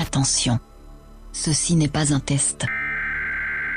[0.00, 0.58] Attention.
[1.32, 2.64] Ceci n'est pas un test.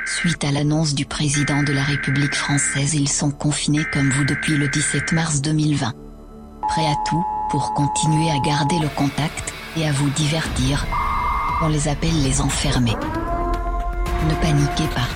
[0.05, 4.55] Suite à l'annonce du président de la République française, ils sont confinés comme vous depuis
[4.55, 5.91] le 17 mars 2020.
[6.69, 10.85] Prêts à tout pour continuer à garder le contact et à vous divertir.
[11.61, 12.95] On les appelle les enfermés.
[14.29, 15.09] Ne paniquez pas.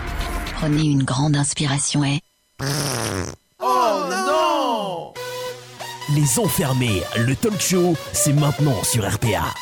[0.56, 2.20] Prenez une grande inspiration et...
[3.62, 5.14] Oh non
[6.14, 9.54] Les enfermés, le talk show, c'est maintenant sur RPA.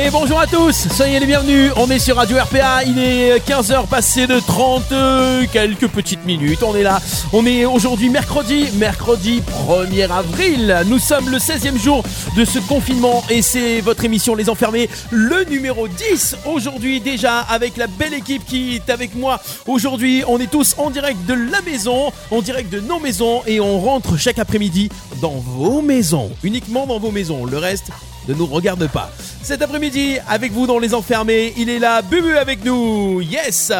[0.00, 3.88] Et bonjour à tous, soyez les bienvenus, on est sur Radio RPA, il est 15h
[3.88, 7.00] passé de 30 euh, quelques petites minutes, on est là,
[7.32, 12.04] on est aujourd'hui mercredi, mercredi 1er avril, nous sommes le 16e jour
[12.36, 17.76] de ce confinement et c'est votre émission Les Enfermés, le numéro 10 aujourd'hui déjà avec
[17.76, 19.40] la belle équipe qui est avec moi.
[19.66, 23.58] Aujourd'hui, on est tous en direct de la maison, en direct de nos maisons et
[23.58, 24.90] on rentre chaque après-midi
[25.20, 27.90] dans vos maisons, uniquement dans vos maisons, le reste
[28.28, 29.10] ne nous regarde pas.
[29.42, 33.72] Cet après-midi, avec vous dans Les Enfermés, il est là, Bubu avec nous, yes.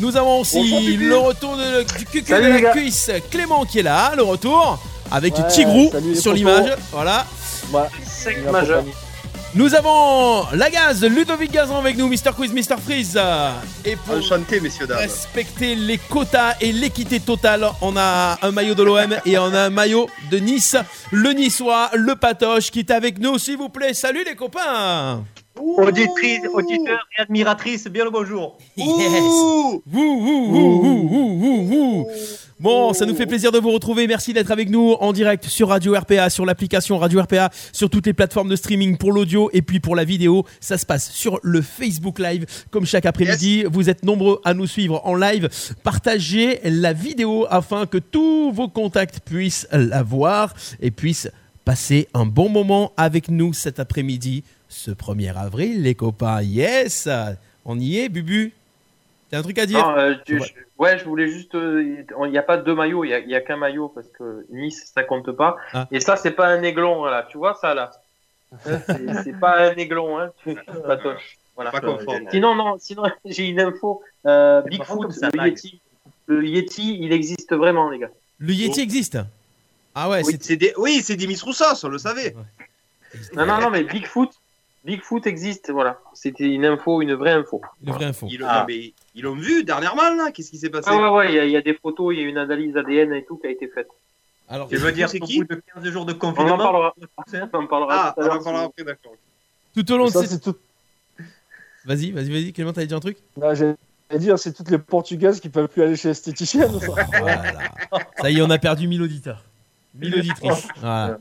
[0.00, 4.12] Nous avons aussi le retour de, du cucu de la cuisse, Clément qui est là,
[4.16, 4.78] le retour,
[5.10, 7.24] avec Ouais, Tigrou salut sur l'image, voilà.
[7.72, 7.80] Ouais,
[9.56, 12.34] Nous avons la gaz, Ludovic Gazan avec nous, Mr.
[12.36, 12.76] Quiz, Mr.
[12.78, 13.18] Freeze.
[13.86, 14.98] Et pour Enchanté, messieurs, dames.
[14.98, 19.62] respecter les quotas et l'équité totale, on a un maillot de l'OM et on a
[19.62, 20.76] un maillot de Nice,
[21.10, 23.94] le Niçois, le Patoche qui est avec nous, s'il vous plaît.
[23.94, 25.24] Salut les copains
[25.58, 28.58] Auditrice, auditeur et admiratrice, bien le bonjour.
[28.76, 28.86] Yes.
[32.58, 34.06] Bon, ça nous fait plaisir de vous retrouver.
[34.06, 38.06] Merci d'être avec nous en direct sur Radio RPA, sur l'application Radio RPA, sur toutes
[38.06, 40.44] les plateformes de streaming pour l'audio et puis pour la vidéo.
[40.60, 43.64] Ça se passe sur le Facebook Live comme chaque après-midi.
[43.70, 45.48] Vous êtes nombreux à nous suivre en live.
[45.82, 51.28] Partagez la vidéo afin que tous vos contacts puissent la voir et puissent
[51.66, 56.42] passer un bon moment avec nous cet après-midi, ce 1er avril, les copains.
[56.42, 57.08] Yes
[57.64, 58.52] On y est, Bubu
[59.30, 60.46] T'as un truc à dire Non, euh, tu- Ouais.
[60.46, 61.54] je- ouais, je voulais juste.
[61.56, 64.92] euh, Il n'y a pas deux maillots, il y a, qu'un maillot parce que Nice,
[64.94, 65.56] ça compte pas.
[65.72, 65.88] Ah.
[65.90, 67.26] Et ça, c'est pas un aiglon, là.
[67.28, 67.90] Tu vois ça, là?
[69.24, 70.30] C'est pas un aiglon, hein.
[70.86, 71.36] Patoche.
[71.56, 71.72] Voilà.
[71.72, 72.30] Pas confondre.
[72.30, 74.00] Sinon, non, sinon, j'ai une info.
[74.26, 75.46] Euh, Bigfoot, le.
[75.48, 75.80] Yeti,
[76.26, 78.10] le Yeti, il existe vraiment, les gars.
[78.38, 79.18] Le Yeti existe?
[79.96, 80.56] Ah ouais, Oui, c'est...
[80.56, 82.34] des, oui, des Miss Roussos, on le savait.
[83.34, 84.30] Non, non, non, mais Bigfoot,
[84.86, 85.98] Bigfoot existe, voilà.
[86.14, 87.60] C'était une info, une vraie info.
[87.84, 88.26] une vraie info.
[88.30, 88.64] Ils, Ah.
[88.68, 90.30] ils l'ont vu dernièrement, là.
[90.32, 90.88] Qu'est-ce qui s'est passé?
[90.92, 92.38] Ah ouais, ouais, il y, a- il y a des photos, il y a une
[92.38, 93.88] analyse ADN et tout qui a été faite.
[94.48, 95.40] Alors, Je veux dire, c'est qui?
[95.40, 96.56] de 15 jours de On en confinement?
[96.56, 96.94] parlera.
[97.52, 99.12] On en parlera Ah, on en parlera après, d'accord.
[99.74, 100.30] tout au long de Ça, cette...
[100.30, 100.56] c'est tout.
[101.84, 103.16] Vas-y, vas-y, vas-y, Clément, t'avais dit un truc?
[103.36, 103.74] Non, J'allais
[104.18, 106.70] dire, c'est toutes les Portugaises qui peuvent plus aller chez l'esthéticienne.
[106.70, 107.44] Voilà.
[108.20, 109.42] Ça y est, on a perdu 1000 auditeurs.
[109.94, 110.68] 1000 auditrices.
[110.80, 111.18] Voilà.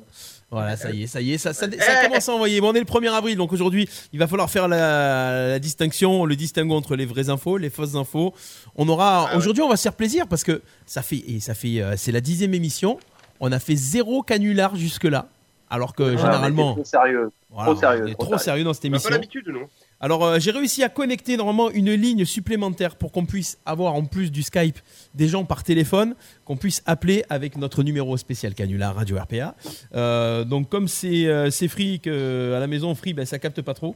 [0.51, 2.61] Voilà, ça y est, ça y est, ça, ça, ça commence à envoyer.
[2.61, 6.23] Bon, on est le 1er avril, donc aujourd'hui, il va falloir faire la, la distinction,
[6.25, 8.33] le distinguo entre les vraies infos, les fausses infos.
[8.75, 9.37] On aura, Ah ouais.
[9.37, 12.11] aujourd'hui, on va se faire plaisir parce que ça fait, et ça fait, euh, c'est
[12.11, 12.99] la dixième émission.
[13.41, 15.27] On a fait zéro canular jusque-là,
[15.69, 17.31] alors que Ah, généralement, trop sérieux.
[17.49, 19.09] voilà, trop sérieux, on est trop trop sérieux dans cette On n'a pas émission.
[19.15, 19.67] l'habitude, non
[20.05, 24.05] Alors euh, j'ai réussi à connecter normalement une ligne supplémentaire pour qu'on puisse avoir en
[24.05, 24.77] plus du Skype
[25.15, 26.13] des gens par téléphone,
[26.45, 29.55] qu'on puisse appeler avec notre numéro spécial canular Radio RPA.
[29.95, 33.63] Euh, donc comme c'est euh, c'est free que à la maison free ben ça capte
[33.63, 33.95] pas trop.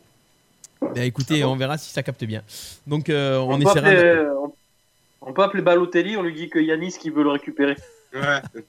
[0.95, 2.41] Ben écoutez, on verra si ça capte bien.
[2.87, 3.87] Donc euh, on, peut essaiera.
[3.89, 4.33] appeler, de- euh,
[5.21, 7.75] on- peut appeler Balotelli, on lui dit que Yanis qui veut le récupérer.
[8.15, 8.41] Ouais.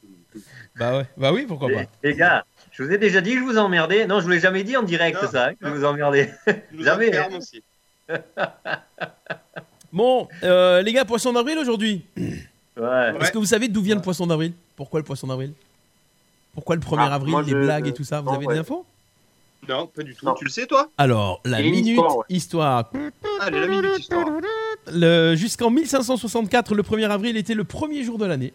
[0.77, 1.83] Bah ouais, bah oui, pourquoi pas.
[2.05, 2.45] Les gars,
[2.81, 4.07] je vous ai déjà dit que je vous emmerdais.
[4.07, 6.33] Non, je vous l'ai jamais dit en direct, Non, ça, hein, que je vous emmerdais.
[6.79, 7.63] Jamais, aussi.
[9.93, 12.05] Bon, euh, les gars, poisson d'avril aujourd'hui.
[12.17, 13.13] Ouais.
[13.21, 14.53] Est-ce que vous savez d'où vient le poisson d'avril?
[14.77, 15.53] Pourquoi le poisson d'avril?
[16.55, 18.47] Pourquoi le 1er Ah, avril, moi, les je- blagues et tout ça Vous non, avez
[18.47, 18.55] ouais.
[18.55, 18.87] des infos?
[19.69, 20.25] Non, pas du tout.
[20.25, 20.35] Non.
[20.35, 20.89] Tu le sais, toi?
[20.97, 22.25] Alors, la Il y a une minute histoire, ouais.
[22.31, 22.91] histoire.
[23.41, 24.27] Allez, la minute histoire.
[24.93, 28.53] Le- Jusqu'en 1564, le 1er avril était le premier jour de l'année.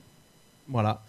[0.68, 1.02] Voilà.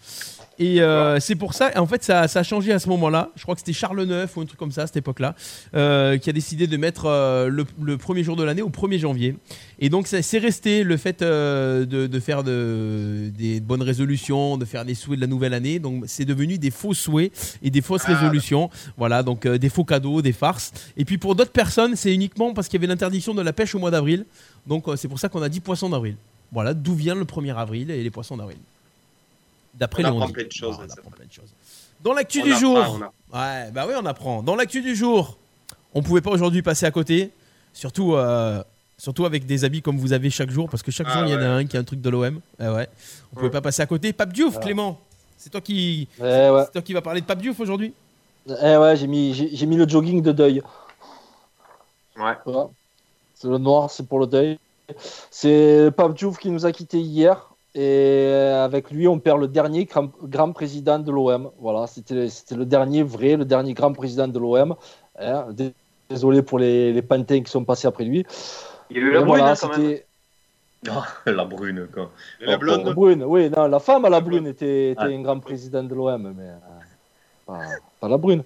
[0.59, 3.29] Et euh, c'est pour ça, en fait, ça, ça a changé à ce moment-là.
[3.35, 5.35] Je crois que c'était Charles IX ou un truc comme ça à cette époque-là,
[5.75, 8.97] euh, qui a décidé de mettre euh, le, le premier jour de l'année au 1er
[8.97, 9.35] janvier.
[9.79, 14.83] Et donc, c'est resté le fait de, de faire de- des bonnes résolutions, de faire
[14.83, 15.77] des souhaits de la nouvelle année.
[15.77, 17.31] Donc, c'est devenu des faux souhaits
[17.61, 18.15] et des fausses Ah.
[18.15, 18.71] résolutions.
[18.97, 20.71] Voilà, donc des faux cadeaux, des farces.
[20.97, 23.75] Et puis, pour d'autres personnes, c'est uniquement parce qu'il y avait l'interdiction de la pêche
[23.75, 24.25] au mois d'avril.
[24.65, 26.15] Donc, c'est pour ça qu'on a dit poisson d'avril.
[26.51, 28.57] Voilà, d'où vient le 1er avril et les poissons d'avril.
[29.77, 30.33] D'après On les apprend on-dit.
[30.33, 31.53] plein de choses, Voilà, on plein de choses.
[32.03, 32.99] Dans l'actu du apprend, jour.
[33.33, 34.43] Ouais, bah oui, on apprend.
[34.43, 35.37] Dans l'actu du jour,
[35.93, 37.31] on pouvait pas aujourd'hui passer à côté.
[37.73, 38.63] Surtout, euh,
[38.97, 41.31] surtout avec des habits comme vous avez chaque jour, parce que chaque Ah jour, il
[41.31, 42.39] y en a un qui a un truc de l'OM.
[42.59, 42.87] Ah ouais.
[43.31, 43.51] On pouvait Ouais.
[43.51, 44.13] pas passer à côté.
[44.13, 44.61] Pape Diouf, Ah.
[44.61, 44.99] Clément.
[45.37, 47.93] C'est toi qui, Eh ouais, c'est toi qui va parler de Pape Diouf aujourd'hui?
[48.49, 50.61] eh ouais j'ai mis, j'ai j'ai mis le jogging de deuil.
[52.17, 52.33] Ouais.
[52.45, 52.69] Voilà.
[53.35, 54.57] C'est le noir, c'est pour le deuil.
[55.29, 57.46] C'est Pape Diouf qui nous a quittés hier.
[57.79, 58.31] Et
[58.65, 61.51] avec lui, on perd le dernier grand, grand président de l'OM.
[61.59, 64.75] Voilà, c'était le dernier vrai, le dernier grand président de l'OM.
[65.19, 65.73] Hein, dé-
[66.09, 68.25] Désolé pour les, les pantins qui sont passés après lui.
[68.89, 69.81] Il y a eu la brune voilà, hein, quand même.
[69.89, 70.05] c'était-
[70.89, 72.09] Oh, la brune, quoi.
[72.39, 72.85] Et la Oh, blonde.
[72.85, 75.15] La brune, oui, non, la femme à la brune était, était Ouais.
[75.15, 76.57] un grand président de l'OM, mais euh,
[77.45, 77.59] pas,
[77.99, 78.41] pas la brune.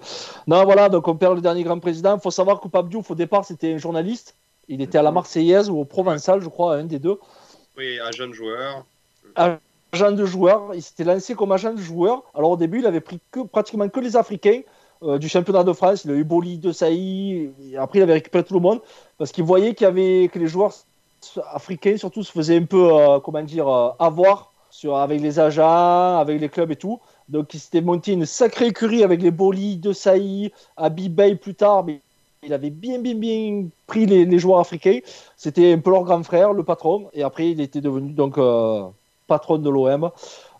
[0.47, 2.15] Non, voilà, donc on perd le dernier grand président.
[2.17, 4.35] Il faut savoir que Pape Diouf, au départ, c'était un journaliste.
[4.67, 7.19] Il était à la Marseillaise ou au Provençal, je crois, un des deux.
[7.77, 8.85] Oui, un jeune joueur.
[9.35, 12.23] Agent de joueur, il s'était lancé comme agent de joueur.
[12.33, 14.61] Alors au début, il avait pris que, pratiquement que les Africains
[15.03, 16.05] euh, du championnat de France.
[16.05, 17.49] Il a eu Boli, De Sailly.
[17.71, 18.81] et Après, il avait récupéré tout le monde
[19.17, 20.73] parce qu'il voyait qu'il y avait que les joueurs
[21.51, 24.51] africains surtout se faisaient un peu, euh, comment dire, euh, avoir
[24.93, 26.99] avec les agents, avec les clubs et tout.
[27.29, 31.83] Donc il s'était monté une sacrée écurie avec les Boli, De Sailly, Abibay plus tard,
[31.83, 31.99] mais
[32.43, 34.99] il avait bien, bien, bien pris les joueurs africains.
[35.35, 37.09] C'était un peu leur grand frère, le patron.
[37.13, 38.37] Et après, il était devenu donc
[39.31, 40.11] euh, patron de l'OM.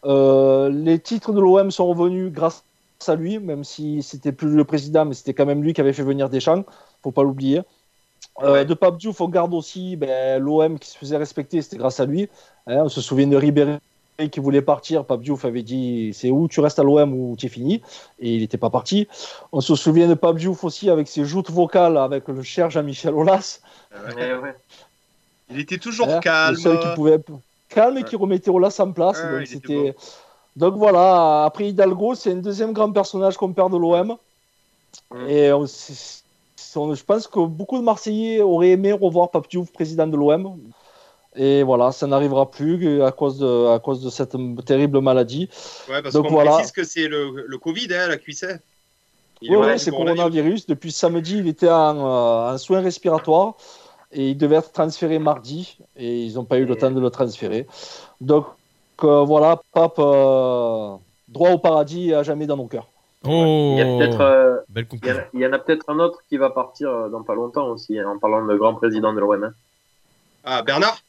[0.06, 2.64] Euh, les titres de l'OM sont revenus grâce
[3.08, 5.94] à lui, même si c'était plus le président, mais c'était quand même lui qui avait
[5.94, 6.64] fait venir Deschamps.
[7.04, 7.60] Faut pas l'oublier.
[7.60, 8.66] Euh, Ouais.
[8.66, 12.06] De Pape Diouf, on garde aussi ben, l'OM qui se faisait respecter, c'était grâce à
[12.06, 12.30] lui.
[12.68, 13.78] Hein, on se souvient de Ribéry
[14.32, 15.06] qui voulait partir.
[15.06, 17.82] Pape Diouf avait dit c'est où tu restes à l'OM ou tu es fini?
[18.20, 19.08] Et il n'était pas parti.
[19.52, 23.14] On se souvient de Pape Diouf aussi avec ses joutes vocales avec le cher Jean-Michel
[23.14, 23.60] Aulas.
[23.94, 24.56] Eh ouais.
[25.50, 26.56] Il était toujours Hein, calme.
[26.56, 27.20] Le seul qui pouvait
[27.74, 29.20] calme et qui remettait Aulas en place.
[29.24, 29.96] Ouais, donc, c'était...
[30.56, 34.18] voilà, après Hidalgo, c'est un deuxième grand personnage qu'on perd de l'OM.
[35.28, 36.24] Et on- c'est-
[36.76, 40.58] on- je pense que beaucoup de Marseillais auraient aimé revoir Pape Diouf président de l'OM.
[41.36, 44.36] Et voilà, ça n'arrivera plus à cause de, à cause de cette
[44.66, 45.50] terrible maladie.
[45.90, 46.56] Ouais, parce qu'on voilà.
[46.56, 48.62] précise que c'est le, le Covid, hein, la cuissette.
[49.42, 50.68] Oui, malade c'est coronavirus.
[50.68, 53.56] Depuis samedi, il était en, euh, en soins respiratoires
[54.14, 57.10] et il devait être transféré mardi et ils n'ont pas eu le temps de le
[57.10, 57.68] transférer.
[58.20, 58.46] Donc
[59.04, 60.96] euh, voilà, Pape, euh,
[61.28, 62.88] droit au paradis à jamais dans nos cœurs.
[63.26, 65.90] Oh, Il y a peut-être, euh, il y, en a- il y en a peut-être
[65.90, 69.14] un autre qui va partir dans pas longtemps aussi, hein, en parlant de grand président
[69.14, 69.44] de l'OM.
[69.44, 69.54] hein.
[70.44, 71.00] Ah, Bernard?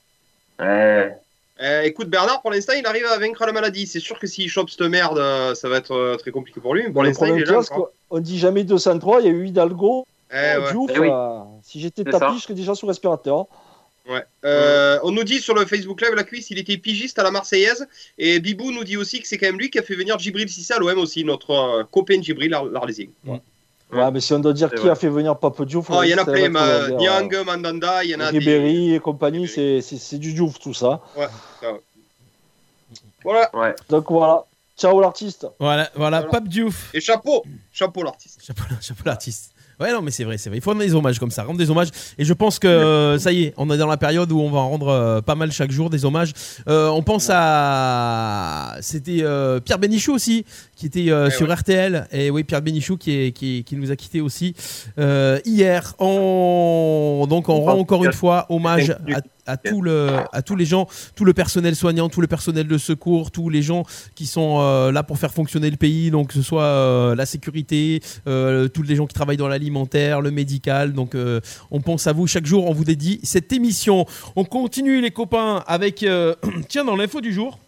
[0.61, 1.17] Ouais.
[1.63, 3.87] Euh, écoute, Bernard, pour l'instant, il arrive à vaincre la maladie.
[3.87, 5.19] C'est sûr que s'il chope cette merde,
[5.55, 6.91] ça va être très compliqué pour lui.
[6.91, 7.87] Pour le l'instant, il problème est là.
[8.11, 10.71] qu'on dit jamais 203, il y a eu Hidalgo, Eh, ouais.
[10.73, 10.91] Diouf.
[10.95, 11.09] Eh oui.
[11.11, 12.33] euh, si j'étais tapis, ça.
[12.37, 13.47] je serais déjà sous respirateur.
[14.09, 14.25] Ouais.
[14.45, 17.31] Euh, on nous dit sur le Facebook Live, la cuisse, il était pigiste à la
[17.31, 17.87] Marseillaise.
[18.19, 20.49] Et Bibou nous dit aussi que c'est quand même lui qui a fait venir Djibril
[20.49, 23.07] Cissé à l'OM aussi, notre euh, copain Djibril l'Ar- l'Arlésien.
[23.25, 23.41] Ouais.
[23.93, 24.89] Ouais, mais si on doit dire qui vrai.
[24.91, 26.35] a fait venir Pape Diouf, Oh, il y en a plein.
[26.35, 28.39] être, ma- on va dire, Niang, Mandanda, il y en euh, a des.
[28.39, 31.03] Ribéry et compagnie, c'est- c'est c'est du Diouf tout ça.
[33.23, 33.51] Voilà.
[33.55, 33.75] Ouais.
[33.89, 34.45] Donc voilà,
[34.77, 35.47] ciao l'artiste.
[35.61, 36.33] Voilà, voilà, Voilà.
[36.33, 36.91] Pape Diouf.
[36.95, 38.41] Et chapeau, chapeau l'artiste.
[38.45, 39.52] Chapeau, chapeau l'artiste.
[39.83, 40.59] Ouais, non, mais c'est vrai, c'est vrai.
[40.59, 41.89] Il faut rendre des hommages comme ça, rendre des hommages.
[42.17, 44.49] Et je pense que euh, ça y est, on est dans la période où on
[44.49, 46.33] va en rendre euh, pas mal chaque jour des hommages.
[46.69, 48.77] Euh, on pense à.
[48.81, 49.25] C'était
[49.65, 50.45] Pierre Bénichou aussi,
[50.77, 51.55] qui était Ouais, sur ouais.
[51.55, 52.07] RTL.
[52.13, 54.55] Et oui, Pierre Bénichou qui, est, qui, qui nous a quittés aussi
[55.45, 55.95] hier.
[55.99, 57.27] On...
[57.29, 60.87] Donc, on rend encore une fois hommage à, à, tout le, à tous les gens,
[61.15, 63.85] tout le personnel soignant, tout le personnel de secours, tous les gens
[64.15, 67.27] qui sont euh, là pour faire fonctionner le pays, donc que ce soit euh, la
[67.27, 70.93] sécurité, euh, tous les gens qui travaillent dans l'alimentaire, le médical.
[70.93, 71.17] Donc
[71.71, 74.07] on pense à vous chaque jour, on vous dédie cette émission.
[74.37, 76.05] On continue les copains avec,
[76.69, 77.59] tiens, dans l'info du jour.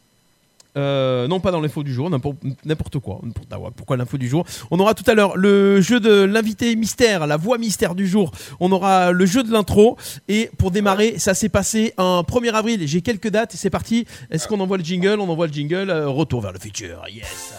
[0.76, 3.21] Euh, non, pas dans l'info du jour, n'importe quoi.
[3.50, 4.45] ah Pourquoi l'info du jour?
[4.71, 8.33] On aura tout à l'heure le jeu de l'invité mystère, la voix mystère du jour.
[8.61, 9.97] On aura le jeu de l'intro.
[10.28, 12.87] Et pour démarrer, ça s'est passé un 1er avril.
[12.87, 13.52] J'ai quelques dates.
[13.54, 14.07] C'est parti.
[14.31, 15.21] Est-ce qu'on envoie le jingle?
[15.21, 15.90] On envoie le jingle.
[15.90, 17.02] Euh, retour vers le futur.
[17.09, 17.54] Yes.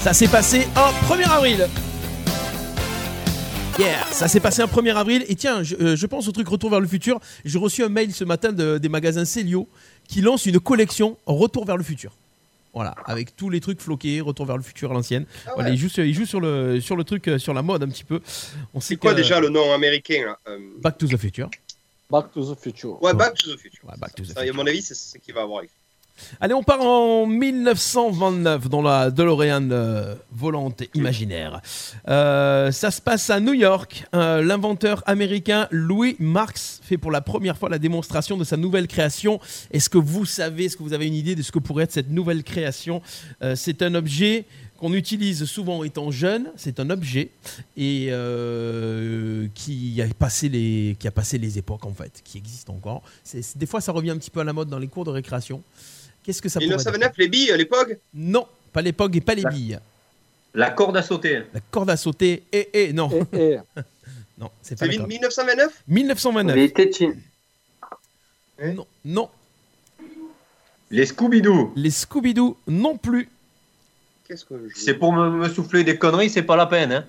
[0.00, 1.68] Ça s'est passé un 1er avril.
[3.78, 5.24] Yeah, ça s'est passé un 1er avril.
[5.28, 7.20] Et tiens, je, euh, je pense au truc Retour vers le futur.
[7.44, 9.66] J'ai reçu un mail ce matin de- des magasins Célio
[10.08, 12.12] qui lance une collection Retour vers le futur.
[12.74, 15.24] Voilà, avec tous les trucs floqués, Retour vers le futur à l'ancienne.
[15.44, 15.54] Ah ouais.
[15.56, 17.82] Voilà, il joue, sur, il joue sur, le, sur le truc, euh, sur la mode
[17.82, 18.20] un petit peu.
[18.74, 21.50] On sait C'est quoi que- déjà le nom américain là Euh, Back to the Future.
[22.10, 23.02] Back to the future.
[23.02, 23.84] Ouais, Back to the Future.
[23.84, 24.54] Ouais, Back to the Ça, à Future.
[24.54, 25.60] mon avis, c'est ce qu'il va avoir.
[25.60, 25.70] avec.
[26.40, 31.60] Allez, on part en 1929 dans la DeLorean euh, volante imaginaire.
[32.08, 34.04] Euh, ça se passe à New York.
[34.14, 38.88] Euh, L'inventeur américain Louis Marx fait pour la première fois la démonstration de sa nouvelle
[38.88, 39.40] création.
[39.70, 41.92] Est-ce que vous savez, est-ce que vous avez une idée de ce que pourrait être
[41.92, 43.02] cette nouvelle création?
[43.54, 44.44] C'est un objet
[44.78, 47.30] qu'on utilise souvent étant jeune, c'est un objet
[47.76, 48.10] et
[49.54, 53.02] qui a passé les qui a passé les époques en fait, qui existe encore.
[53.56, 55.62] Des fois, ça revient un petit peu à la mode dans les cours de récréation.
[56.24, 59.34] Qu'est-ce que ça pourrait être 1929, les billes à l'époque Non, pas l'époque et pas
[59.34, 59.78] les billes.
[60.54, 61.42] La corde à sauter.
[61.52, 62.44] La corde à sauter.
[62.52, 63.10] Et, et, non.
[63.32, 63.58] Et, et,
[64.38, 65.08] Non, c'est pas C'est la corde.
[65.08, 66.56] 1929 1929.
[66.56, 67.20] Les tétines.
[68.62, 69.28] Non, non.
[70.90, 71.72] Les Scooby-Doo.
[71.74, 73.28] Les Scooby-Doo non plus.
[74.28, 76.92] Qu'est-ce que je C'est pour me, me souffler des conneries, c'est pas la peine.
[76.92, 77.04] Hein.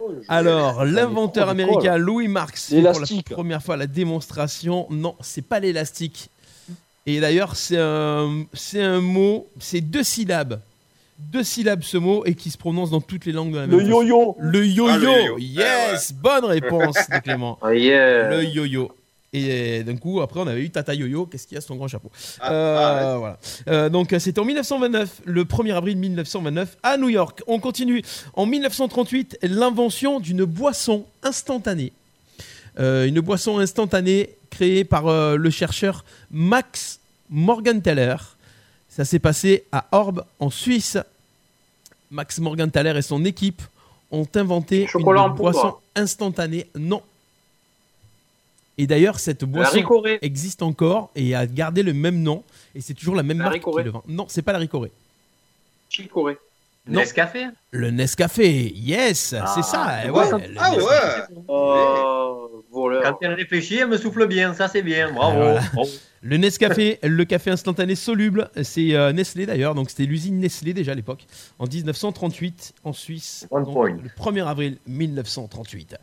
[0.00, 3.30] Oh, Alors, mais l'inventeur américain Louis Marx fait pour la L'élastique.
[3.30, 4.86] première fois la démonstration.
[4.90, 6.28] Non, c'est pas l'élastique.
[7.06, 10.60] Et d'ailleurs, c'est un, c'est un mot, c'est deux syllabes.
[11.18, 13.78] Deux syllabes ce mot et qui se prononce dans toutes les langues de la même
[13.78, 14.36] le yo-yo.
[14.40, 14.88] Le yo-yo.
[14.88, 15.38] Ah, le yo-yo.
[15.38, 17.58] Yes, bonne réponse de Clément.
[17.72, 18.30] Yeah.
[18.30, 18.90] Le yo-yo.
[19.34, 21.24] Et d'un coup, après, on avait eu Tata Yo-Yo.
[21.24, 23.38] Qu'est-ce qu'il y a sur son grand chapeau Ah, Euh, ah, voilà.
[23.68, 27.42] Euh, donc, euh, c'était en 1929, le 1er avril 1929, à New York.
[27.46, 28.02] On continue.
[28.34, 31.92] En 1938, l'invention d'une boisson instantanée.
[32.78, 38.16] Euh, une boisson instantanée créée par euh, le chercheur Max Morgenthaler.
[38.88, 40.98] Ça s'est passé à Orbe, en Suisse.
[42.10, 43.62] Max Morgenthaler et son équipe
[44.10, 46.68] ont inventé Chocolat une boisson instantanée.
[46.76, 47.02] Non.
[48.76, 49.82] Et d'ailleurs, cette boisson
[50.20, 52.44] existe encore et a gardé le même nom.
[52.74, 54.04] Et c'est toujours la même La marque qui le vend.
[54.06, 54.92] Non, c'est pas la Ricoré.
[55.88, 56.38] Chicorée.
[56.86, 56.98] Non.
[57.00, 57.46] Nescafé?
[57.70, 60.00] Le Nescafé, yes, Ah, c'est ça.
[60.04, 60.18] eh ouais.
[60.32, 60.84] ouais, le Ah Nescafé.
[60.84, 63.02] ouais Oh, voleur.
[63.04, 64.52] Quand elle réfléchit, elle me souffle bien.
[64.52, 65.12] Ça, c'est bien.
[65.12, 65.38] Bravo.
[65.40, 65.60] Ah, voilà.
[65.74, 65.88] Bravo.
[66.22, 70.92] Le Nescafé, le café instantané soluble, c'est euh, Nestlé d'ailleurs, donc c'était l'usine Nestlé déjà
[70.92, 71.24] à l'époque,
[71.58, 73.90] en 1938 en Suisse, One donc, point.
[73.90, 75.96] le 1er avril 1938.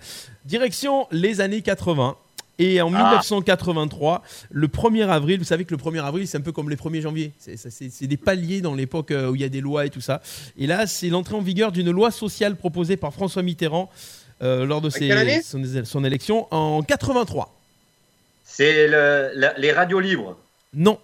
[0.45, 2.17] Direction les années 80.
[2.59, 2.97] Et en Ah.
[3.13, 6.75] 1983, le 1er avril, vous savez que le 1er avril, c'est un peu comme les
[6.75, 7.31] 1er janvier.
[7.39, 10.21] C'est- des paliers dans l'époque euh, où il y a des lois et tout ça.
[10.57, 13.89] Et là, c'est l'entrée en vigueur d'une loi sociale proposée par François Mitterrand
[14.41, 15.07] euh, lors de ses-
[15.41, 17.53] son, son élection en 83.
[18.45, 20.37] C'est le- les radios libres.
[20.73, 20.99] Non.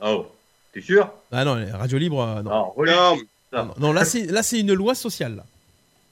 [0.00, 0.26] Oh,
[0.72, 1.10] t'es sûr?
[1.32, 2.50] Ah non, les radios libres, euh, non.
[3.68, 3.74] Non.
[3.78, 4.04] Non, là
[4.42, 5.36] c'est une loi sociale.
[5.36, 5.44] là.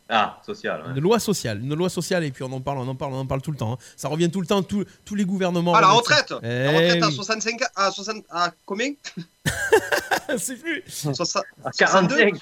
[0.08, 0.82] Ah, social.
[0.82, 0.88] ouais.
[0.94, 3.20] Une loi sociale, une loi sociale et puis on en parle, on en parle, on
[3.20, 3.72] en parle tout le temps.
[3.72, 3.78] hein.
[3.96, 5.74] Ça revient tout le temps, tous tous les gouvernements.
[5.74, 6.36] Ah, la remettent ça.
[6.36, 7.14] retraite Eh La retraite à oui.
[7.14, 8.92] 65 ans- à 60 à combien?
[10.36, 10.82] C'est plus.
[10.88, 12.38] Soixante- Ah, 45.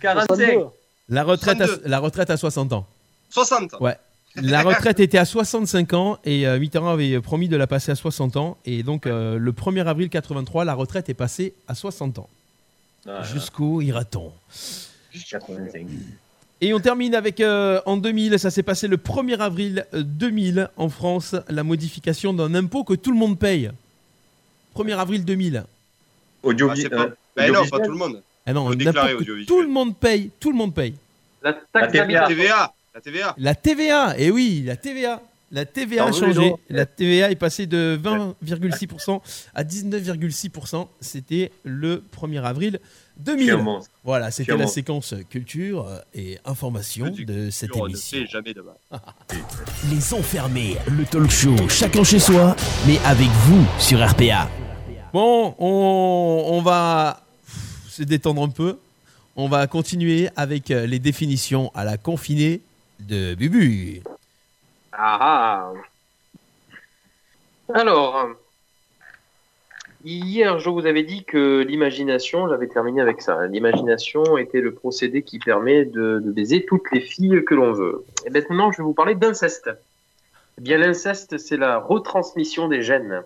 [0.00, 0.26] 45.
[0.36, 0.66] 62.
[1.08, 1.88] La retraite, à, 62.
[1.88, 2.86] la retraite à 60 ans.
[3.30, 3.96] 60 Ouais.
[4.36, 7.94] La retraite était à 65 ans et euh, Mitterrand avait promis de la passer à
[7.94, 12.18] 60 ans et donc euh, le 1er avril 83, la retraite est passée à 60
[12.18, 12.28] ans.
[13.06, 14.32] Ah, Jusqu'où ira-t-on?
[15.30, 15.86] 85.
[16.60, 20.70] Et on termine avec euh, en 2000, ça s'est passé le 1er avril euh, 2000
[20.76, 23.70] en France, la modification d'un impôt que tout le monde paye.
[24.76, 25.64] 1er avril 2000.
[26.42, 28.22] Audio Ah, c'est euh, pas- Ben non, pas tout le monde.
[28.46, 30.94] Ah non, un impôt que tout le monde paye, tout le monde paye.
[31.42, 32.20] La taxe TVA.
[32.20, 32.26] La.
[32.28, 35.20] TVA La TVA La TVA, et oui, la TVA.
[35.52, 36.52] La TVA a changé.
[36.68, 39.20] La TVA est passée de 20,6%
[39.54, 40.88] à 19,6%.
[41.00, 42.80] C'était le 1er avril
[43.18, 43.56] 2000.
[43.58, 43.90] monstre.
[44.02, 48.18] Voilà, c'était la séquence culture euh, et information de cette On ne émission.
[48.18, 48.64] fait jamais de.
[49.90, 52.56] Les enfermés, le talk show, chacun chez soi,
[52.86, 54.48] mais avec vous sur RPA.
[55.12, 57.22] Bon, on, on va
[57.88, 58.78] se détendre un peu.
[59.36, 62.60] On va continuer avec euh, les définitions à la confinée
[63.00, 64.02] de Bubu.
[64.92, 65.72] Ah ah.
[67.74, 68.28] Alors,
[70.04, 73.46] hier, je vous avais dit que l'imagination, j'avais terminé avec ça.
[73.46, 78.04] L'imagination était le procédé qui permet de, de baiser toutes les filles que l'on veut.
[78.26, 79.70] Et maintenant, je vais vous parler d'inceste.
[80.58, 83.22] Eh bien, l'inceste, c'est la retransmission des gènes.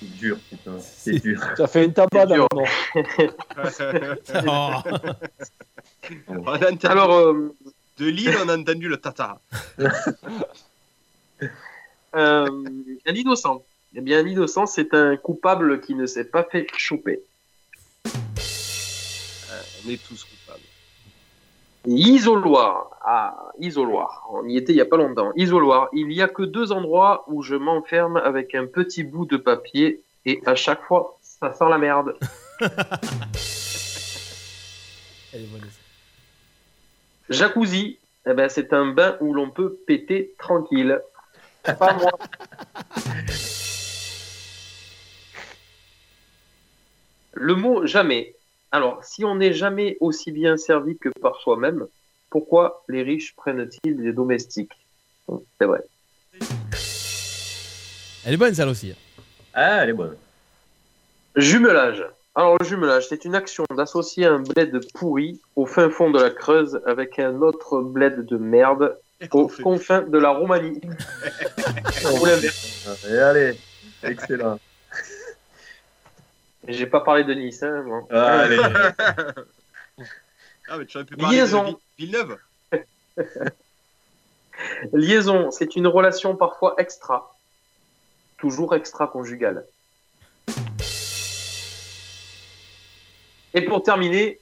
[0.00, 0.78] C'est dur, putain.
[0.78, 1.40] C'est dur.
[1.56, 2.48] Ça fait une tabac C'est dur.
[4.44, 4.82] dans
[6.28, 6.28] Oh.
[6.28, 7.54] on a entendu, Alors, euh,
[7.98, 9.40] de Lille, on a entendu le tata.
[12.14, 12.48] euh,
[13.06, 13.64] un innocent.
[13.96, 17.20] Eh bien, un innocent, c'est un coupable qui ne s'est pas fait choper.
[19.84, 20.64] On est tous coupables.
[21.86, 22.90] Isoloir.
[23.04, 24.26] Ah, isoloir.
[24.32, 25.32] On y était il n'y a pas longtemps.
[25.36, 25.88] Isoloir.
[25.92, 30.02] Il n'y a que deux endroits où je m'enferme avec un petit bout de papier
[30.24, 32.16] et à chaque fois, ça sent la merde.
[35.32, 35.68] Elle est bonne.
[37.28, 37.98] Jacuzzi.
[38.26, 40.98] Eh ben, c'est un bain où l'on peut péter tranquille.
[41.64, 42.10] Pas moi.
[47.32, 48.34] Le mot jamais.
[48.70, 51.86] Alors, si on n'est jamais aussi bien servi que par soi-même,
[52.30, 54.72] pourquoi les riches prennent-ils des domestiques
[55.58, 55.80] C'est vrai.
[58.26, 58.94] Elle est bonne, celle aussi.
[59.52, 60.16] Ah, elle est bonne.
[61.36, 62.04] Jumelage.
[62.34, 66.30] Alors, le jumelage, c'est une action d'associer un bled pourri au fin fond de la
[66.30, 68.98] Creuse avec un autre bled de merde
[69.32, 70.80] aux confins de la Roumanie.
[72.20, 72.86] Ou l'inverse.
[73.08, 73.58] Et allez,
[74.02, 74.58] excellent.
[76.66, 77.62] J'ai pas parlé de Nice.
[77.62, 78.06] Hein, moi.
[78.10, 78.58] Allez.
[80.68, 81.64] Ah, mais tu aurais pu parler Liaison.
[81.64, 82.38] de Vi- Villeneuve.
[84.92, 87.36] Liaison, c'est une relation parfois extra,
[88.38, 89.66] toujours extra-conjugale.
[93.52, 94.40] Et pour terminer,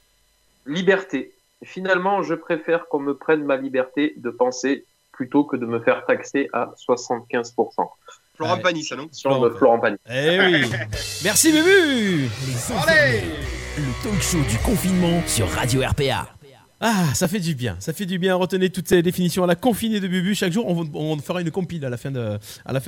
[0.67, 1.35] liberté.
[1.65, 6.05] Finalement, je préfère qu'on me prenne ma liberté de penser plutôt que de me faire
[6.07, 7.89] taxer à 75%.
[8.35, 8.59] Florent.
[8.59, 9.97] Pagny, ça non Sur de Florent Pagny.
[10.11, 10.71] Eh oui.
[11.25, 12.29] Merci Bubu.
[12.47, 13.23] Les enfermés,
[13.77, 16.29] le talk show du confinement sur Radio RPA.
[16.85, 17.77] Ah, ça fait du bien.
[17.79, 18.35] Ça fait du bien.
[18.35, 20.35] Retenez toutes ces définitions à la confinée de Bubu.
[20.35, 22.11] Chaque jour, on, fera une compile à la fin,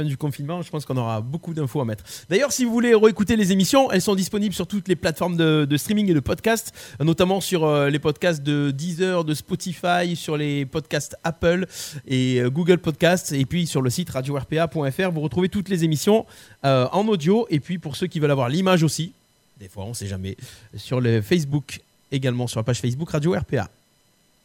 [0.03, 0.63] du confinement.
[0.63, 2.03] Je pense qu'on aura beaucoup d'infos à mettre.
[2.29, 5.77] D'ailleurs, si vous voulez réécouter les émissions, elles sont disponibles sur toutes les plateformes de,
[5.77, 10.67] streaming et de podcast, notamment sur euh, les podcasts de Deezer, de Spotify, sur les
[10.67, 11.65] podcasts Apple
[12.09, 15.11] et euh, Google Podcasts, et puis sur le site radio-rpa.fr.
[15.13, 16.27] Vous retrouvez toutes les émissions
[16.65, 17.47] euh, en audio.
[17.49, 19.13] Et puis pour ceux qui veulent avoir l'image aussi,
[19.61, 20.37] des fois, on sait jamais,
[20.77, 23.71] sur le Facebook également, sur la page Facebook Radio RPA.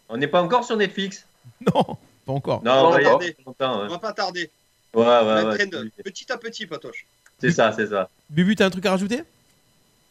[0.10, 1.26] On n'est pas encore sur Netflix
[1.62, 2.64] Non, pas encore.
[2.64, 3.22] Non, on va encore.
[3.46, 3.82] longtemps.
[3.84, 4.50] On va pas tarder.
[4.94, 5.46] ouais, On ouais.
[5.46, 5.68] ouais.
[6.04, 7.06] petit à petit, Patoche.
[7.40, 8.10] C'est ça, c'est ça.
[8.30, 9.24] Bubu, t'as un truc à rajouter?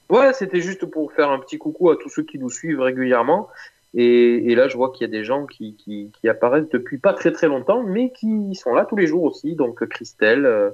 [0.09, 3.49] Ouais, c'était juste pour faire un petit coucou à tous ceux qui nous suivent régulièrement.
[3.95, 6.99] Et, et là, je vois qu'il y a des gens qui, qui, qui apparaissent depuis
[6.99, 9.55] pas très très longtemps, mais qui sont là tous les jours aussi.
[9.55, 10.71] Donc Christelle, euh,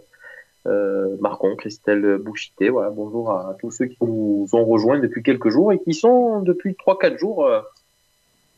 [0.66, 5.48] euh, Marcon, Christelle Bouchité, voilà, bonjour à tous ceux qui nous ont rejoints depuis quelques
[5.50, 7.60] jours et qui sont depuis 3-4 jours euh,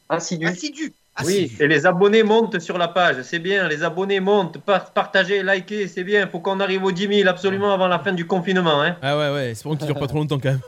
[0.09, 0.47] assidus.
[0.47, 0.93] Assidu.
[1.25, 1.63] Oui, Assidu.
[1.63, 3.67] et les abonnés montent sur la page, c'est bien.
[3.69, 6.27] Les abonnés montent, par- partagez, likez, c'est bien.
[6.27, 8.83] Faut qu'on arrive aux 10 000 absolument avant la fin du confinement.
[8.83, 8.97] Hein.
[9.01, 10.61] Ah ouais, ouais, espérons qu'il dure pas trop longtemps quand même.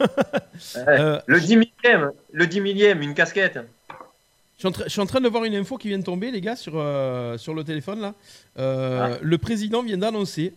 [0.77, 3.59] Euh, Le 10 millième, le 10 millième, une casquette.
[4.57, 6.05] je, suis en train- je suis en train de voir une info qui vient de
[6.05, 8.15] tomber, les gars, sur, euh, sur le téléphone là.
[8.59, 10.55] Euh, Le président vient d'annoncer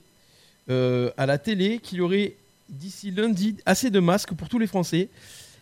[0.69, 2.33] euh, à la télé qu'il y aurait
[2.69, 5.09] d'ici lundi assez de masques pour tous les Français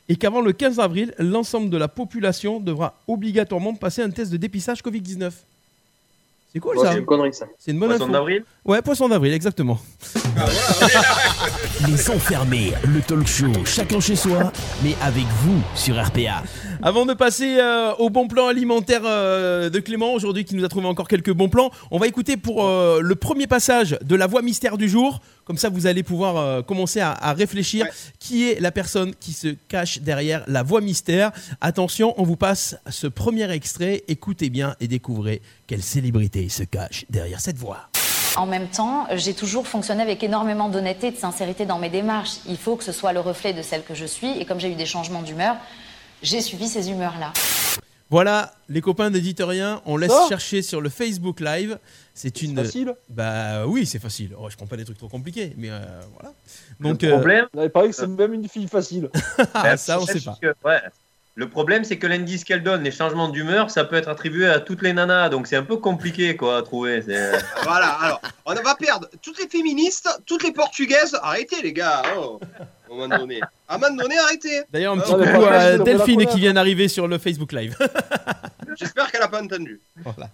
[0.10, 4.38] et qu'avant le 15 avril, l'ensemble de la population devra obligatoirement passer un test de
[4.38, 5.32] dépistage Covid-19.
[6.52, 6.94] C'est cool Bon, ça.
[6.94, 7.46] c'est une connerie ça.
[7.60, 8.14] C'est une bonne Poisson info.
[8.14, 8.44] d'avril.
[8.66, 9.80] Ouais, poisson d'avril, exactement.
[10.36, 10.46] Ah,
[10.80, 11.00] voilà.
[11.88, 14.52] Les enfermés, le talk show chacun chez soi,
[14.84, 16.42] mais avec vous sur RPA.
[16.82, 20.70] Avant de passer euh, au bon plan alimentaire euh, de Clément, aujourd'hui qui nous a
[20.70, 24.28] trouvé encore quelques bons plans, on va écouter pour euh, le premier passage de la
[24.28, 25.20] voix mystère du jour.
[25.44, 27.92] Comme ça, vous allez pouvoir euh, commencer à, à réfléchir Ouais.
[28.20, 31.32] qui est la personne qui se cache derrière la voix mystère.
[31.60, 34.04] Attention, on vous passe ce premier extrait.
[34.08, 37.90] Écoutez bien et découvrez quelle célébrité se cache derrière cette voix.
[38.38, 42.38] En même temps, j'ai toujours fonctionné avec énormément d'honnêteté et de sincérité dans mes démarches.
[42.48, 44.40] Il faut que ce soit le reflet de celle que je suis.
[44.40, 45.56] Et comme j'ai eu des changements d'humeur,
[46.22, 47.34] j'ai suivi ces humeurs-là.
[48.12, 51.78] Voilà, les copains d'éditoriens, on laisse Ça chercher sur le Facebook Live.
[52.16, 52.56] C'est une.
[52.56, 52.96] Facile.
[53.08, 54.36] Bah oui, c'est facile.
[54.38, 55.80] Oh, je prends pas des trucs trop compliqués, mais euh,
[56.16, 56.34] voilà.
[56.80, 59.10] Donc, le euh, problème, paraît que c'est même une fille facile.
[59.54, 60.38] ah, ben, ça, on sait pas.
[60.42, 60.82] que- ouais.
[61.36, 64.60] Le problème, c'est que l'indice qu'elle donne, les changements d'humeur, ça peut être attribué à
[64.60, 65.30] toutes les nanas.
[65.30, 67.02] Donc c'est un peu compliqué quoi, à trouver.
[67.64, 71.18] Voilà, alors, on va perdre toutes les féministes, toutes les portugaises.
[71.22, 72.02] Arrêtez, les gars.
[72.18, 72.42] Oh,
[72.90, 73.40] à un moment donné.
[73.68, 74.62] À un moment donné, arrêtez.
[74.72, 77.76] D'ailleurs, un petit mais coucou à Delphine qui vient d'arriver sur le Facebook Live.
[78.80, 79.80] J'espère qu'elle a pas entendu.
[80.04, 80.30] Voilà.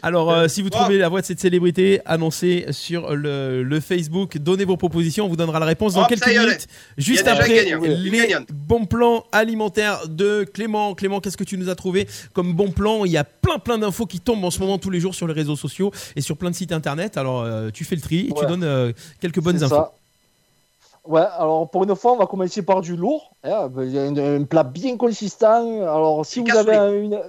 [0.00, 0.78] Alors, euh, si vous Wow.
[0.82, 5.28] trouvez la voix de cette célébrité, annoncez sur le, le Facebook, donnez vos propositions, on
[5.28, 6.68] vous donnera la réponse dans Hop, quelques minutes.
[6.96, 10.94] Juste après les bons plans alimentaires de Clément.
[10.94, 13.04] Clément, qu'est-ce que tu nous as trouvé comme bon plan?
[13.04, 15.26] Il y a plein plein d'infos qui tombent en ce moment tous les jours sur
[15.26, 17.16] les réseaux sociaux et sur plein de sites internet.
[17.16, 19.74] Alors, euh, tu fais le tri et tu donnes euh, quelques bonnes infos.
[19.74, 19.92] ça.
[21.06, 23.30] Ouais, alors pour une fois, on va commencer par du lourd.
[23.44, 25.82] hein, un, un plat bien consistant.
[25.82, 27.20] Alors, si vous avez une.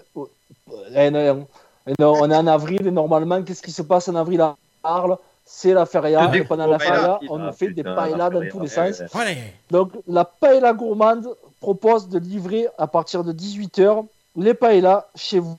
[0.95, 1.45] Eh non,
[1.85, 4.55] eh non, on est en avril et normalement, qu'est-ce qui se passe en avril à
[4.83, 5.17] Arles?
[5.45, 6.29] C'est la feria.
[6.35, 8.99] Et pendant la feria, on nous fait des paellas la dans tous les sens.
[8.99, 9.07] ouais.
[9.13, 9.37] Allez.
[9.71, 11.29] Donc, la paella gourmande
[11.61, 15.57] propose de livrer à partir de 18h les paellas chez vous.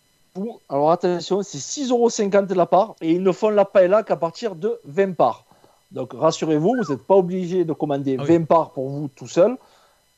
[0.69, 4.79] Alors, attention, c'est 6,50€ la part et ils ne font la paella qu'à partir de
[4.85, 5.45] 20 parts.
[5.91, 8.39] Donc, rassurez-vous, vous n'êtes pas obligé de commander Ah oui.
[8.39, 9.57] 20 parts pour vous tout seul.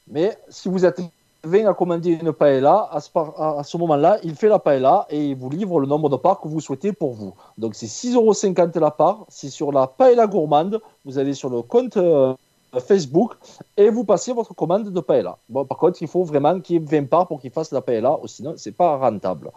[0.09, 1.01] Mais si vous êtes
[1.45, 5.37] 20 à commander une paella, à ce, à- moment-là, il fait la paella et il
[5.37, 7.35] vous livre le nombre de parts que vous souhaitez pour vous.
[7.57, 9.25] Donc, c'est 6,50€ la part.
[9.29, 10.81] C'est sur la paella gourmande.
[11.05, 12.35] Vous allez sur le compte euh,
[12.81, 13.35] Facebook
[13.77, 15.39] et vous passez votre commande de paella.
[15.49, 17.81] Bon, par contre, il faut vraiment qu'il y ait 20 parts pour qu'il fasse la
[17.81, 19.51] paella, ou sinon, c'est pas rentable.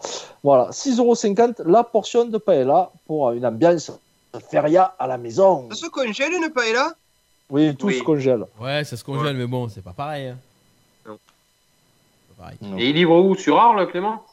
[0.44, 3.92] Voilà, 6,50€ la portion de paella pour une ambiance
[4.40, 5.68] feria à la maison.
[5.70, 6.94] Ça se congèle une paella
[7.50, 8.00] Oui, tout Oui.
[8.00, 8.46] se congèle.
[8.60, 10.28] Ouais, ça se congèle, mais bon, c'est pas pareil.
[10.30, 10.38] hein.
[11.08, 11.18] Non.
[12.30, 12.82] C'est pas pareil.
[12.84, 13.36] Et il livre où?
[13.36, 14.24] Sur Arles, Clément?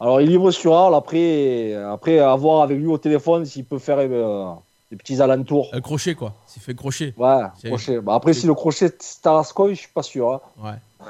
[0.00, 3.98] Alors, il livre sur Arles, après, après avoir avec lui au téléphone s'il peut faire
[4.00, 4.52] euh,
[4.90, 5.68] des petits alentours.
[5.72, 6.32] Un crochet, quoi.
[6.46, 7.14] S'il fait crochet.
[7.16, 8.00] Ouais, C'est- crochet.
[8.00, 10.32] Bah, après, si le crochet c'est Tarascon, je suis pas sûr.
[10.32, 10.40] hein.
[10.62, 11.06] Ouais.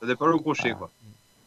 [0.00, 0.88] Ça dépend le crochet, quoi.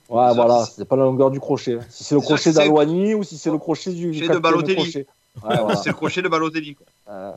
[0.09, 1.79] Ouais, Ça, voilà, c'est- pas la longueur du crochet.
[1.89, 4.75] Si c'est le crochet c'est- d'Alouani ou si c'est le crochet du Crochet de Balotelli.
[4.75, 5.07] crochet.
[5.43, 5.75] Ouais, voilà.
[5.75, 6.85] C'est le crochet de Balotelli, quoi.
[7.09, 7.31] Euh,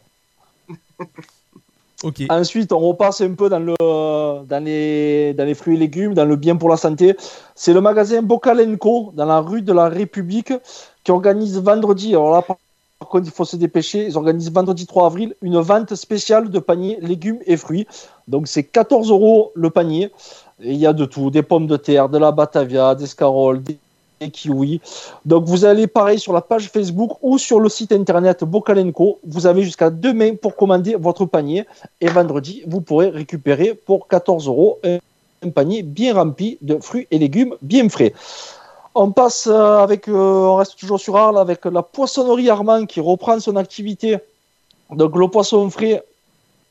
[2.02, 2.22] Ok.
[2.28, 6.26] Ensuite, on repasse un peu dans, le, dans, les, dans les fruits et légumes, dans
[6.26, 7.16] le bien pour la santé.
[7.54, 10.52] C'est le magasin Bokalenko, dans la rue de la République,
[11.02, 12.56] qui organise vendredi, alors là, par
[13.04, 16.58] par contre, il faut se dépêcher, ils organisent vendredi 3 avril une vente spéciale de
[16.58, 17.86] paniers légumes et fruits.
[18.28, 20.10] Donc, c'est 14 euros le panier.
[20.62, 23.62] Et il y a de tout, des pommes de terre, de la batavia, des scaroles,
[23.62, 23.76] des
[24.20, 24.80] des kiwis.
[25.24, 29.18] Donc, vous allez pareil sur la page Facebook ou sur le site internet Bokalenko.
[29.26, 31.64] Vous avez jusqu'à demain pour commander votre panier.
[32.00, 34.98] Et vendredi, vous pourrez récupérer pour 14 euros un
[35.44, 38.12] un panier bien rempli de fruits et légumes bien frais.
[38.94, 43.00] On passe euh, avec, euh, on reste toujours sur Arles avec la poissonnerie Armand qui
[43.00, 44.18] reprend son activité.
[44.90, 46.04] Donc le poisson frais,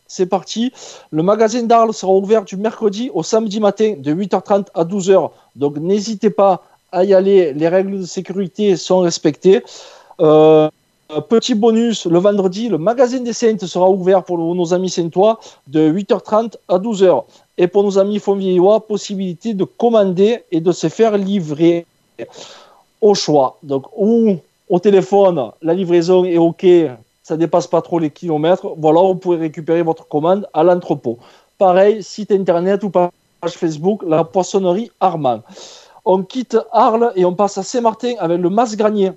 [0.07, 0.71] c'est parti.
[1.11, 5.31] Le magasin d'Arles sera ouvert du mercredi au samedi matin de 8h30 à 12h.
[5.55, 7.53] Donc n'hésitez pas à y aller.
[7.53, 9.63] Les règles de sécurité sont respectées.
[10.21, 10.69] Euh,
[11.27, 15.91] petit bonus, le vendredi, le magasin des Saintes sera ouvert pour nos amis saintois de
[15.91, 17.23] 8h30 à 12h.
[17.57, 21.85] Et pour nos amis Fontvieillois, possibilité de commander et de se faire livrer
[23.01, 23.57] au choix.
[23.63, 24.37] Donc, ou
[24.69, 26.65] au téléphone, la livraison est OK,
[27.21, 28.67] ça dépasse pas trop les kilomètres.
[28.77, 31.17] Voilà, vous pouvez récupérer votre commande à l'entrepôt.
[31.57, 33.11] Pareil, site internet ou page
[33.49, 35.41] Facebook, la poissonnerie Armand.
[36.05, 39.13] On quitte Arles et on passe à Saint-Martin avec le Mas Granier.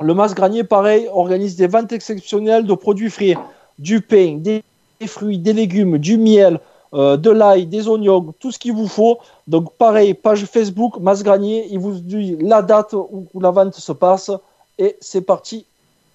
[0.00, 3.36] Le Mas Granier, pareil, organise des ventes exceptionnelles de produits frais,
[3.78, 4.62] du pain, des
[5.06, 6.58] fruits, des légumes, du miel,
[6.94, 9.18] euh, de l'ail, des oignons, tout ce qu'il vous faut.
[9.46, 13.74] Donc pareil, page Facebook, Mas Granier, il vous dit la date où, où la vente
[13.74, 14.30] se passe
[14.78, 15.66] et c'est parti.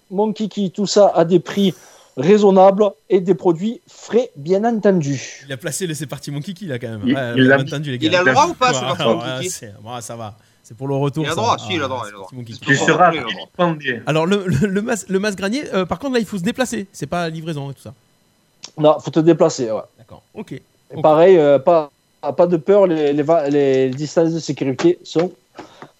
[0.10, 1.73] Mon kiki, tout ça à des prix
[2.17, 5.43] raisonnables et des produits frais, bien entendu.
[5.47, 7.01] Il a placé le c'est parti mon kiki là quand même.
[7.06, 8.19] Il- Ouais, il a- entendu les Il gars.
[8.19, 10.36] a le droit ou pas, c'est parti mon ouais, kiki c'est- ouais, ça va.
[10.63, 11.23] C'est pour le retour.
[11.23, 11.41] Il a le ça.
[11.41, 12.30] droit, si, il a le Ah, droit, il a droit.
[12.62, 13.12] Tu seras.
[14.06, 16.43] Alors le, le, le mas, le mas granier, euh, par contre là il faut se
[16.43, 16.88] déplacer.
[16.91, 17.93] C'est pas livraison et tout ça.
[18.77, 19.71] Non, faut te déplacer.
[19.71, 19.82] ouais.
[19.97, 20.23] D'accord.
[20.34, 20.51] Ok.
[20.51, 21.89] Et pareil, euh, pas,
[22.36, 25.32] pas de peur, les, les distances de sécurité sont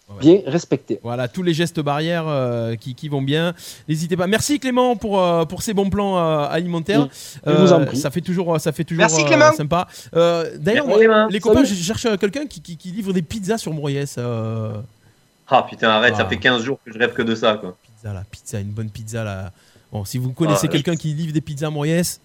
[0.10, 0.20] Ouais.
[0.22, 1.00] bien respectées.
[1.04, 3.54] Voilà, tous les gestes barrières euh, qui, qui vont bien.
[3.90, 4.26] N'hésitez pas.
[4.28, 7.10] Merci Clément pour, euh, pour ces bons plans euh, alimentaires.
[7.46, 7.98] Je vous en prie.
[7.98, 9.52] Ça fait toujours, ça fait toujours Merci, euh, Clément.
[9.52, 9.88] sympa.
[10.16, 10.88] Euh, D'ailleurs,
[11.30, 14.16] les copains, je cherche quelqu'un qui, qui, qui livre des pizzas sur Moriès.
[14.18, 14.78] euh,
[15.50, 16.20] Ah putain, arrête, Ah.
[16.20, 17.76] ça fait 15 jours que je rêve que de ça, quoi.
[17.84, 19.52] pizza, là, pizza, une bonne pizza là.
[19.92, 22.22] Bon, si vous connaissez Ah, quelqu'un qui livre des pizzas à Moriès,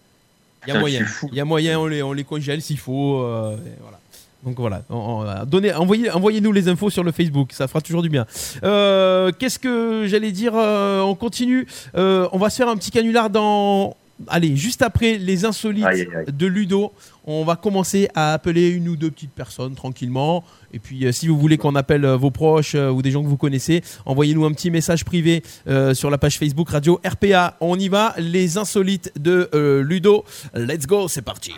[0.67, 1.05] il y a moyen.
[1.33, 3.23] Il y a moyen, on les, on les congèle s'il faut.
[3.23, 3.99] euh, et voilà.
[4.45, 8.03] Donc voilà, on- on- donnez, envoyez, envoyez-nous les infos sur le Facebook, ça fera toujours
[8.03, 8.27] du bien.
[8.65, 11.67] Euh, Qu'est-ce que j'allais dire euh, On continue.
[11.97, 13.97] Euh, on va se faire un petit canular dans.
[14.29, 16.25] Allez, juste après les insolites Aïe, aïe, aïe.
[16.33, 16.93] de Ludo,
[17.27, 20.45] on va commencer à appeler une ou deux petites personnes tranquillement.
[20.73, 23.23] Et puis, euh, si vous voulez qu'on appelle euh, vos proches euh, ou des gens
[23.23, 27.57] que vous connaissez, envoyez-nous un petit message privé euh, sur la page Facebook Radio RPA.
[27.61, 30.25] On y va, les insolites de euh, Ludo.
[30.55, 31.53] Let's go, c'est parti.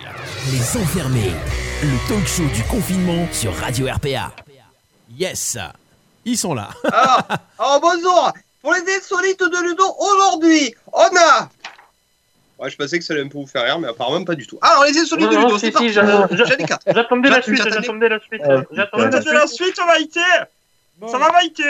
[0.50, 1.32] Les enfermés,
[1.82, 4.32] le talk show du confinement sur Radio RPA.
[5.18, 5.58] Yes,
[6.24, 6.70] ils sont là.
[6.90, 7.22] Alors,
[7.58, 11.50] alors bonjour Pour les insolites de Ludo, aujourd'hui, on a...
[12.64, 14.46] Ouais, je pensais que ça allait un peu vous faire rire, mais apparemment pas du
[14.46, 14.58] tout.
[14.62, 15.88] Alors, les insolites Non, de Ludo, c'est parti.
[15.88, 16.82] si, j'en- J'en ai quatre.
[16.86, 17.76] J'attendais la suite, j'attendais.
[17.82, 18.42] j'attendais la suite.
[18.44, 19.32] Euh, J'attendais la suite.
[19.34, 20.20] la suite, Maïté
[21.10, 21.62] Ça va, Maïté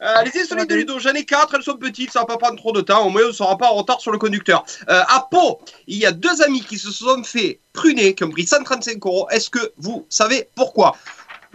[0.00, 2.56] Euh, les insolites de Ludo, j'en ai quatre, elles sont petites, ça va pas prendre
[2.56, 4.64] trop de temps, au moins on ne sera pas en retard sur le conducteur.
[4.88, 8.30] Euh, à Pau, il y a deux amis qui se sont fait pruner, qui ont
[8.30, 9.28] pris 135 euros.
[9.30, 10.96] Est-ce que vous savez pourquoi?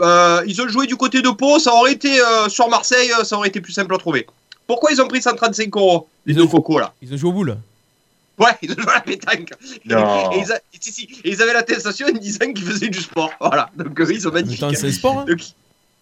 [0.02, 3.23] Euh, Ils ont joué du côté de Pau, ça aurait été euh, sur Marseille, euh,
[3.23, 4.28] ça aurait été plus simple à trouver.
[4.67, 6.08] Pourquoi ils ont pris 135 euros?
[6.26, 6.93] Les Ils deux ont- cocos là.
[7.02, 7.58] Ils ont joué au boule.
[8.43, 9.49] Ouais, ils ont joué à la pétanque.
[9.86, 10.32] Non.
[10.32, 13.32] Et, ils, a- si, si, et ils avaient l'attestation en disant qu'ils faisaient du sport.
[13.39, 14.60] Voilà, donc euh, ils ont magnifique.
[14.60, 15.19] temps, c'est sport.
[15.19, 15.25] hein.
[15.27, 15.39] Donc,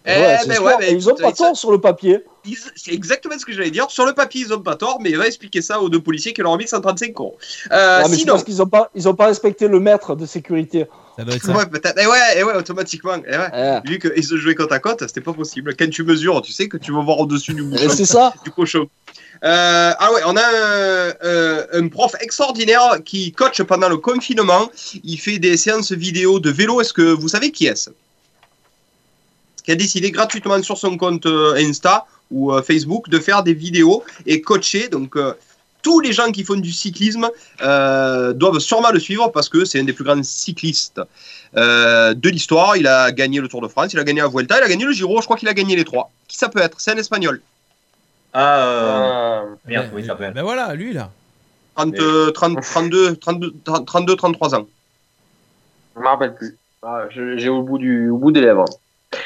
[0.05, 1.79] eh, Ouais, c'est ben sûr, ouais, mais et ils ont écoute, pas tort sur le
[1.79, 2.23] papier.
[2.45, 3.89] Ils- C'est exactement ce que j'allais dire.
[3.89, 6.33] Sur le papier, ils ont pas tort, mais il va expliquer ça aux deux policiers
[6.33, 7.37] qui leur ont mis 135 euros.
[7.39, 10.15] Euh, Ah, mais c'est sinon, parce qu'ils ont pas, ils ont pas respecté le maître
[10.15, 10.85] de sécurité.
[11.17, 11.51] Ça doit être ça.
[11.55, 11.97] ouais, peut-être.
[12.01, 13.15] Eh ouais, eh ouais, automatiquement.
[13.27, 13.81] Eh ouais.
[13.85, 15.75] Eh, Vu qu'ils se jouaient côte à côte, c'était pas possible.
[15.77, 18.33] Quand tu mesures, tu sais que tu vas voir au-dessus du bouchon, c'est ça.
[18.43, 18.87] du cochon.
[19.43, 24.69] Euh, ah ouais, on a un, un- un prof extraordinaire qui coach pendant le confinement.
[25.03, 26.79] Il fait des séances vidéo de vélo.
[26.81, 27.89] Est-ce que vous savez qui est-ce?
[29.63, 33.53] Qui a décidé gratuitement sur son compte euh, Insta ou euh, Facebook de faire des
[33.53, 34.87] vidéos et coacher.
[34.89, 35.33] Donc euh,
[35.81, 37.29] tous les gens qui font du cyclisme
[37.61, 41.01] euh, doivent sûrement le suivre parce que c'est un des plus grands cyclistes
[41.57, 42.77] euh, de l'histoire.
[42.77, 44.85] Il a gagné le Tour de France, il a gagné la Vuelta, il a gagné
[44.85, 45.19] le Giro.
[45.21, 46.11] Je crois qu'il a gagné les trois.
[46.27, 46.79] Qui ça peut être?
[46.79, 47.41] C'est un Espagnol.
[48.33, 50.33] Ah, euh, Ah, merde, oui, ça peut être.
[50.33, 51.11] Ben voilà, lui là.
[51.75, 53.53] 30, euh, 30, 32, 32,
[53.85, 54.67] 32, 33 ans.
[55.95, 56.57] Je me rappelle plus.
[56.83, 58.65] Ah, J'ai au bout du, au bout des lèvres.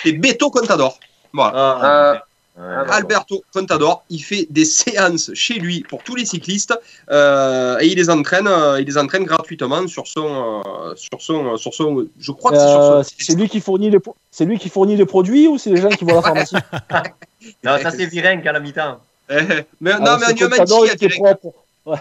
[0.04, 0.98] C'est Beto Contador.
[1.34, 1.54] Voilà.
[1.56, 2.16] Ah, Euh.
[2.58, 2.90] Ouais.
[2.90, 6.74] Alberto Contador, il fait des séances chez lui pour tous les cyclistes
[7.12, 11.58] euh, et il les entraîne, euh, il les entraîne gratuitement sur son, euh, sur son,
[11.58, 13.10] sur son, je crois que c'est sur Euh, son.
[13.20, 15.82] c'est lui qui fournit les pro- c'est lui qui fournit les produits ou c'est les
[15.82, 16.56] gens qui vont à la pharmacie
[17.66, 19.00] Non, ça c'est Virenque à la mi-temps.
[19.30, 19.36] Eh,
[19.82, 21.54] mais Ah, non, mais c'est on lui a Contador, menti, il était propre.
[21.86, 21.98] Ouais.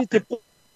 [0.00, 0.22] il était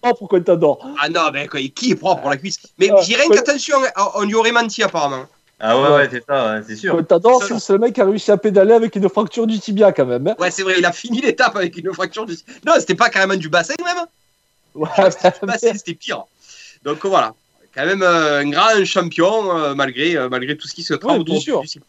[0.00, 0.86] propre Contador.
[1.02, 2.60] Ah non, mais qui est propre pour la cuisse?
[2.78, 5.24] Mais Ah, Virenque, attention, hein, on lui aurait menti apparemment.
[5.62, 5.94] Ah ouais, Ouais.
[5.96, 6.96] ouais, c'est ça, ouais, c'est sûr.
[6.96, 9.92] Contador, Ça, c'est le mec qui a réussi à pédaler avec une fracture du tibia
[9.92, 10.26] quand même.
[10.26, 10.34] hein.
[10.38, 12.34] Ouais, c'est vrai, il a fini l'étape avec une fracture du.
[12.66, 14.06] Non, c'était pas carrément du bassin même.
[14.74, 14.88] Ouais,
[15.58, 16.24] c'était pire.
[16.84, 17.34] Donc voilà,
[17.74, 21.12] quand même euh, un grand champion euh, malgré, euh, malgré tout ce qui se trame
[21.16, 21.60] Ouais, autour bien sûr.
[21.60, 21.84] du cycle.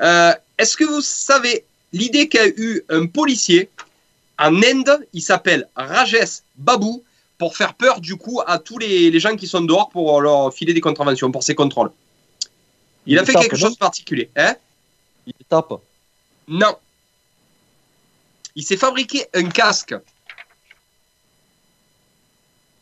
[0.00, 3.68] Euh, Est-ce que vous savez l'idée qu'a eu un policier
[4.38, 5.06] en Inde?
[5.12, 7.02] Il s'appelle Rajesh Babu
[7.38, 10.54] pour faire peur du coup à tous les, les gens qui sont dehors pour leur
[10.54, 11.90] filer des contraventions, pour ces contrôles.
[13.06, 14.30] Il a fait tape, quelque chose de particulier.
[14.36, 14.54] Hein
[15.26, 15.72] Il tape.
[16.48, 16.76] non.
[18.58, 19.94] Il s'est fabriqué un casque.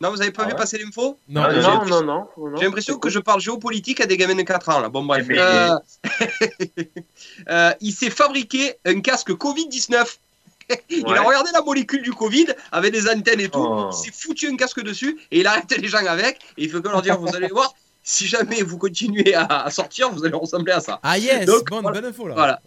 [0.00, 1.18] Non, vous avez pas Ah vu ouais passer l'info?
[1.28, 2.56] Non, Ah, non, non, non, non.
[2.58, 4.88] J'ai l'impression que je parle géopolitique à des gamins de 4 ans là.
[4.88, 5.26] Bon bref.
[5.30, 6.84] Eh ben, Euh,
[7.48, 10.16] euh, il s'est fabriqué un casque Covid-19.
[10.90, 11.18] il Ouais.
[11.18, 13.58] a regardé la molécule du Covid avec des antennes et tout.
[13.66, 13.90] Oh.
[13.92, 16.36] Il s'est foutu un casque dessus et il arrête les gens avec.
[16.56, 17.72] Et il faut que leur dire, vous allez voir,
[18.04, 21.00] si jamais vous continuez à, à sortir, vous allez ressembler à ça.
[21.02, 22.00] Ah yes, Donc, bonne, voilà.
[22.00, 22.34] bonne info là.
[22.34, 22.60] Voilà.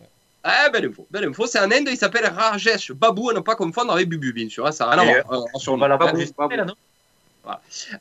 [0.44, 1.46] Ah, belle info, belle info.
[1.46, 4.66] C'est un Inde, il s'appelle Rajesh Babu, à ne pas confondre avec Bubu, bien sûr.
[4.66, 5.44] hein, ça n'a rien à voir.
[5.44, 6.12] euh, sur On va la Babu.
[6.12, 6.76] voir juste après, là, non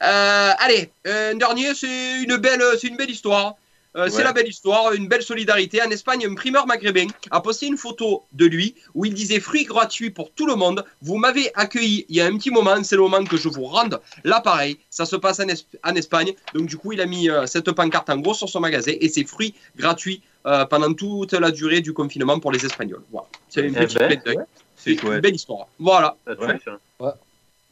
[0.02, 3.54] Euh, allez, euh, un dernier, c'est une belle, c'est une belle histoire.
[3.96, 4.24] Euh, C'est Ouais.
[4.24, 5.80] la belle histoire, une belle solidarité.
[5.82, 9.64] En Espagne, un primeur maghrébin a posté une photo de lui où il disait fruits
[9.64, 10.84] gratuits pour tout le monde.
[11.00, 13.64] Vous m'avez accueilli il y a un petit moment, c'est le moment que je vous
[13.64, 14.78] rende l'appareil.
[14.90, 16.34] Ça se passe en, Es- en Espagne.
[16.52, 19.08] Donc du coup, il a mis euh, cette pancarte en gros sur son magasin et
[19.08, 23.02] c'est fruits gratuits euh, pendant toute la durée du confinement pour les Espagnols.
[23.10, 24.44] Voilà, c'est une Eh petite ben.
[24.76, 25.66] C'est une belle histoire.
[25.78, 26.16] Voilà,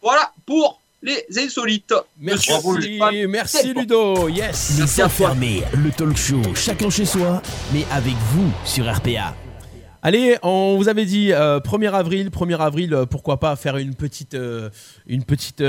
[0.02, 1.94] voilà pour les insolites.
[2.18, 4.78] Merci, Monsieur- merci Ludo, yes.
[4.78, 9.34] Les enfermés, le talk show, chacun chez soi, mais avec vous sur RPA.
[10.02, 13.94] Allez, on vous avait dit euh, 1er avril, 1er avril, euh, pourquoi pas faire une
[13.94, 14.70] petite, euh,
[15.06, 15.60] une petite.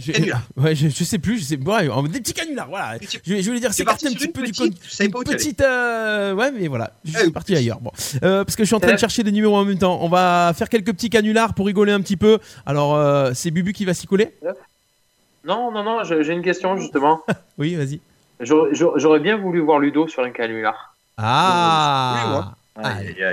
[0.00, 0.40] Je, Canular.
[0.56, 2.98] ouais, je, je sais plus, je sais, ouais, en- des petits canulars, voilà.
[3.00, 5.12] Je, je voulais dire, c'est parti un petit une peu du petite, je savais une
[5.12, 5.36] pas où t'allais.
[5.36, 7.80] petite, euh, ouais, mais voilà, je Ah, suis parti ailleurs.
[7.80, 7.90] Bon,
[8.22, 8.98] Euh, parce que je suis en train de Euh.
[8.98, 9.98] chercher des numéros en même temps.
[10.02, 12.38] On va faire quelques petits canulars pour rigoler un petit peu.
[12.66, 14.34] Alors, euh, c'est Bubu qui va s'y coller
[15.44, 17.22] Non, non, non, j'ai une question justement.
[17.58, 18.00] Oui, vas-y.
[18.40, 20.94] J'aurais bien voulu voir Ludo sur un canular.
[21.18, 22.52] Ah.
[22.76, 22.84] Oui.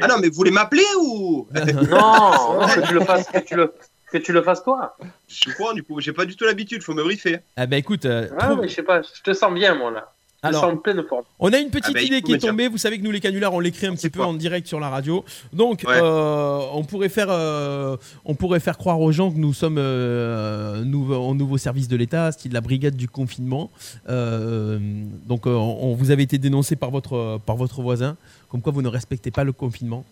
[0.01, 1.47] Ah non, mais vous voulez m'appeler ou?
[1.89, 3.73] Non, non, que tu le fasses, que tu le,
[4.11, 4.95] que tu le fasses toi.
[5.27, 7.39] Je crois, du coup, j'ai pas du tout l'habitude, faut me briefer.
[7.55, 9.91] Ah bah écoute, euh, Ah, trouve- mais je sais pas, je te sens bien moi
[9.91, 10.11] là.
[10.43, 11.23] Alors, sens en pleine forme.
[11.39, 12.67] On a une petite Ah bah, il idée qui est tombée.
[12.67, 14.67] Vous savez que nous, les canulars, on l'écrit un petit C'est peu quoi en direct
[14.67, 15.25] sur la radio.
[15.51, 15.95] Donc, Ouais.
[15.99, 20.83] euh, on, pourrait faire, euh, on pourrait faire croire aux gens que nous sommes euh,
[20.83, 23.71] nouveau, en nouveau service de l'État, style la brigade du confinement.
[24.09, 24.77] Euh,
[25.25, 28.15] donc, euh, on, on vous avait été dénoncé par votre, par votre voisin,
[28.49, 30.05] comme quoi vous ne respectez pas le confinement.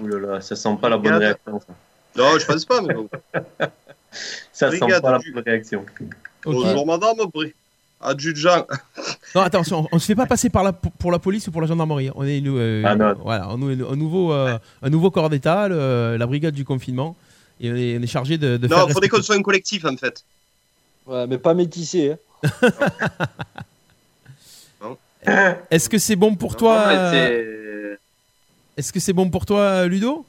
[0.00, 1.60] Ouh là là, ça sent pas la bonne réaction.
[1.60, 1.66] Ça,
[2.16, 3.08] Non, je pense pas, mais bon.
[4.52, 5.84] ça sent Brigade pas la bonne réaction.
[6.44, 6.54] Ok.
[6.54, 7.52] Bonjour madame, bri-
[8.00, 8.66] adjudant.
[9.34, 11.60] Non, attention, on ne se fait pas passer par la, pour la police ou pour
[11.60, 12.10] la gendarmerie.
[12.14, 13.14] On est, nous, euh, Ah non.
[13.22, 17.16] voilà, on est un nouveau, euh, un nouveau corps d'État, le- la brigade du confinement.
[17.60, 18.76] Et on est, on est chargé de, de faire.
[18.76, 20.24] Non, faudrait respecter- qu'on soit un collectif en fait.
[21.06, 22.12] Ouais, mais pas métissé.
[24.82, 24.94] Hein.
[25.70, 27.96] Est-ce que c'est bon pour Non, toi euh,
[28.76, 30.24] Est-ce que c'est bon pour toi, Ludo?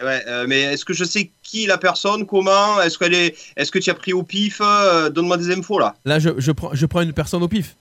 [0.00, 3.72] Ouais, euh, mais est-ce que je sais qui la personne, comment Est-ce qu'elle est, est-ce
[3.72, 5.96] que tu as pris au pif Euh, Donne-moi des infos là.
[6.04, 7.74] Là, je, je prends, je prends une personne au pif.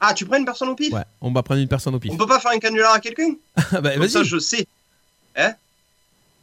[0.00, 0.92] Ah, tu prends une personne au pif?
[0.92, 2.12] Ouais, on va prendre une personne au pif.
[2.12, 3.34] On peut pas faire un canular à quelqu'un?
[3.56, 4.66] Ah bah, Comme ça, je sais.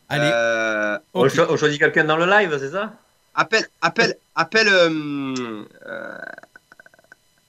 [0.10, 0.30] Allez.
[0.34, 1.30] Euh, On, ok.
[1.34, 2.92] cho- on choisit quelqu'un dans le live, c'est ça?
[3.34, 6.18] Appelle, appelle, appelle, euh, euh,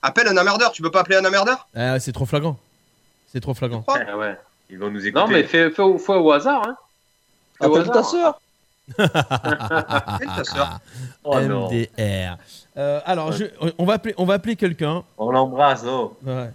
[0.03, 0.71] appelle un emmerdeur.
[0.73, 1.67] Tu peux pas appeler un emmerdeur?
[1.75, 2.57] Ah, c'est trop flagrant.
[3.33, 3.83] C'est trop flagrant.
[3.89, 3.95] Oh.
[4.07, 4.39] Ah ouais.
[4.71, 5.25] Ils vont nous écouter.
[5.25, 6.63] Non, mais fais, fais, au- fais au hasard.
[6.69, 6.77] Hein.
[7.67, 8.11] Appelle ta hasard.
[8.11, 8.41] sœur.
[8.99, 10.81] Appelle ta sœur.
[11.25, 11.69] Oh non.
[11.71, 12.37] MDR.
[12.77, 13.45] Euh, alors, je-
[13.79, 15.05] on va appeler, on va appeler quelqu'un.
[15.19, 16.17] On l'embrasse, oh.
[16.25, 16.51] Ouais.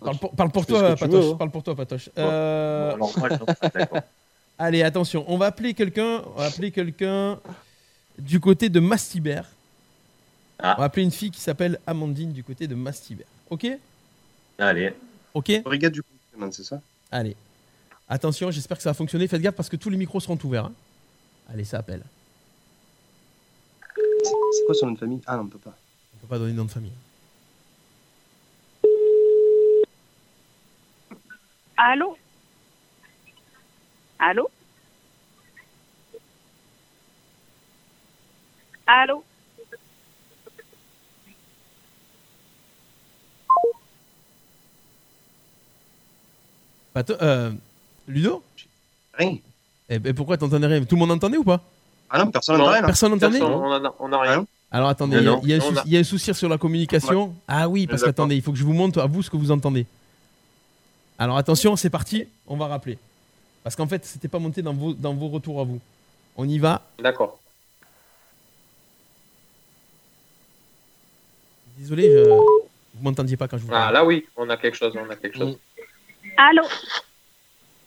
[0.00, 0.62] Parle pour, parle toi,
[0.96, 1.08] Patoche.
[1.10, 1.36] veux, hein.
[1.36, 2.06] Parle pour toi, Patoche.
[2.16, 2.22] Bon.
[2.22, 3.98] Euh, On l'embrasse, non D'accord.
[4.58, 5.24] allez, attention.
[5.28, 6.22] On va appeler quelqu'un.
[6.34, 7.38] On va appeler quelqu'un
[8.18, 9.44] du côté de Mastibert.
[10.58, 10.74] Ah.
[10.76, 13.26] On va appeler une fille qui s'appelle Amandine du côté de Mastibert.
[13.50, 13.66] Ok?
[14.58, 14.94] Allez.
[15.34, 15.62] Ok?
[15.64, 16.02] Brigade du
[16.52, 16.80] c'est ça?
[17.10, 17.36] Allez.
[18.12, 19.28] Attention, j'espère que ça va fonctionner.
[19.28, 20.64] Faites gaffe parce que tous les micros seront ouverts.
[20.64, 20.72] hein.
[21.48, 22.02] Allez, ça appelle.
[23.96, 25.20] C'est quoi son nom de famille?
[25.26, 25.76] Ah non, on peut pas.
[26.14, 26.92] On peut pas donner de nom de famille.
[31.76, 32.18] Allô?
[34.18, 34.50] Allô?
[38.86, 39.24] Allô?
[47.22, 47.52] Euh,
[48.10, 48.42] Ludo
[49.14, 49.38] Rien.
[49.88, 50.84] Eh ben, pourquoi t'entendais rien?
[50.84, 51.60] Tout le monde entendait ou pas?
[52.10, 52.86] Ah non, personne Non, n'entend rien là.
[52.86, 54.46] Personne n'entendait on a, on a rien.
[54.72, 56.48] Alors attendez, il y a- y, un souci- a- il y a un souci sur
[56.48, 57.34] la communication.
[57.48, 59.50] Ah oui, parce qu'attendez, il faut que je vous montre à vous ce que vous
[59.50, 59.86] entendez.
[61.18, 62.98] Alors attention, c'est parti, on va rappeler.
[63.62, 65.80] Parce qu'en fait, c'était pas monté dans vos, dans vos retours à vous.
[66.36, 66.82] On y va.
[67.00, 67.38] D'accord.
[71.78, 72.28] Désolé, je...
[72.30, 75.16] vous m'entendiez pas quand je vous Ah là oui, on a quelque chose, on a
[75.16, 75.58] quelque chose.
[76.36, 76.62] Allô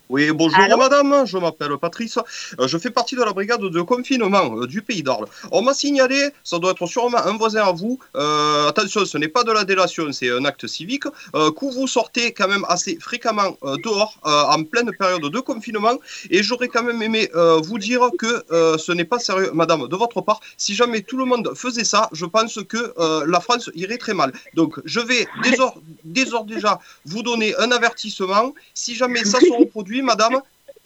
[0.09, 2.19] Oui, bonjour Allô madame, je m'appelle Patrice.
[2.59, 5.25] Euh, je fais partie de la brigade de confinement euh, du pays d'Arles.
[5.51, 7.97] On m'a signalé, ça doit être sûrement un voisin à vous.
[8.15, 11.05] euh, attention, ce n'est pas de la délation, c'est un acte civique.
[11.35, 15.95] euh, que vous sortez quand même assez fréquemment euh, dehors en pleine période de confinement.
[16.29, 17.29] Et j'aurais quand même aimé
[17.63, 18.43] vous dire que
[18.77, 20.41] ce n'est pas sérieux, madame, de votre part.
[20.57, 22.93] Si jamais tout le monde faisait ça, je pense que
[23.25, 24.31] la France irait très mal.
[24.53, 28.53] Donc, je vais dès or- dès or déjà vous donner un avertissement.
[28.73, 30.41] Si jamais ça se reproduit, madame,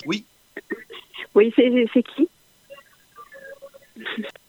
[0.06, 0.26] oui,
[1.36, 2.30] Oui, c'est qui?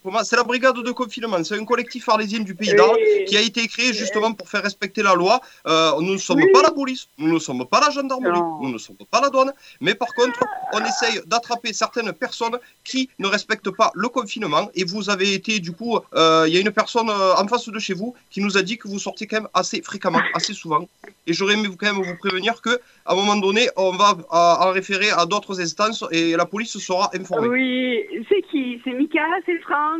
[0.08, 1.42] Comment c'est la brigade de confinement.
[1.44, 5.02] C'est un collectif arlésien du pays d'Arles qui a été créé justement pour faire respecter
[5.02, 5.34] la loi.
[5.66, 6.50] Euh, nous ne sommes Oui.
[6.56, 8.58] pas la police, nous ne sommes pas la gendarmerie, Non.
[8.62, 10.40] nous ne sommes pas la douane, mais par contre,
[10.72, 14.64] on essaye d'attraper certaines personnes qui ne respectent pas le confinement.
[14.74, 17.68] Et vous avez été, du coup, euh, il y a une personne euh, en face
[17.68, 20.54] de chez vous qui nous a dit que vous sortiez quand même assez fréquemment, assez
[20.54, 20.82] souvent.
[21.26, 24.70] Et j'aurais aimé quand même vous prévenir que, à un moment donné, on va en
[24.78, 27.48] référer à d'autres instances et la police sera informée.
[27.48, 28.80] Oui, c'est qui?
[28.84, 29.24] C'est Mika?
[29.44, 29.97] C'est Franck?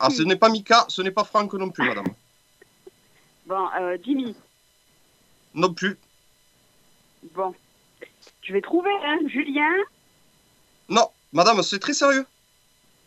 [0.00, 2.06] Ah, ce n'est pas Mika, ce n'est pas Franck non plus, madame.
[3.46, 4.36] Bon, euh, Jimmy.
[5.54, 5.98] Non plus.
[7.34, 7.52] Bon.
[8.42, 9.68] Je vais trouver, hein Julien
[10.88, 12.24] Non, madame, c'est très sérieux.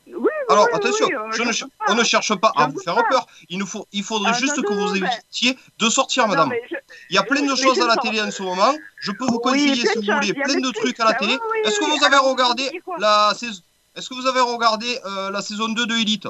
[0.08, 1.86] Oui, oui, Alors, attention, oui, je ne j'en cher- doute pas.
[1.91, 3.04] on ne cherche pas à vous faire pas.
[3.10, 3.28] peur.
[3.50, 6.54] Il, nous faut, il faudrait Ah, juste non, que non, vous évitiez de sortir, madame.
[6.69, 6.76] je-
[7.10, 8.74] Il y a plein de choses à la télé en ce moment.
[9.00, 11.34] Je peux vous conseiller, si vous voulez, plein de trucs, à la télé.
[11.63, 12.69] Est-ce que vous avez Alors, regardé
[13.00, 13.62] la saison
[13.95, 16.27] Est-ce que vous avez regardé euh, la saison 2 de Elite?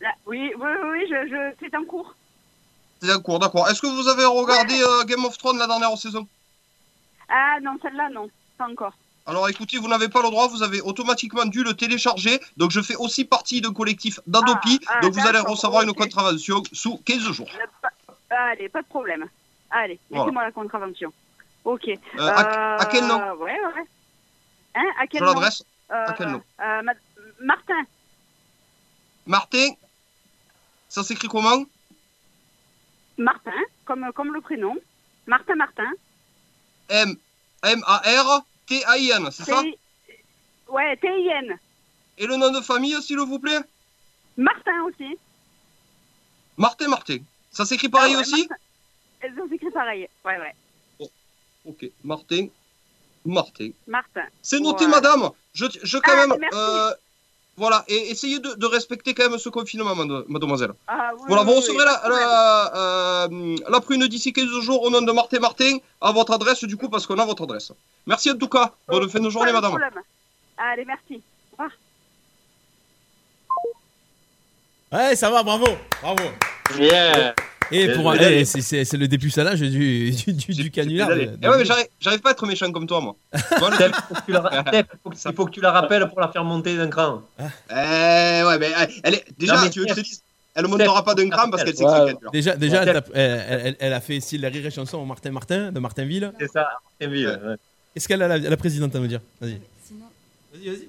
[0.00, 1.54] Là, oui, oui, oui, je, je...
[1.60, 2.14] c'est en cours.
[3.02, 3.68] D'accord, d'accord.
[3.68, 6.26] Est-ce que vous avez regardé euh, Game of Thrones la dernière saison?
[7.28, 8.92] Ah non, celle-là, non, pas encore.
[9.28, 12.40] Alors écoutez, vous n'avez pas le droit, vous avez automatiquement dû le télécharger.
[12.56, 14.78] Donc je fais aussi partie d'un collectif d'Adopi.
[14.86, 17.48] Ah, ah, donc vous allez recevoir une contravention sous 15 jours.
[17.82, 17.88] Pas-
[18.30, 19.24] Allez, pas de problème.
[19.70, 20.24] Allez, Voilà.
[20.26, 21.12] mettez-moi la contravention.
[21.64, 21.88] Ok.
[21.88, 23.16] Euh, à, à quel nom?
[23.40, 23.84] Ouais, ouais.
[24.76, 25.32] Hein, à quel Je nom?
[25.32, 26.92] l'adresse Euh, à quel nom euh, Ma-
[27.40, 27.82] Martin.
[29.26, 29.68] Martin?
[30.88, 31.64] Ça s'écrit comment?
[33.18, 33.52] Martin,
[33.84, 34.76] comme, comme le prénom.
[35.26, 35.90] Martin Martin.
[36.88, 37.16] M
[37.62, 39.62] M-A-R-T-A-I-N, c'est ça?
[40.68, 41.58] Ouais, T-I-N.
[42.18, 43.60] Et le nom de famille, s'il vous plaît?
[44.36, 45.16] Martin aussi.
[46.56, 47.18] Martin Martin.
[47.50, 48.46] Ça s'écrit pareil Ah ouais, aussi?
[48.48, 48.54] Martin.
[49.20, 50.08] Elles ont écrit pareil.
[50.24, 50.54] Ouais, ouais.
[51.64, 52.46] Ok, Martin.
[53.26, 53.70] Martin.
[53.86, 54.22] Martin.
[54.42, 54.90] C'est noté, Ouais.
[54.90, 55.30] madame.
[55.52, 56.36] Je, je quand Ah, même.
[56.40, 56.56] merci.
[56.58, 56.90] euh,
[57.58, 60.72] voilà, et essayez de, de respecter quand même ce confinement, made- mademoiselle.
[60.88, 64.90] Ah, oui, Voilà, oui, vous recevrez la, la, euh, la prune d'ici 15 jours au
[64.90, 67.72] nom de Martin Martin à votre adresse, du coup, parce qu'on a votre adresse.
[68.06, 68.72] Merci en tout cas.
[68.88, 69.70] Bonne fin de journée, Pas de madame.
[69.70, 70.02] problème.
[70.58, 71.22] Allez, merci.
[71.58, 71.70] Au revoir.
[74.92, 75.66] Ouais, ça va, bravo,
[76.02, 76.24] bravo.
[76.78, 77.34] Bien.
[77.72, 81.10] Et pour eh, c'est- c'est c'est le dépucelage du, du, du, du canular.
[81.12, 83.16] Eh ouais, mais j'arrive- j'arrive pas à être méchant comme toi, moi.
[83.36, 83.66] Faut
[85.04, 87.22] faut il faut que tu la rappelles pour la faire monter d'un cran.
[87.38, 87.42] Eh
[87.74, 89.24] ouais, mais euh, elle est.
[89.38, 90.22] Déjà, Non, mais tu veux que je te dise
[90.54, 92.30] Elle ne montera pas d'un cran parce qu'elle sait que c'est Ken.
[92.32, 95.04] Déjà, déjà elle, tape- elle, elle- elle a fait style la rire et chanson au
[95.04, 96.32] Martin Martin de Martinville.
[96.38, 96.68] C'est ça,
[97.00, 97.40] Martinville.
[97.44, 97.56] ouais.
[97.94, 99.20] Qu'est-ce qu'elle a la, la présidente à nous dire?
[99.40, 99.58] Vas-y.
[99.86, 100.06] Sinon,
[100.52, 100.88] Vas-y, vas-y.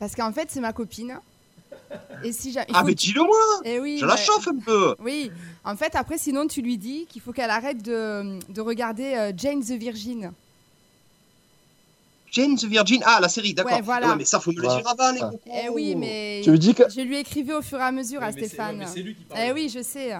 [0.00, 1.18] parce qu'en fait, c'est ma copine.
[2.24, 3.98] Et si Ah, faut mais que- dis-le-moi Eh oui.
[4.00, 4.20] Je la ouais.
[4.20, 5.30] chauffe un peu Oui.
[5.64, 9.32] En fait, après, sinon, tu lui dis qu'il faut qu'elle arrête de, de regarder euh,
[9.36, 10.32] Jane the Virgin.
[12.30, 13.02] Jane the Virgin.
[13.06, 13.72] Ah, la série, d'accord.
[13.72, 14.08] Ouais, voilà.
[14.10, 15.40] Ouais, mais ça, faut me le dire avant, les cocos.
[15.46, 16.40] Eh oui, mais.
[16.44, 18.84] Tu lui dis que- Je lui écrivais au fur et à mesure à mais Stéphane.
[18.92, 19.40] c'est lui qui parle.
[19.46, 20.12] Eh oui, je sais.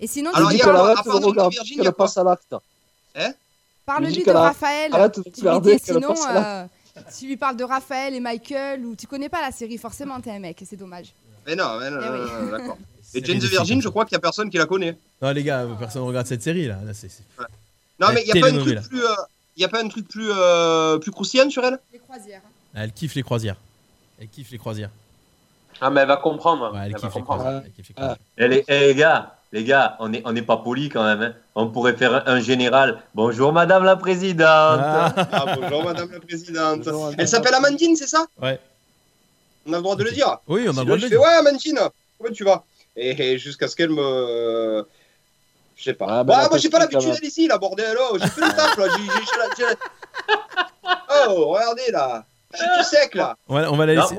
[0.00, 2.54] Et sinon, Alors, tu dis qu'elle arrête de regarder, qu'elle passe à l'acte.
[3.86, 4.92] parle-lui dis de Raphaël.
[4.94, 6.66] arrête de regarder, qu'elle passe à euh,
[7.18, 10.30] tu lui parles de Raphaël et Michael, ou tu connais pas la série, forcément, t'es
[10.30, 11.12] un mec, et c'est dommage.
[11.46, 12.18] Mais non, mais non, Eh oui.
[12.18, 12.78] non, non, d'accord.
[13.14, 13.44] Et Jane the.
[13.44, 14.94] Virgin, je crois qu'il y a personne qui la connaît.
[15.22, 16.76] Non, les gars, personne ne regarde cette série là.
[16.84, 17.22] Là, c'est- c'est-
[17.98, 18.82] Non, La mais il y a pas un truc télénovela.
[18.82, 19.02] plus.
[19.02, 21.78] euh, a pas un truc plus, euh, plus croustillant sur elle?
[21.90, 22.42] Les croisières.
[22.74, 23.56] Elle kiffe les croisières.
[24.20, 24.90] Elle kiffe les croisières.
[25.80, 26.70] Ah, mais elle va comprendre.
[26.72, 27.40] Ouais, elle Elle va kiffe les comprendre.
[27.40, 27.88] croisades, elle kiffe
[28.36, 31.22] les les, eh, les gars, les gars, on n'est on est pas polis quand même.
[31.22, 31.32] hein.
[31.54, 33.00] On pourrait faire un général.
[33.14, 34.80] Bonjour Madame la Présidente.
[34.82, 36.80] Ah, Ah, bonjour Madame la Présidente.
[36.84, 37.16] Bonjour, Madame.
[37.20, 38.60] Elle s'appelle Amandine, c'est ça Ouais.
[39.66, 40.38] On a le droit de le dire.
[40.48, 41.20] Oui, on a le droit de le fais dire.
[41.20, 41.80] ouais Amandine,
[42.18, 42.62] comment tu vas
[42.96, 44.86] Et, et jusqu'à ce qu'elle me.
[45.76, 46.06] Je sais pas.
[46.08, 47.96] Ah, bah, Bah, moi j'ai pas l'habitude d'aller ici là, bordel.
[48.10, 48.84] Oh, j'ai fait le taf là.
[48.96, 49.64] j'ai- j'ai-
[51.28, 52.24] Oh, regardez là.
[52.52, 53.36] Je suis tout sec là.
[53.48, 54.18] On va, on va la laisser.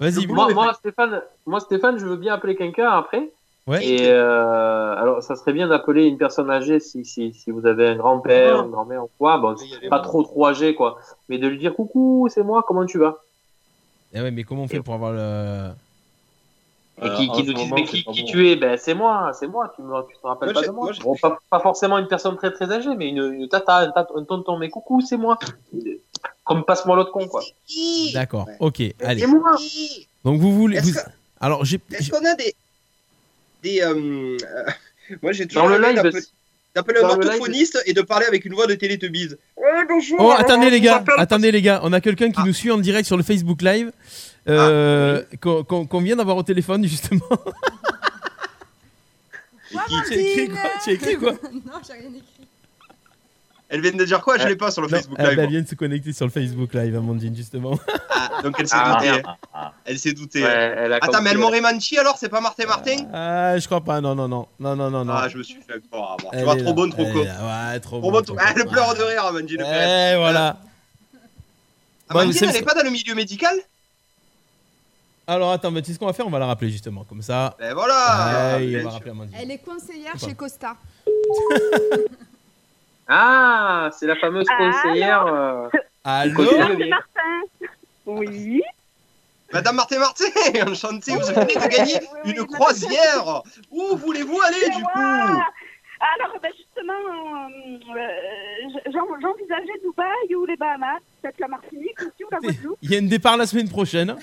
[0.00, 3.30] Vas-y, moi, moi, Stéphane, moi, Stéphane, je veux bien appeler quelqu'un après.
[3.68, 3.86] Ouais.
[3.86, 7.88] Et euh, alors, ça serait bien d'appeler une personne âgée si, si, si vous avez
[7.88, 9.36] un grand-père, une grand-mère ou quoi.
[9.38, 9.54] Bon,
[9.90, 10.98] pas trop trop âgé, quoi.
[11.28, 13.18] Mais de lui dire coucou, c'est moi, comment tu vas?
[14.14, 15.68] Eh ouais, mais comment on fait pour avoir le.
[17.00, 18.28] Et Euh, qui, ce nous dise moment, mais qui, pas qui bon.
[18.28, 18.56] tu es?
[18.56, 19.72] Ben c'est moi, c'est moi.
[19.76, 22.08] Tu me, tu te rappelles Moi, pas de moi, moi, Bon, pas, pas forcément une
[22.08, 24.58] personne très très âgée, mais une, une tata, un, tata- un tonton.
[24.58, 25.38] Mais coucou, c'est moi.
[26.44, 27.42] Comme passe-moi l'autre con, quoi.
[28.14, 28.56] D'accord, Ouais.
[28.58, 29.20] ok, allez.
[29.20, 29.52] C'est moi.
[30.24, 30.78] Donc vous voulez.
[30.78, 31.10] Est-ce vous- que-
[31.40, 31.78] Alors, j'ai.
[31.92, 32.54] Est-ce j'ai- qu'on a des.
[33.62, 35.96] Des euh, euh, Moi j'ai toujours Dans le live,
[36.74, 39.30] d'appeler- un orthophoniste et de parler avec une voix de Télétubbies.
[39.56, 40.16] Ouais, bonjour.
[40.20, 42.44] Oh, attendez les gars, attendez les gars, on a quelqu'un qui Ah.
[42.46, 43.90] nous suit en direct sur le Facebook Live,
[44.48, 47.20] euh, qu'on qu'on- qu'on vient d'avoir au téléphone justement.
[49.76, 50.60] As écrit quoi?
[50.84, 51.32] Tu as écrit quoi?
[51.52, 52.48] Non, j'ai rien écrit.
[53.70, 54.38] Elle vient de dire quoi?
[54.38, 55.38] Je Euh, l'ai pas sur le Non, Facebook ah, bah, Live.
[55.40, 57.78] elle vient de se connecter sur le Facebook Live, Amandine justement.
[58.08, 59.10] Ah, donc elle s'est Ah, doutée.
[59.10, 59.26] merde.
[59.84, 60.42] Elle s'est doutée.
[60.42, 60.48] Ouais,
[60.78, 63.66] elle a Attends, compris, mais elle m'aurait menti alors C'est pas Martin Martin Ah, je
[63.66, 65.12] crois pas, non, non, non, non, non, non, non.
[65.12, 66.32] Ah, je me suis fait encore avoir.
[66.32, 68.10] Tu vois, trop là, bonne, trop là, Ouais, trop Trop bon.
[68.12, 68.70] bonne, trop Ah, Elle bon.
[68.70, 69.60] pleure de rire, Amandine.
[69.60, 70.56] Eh, voilà.
[72.10, 73.54] Bon, Amandine, c'est- elle est pas dans le milieu médical?
[75.26, 77.20] Alors attends, mais tu sais ce qu'on va faire On va la rappeler justement, comme
[77.20, 77.54] ça.
[77.58, 78.92] Ben voilà Ouais, bien on va sûr.
[78.92, 79.36] rappeler Amandine.
[79.38, 80.74] Elle est conseillère chez Costa.
[83.08, 85.26] Ah, c'est la fameuse conseillère.
[85.26, 85.68] euh,
[86.04, 87.40] Allô c'est Martin.
[88.06, 88.62] Oui.
[89.52, 90.24] Madame Martin Martin,
[90.70, 92.46] enchanté, vous venez de gagner Oui, oui, une madame.
[92.48, 95.42] croisière Où voulez-vous aller du coup?
[96.00, 102.24] Alors, ben justement, euh, euh, j'en- j'envisageais Dubaï ou les Bahamas, peut-être la Martinique aussi
[102.24, 102.78] ou la Guadeloupe.
[102.82, 104.16] Il y a une départ la semaine prochaine.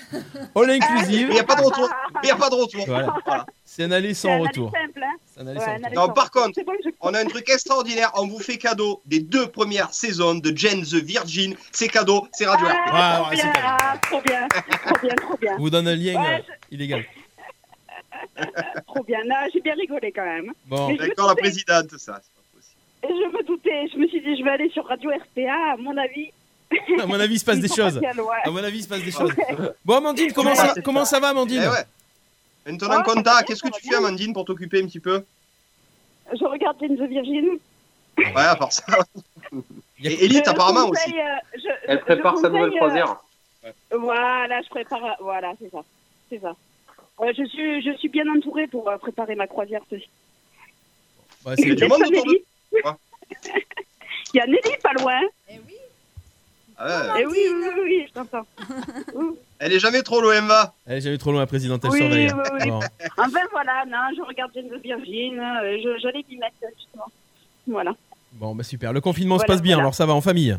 [0.54, 1.28] All inclusive.
[1.28, 1.88] Il n'y a pas de retour
[2.22, 3.14] Il n'y a pas de retour Voilà.
[3.26, 3.46] Voilà.
[3.64, 4.72] C'est un aller sans un aller retour.
[4.72, 5.16] simple, hein.
[5.26, 5.86] C'est un aller Ouais, sans un retour.
[5.86, 8.38] aller Non, sans par contre, C'est bon, je- On a un truc extraordinaire, on vous
[8.38, 11.54] fait cadeau des deux premières saisons de Jane the Virgin.
[11.72, 15.60] C'est cadeau, c'est Radio Ah, trop bien, ah, trop bien, trop bien, trop bien, On
[15.60, 17.04] vous donne un lien Ouais, euh, illégal.
[18.86, 19.18] trop bien.
[19.24, 20.52] Non, j'ai bien rigolé quand même.
[20.66, 22.20] Bon, D'accord, la présidente, ça.
[22.22, 22.80] c'est pas possible.
[23.02, 25.76] et je me doutais, je me suis dit, je vais aller sur Radio RPA, à
[25.76, 26.30] mon avis.
[27.00, 27.98] à mon avis, il se passe des choses.
[28.00, 28.10] bien.
[28.44, 29.32] À mon avis, il se passe des choses.
[29.84, 31.84] Bon, Amandine, comment Ouais, ça, comment ça va, Amandine Eh ouais.
[32.72, 33.94] Maintenant, Ouais, Conta, ça va qu'est-ce que tu fais.
[33.94, 35.24] Amandine, pour t'occuper un petit peu?
[36.32, 37.46] Je regarde Jane the Virgin.
[38.18, 38.82] Ouais, à part ça.
[40.00, 41.12] Y a- Et Elite, apparemment aussi.
[41.12, 41.22] euh,
[41.56, 43.16] je- Elle prépare je sa nouvelle euh, croisière.
[43.92, 45.16] Voilà, je prépare.
[45.20, 45.78] Voilà, c'est ça.
[46.28, 46.56] C'est ça.
[47.18, 49.80] Ouais, je, suis, je suis bien entourée pour euh, préparer ma croisière.
[49.90, 50.08] ceci.
[51.44, 52.40] bah, c'est- du monde autour de.
[54.34, 55.20] Il y a Nelly pas loin.
[55.48, 55.74] Eh oui.
[56.78, 57.22] Ah ouais.
[57.22, 58.46] Eh oui, oui, oui, oui, je t'entends.
[59.58, 60.74] Elle est jamais trop loin, va.
[60.86, 62.30] Elle est jamais trop loin, la présidente, elle Oui, surveille.
[62.34, 62.68] oui, oui.
[62.70, 62.80] Bon.
[63.16, 65.40] Enfin voilà, non, je regarde Jane the Virgin.
[65.40, 67.06] euh, je- J'allais m'y mettre justement.
[67.66, 67.94] Voilà.
[68.32, 68.92] Bon, bah super.
[68.92, 69.84] Le confinement se passe bien, voilà.
[69.84, 70.54] alors ça va en famille?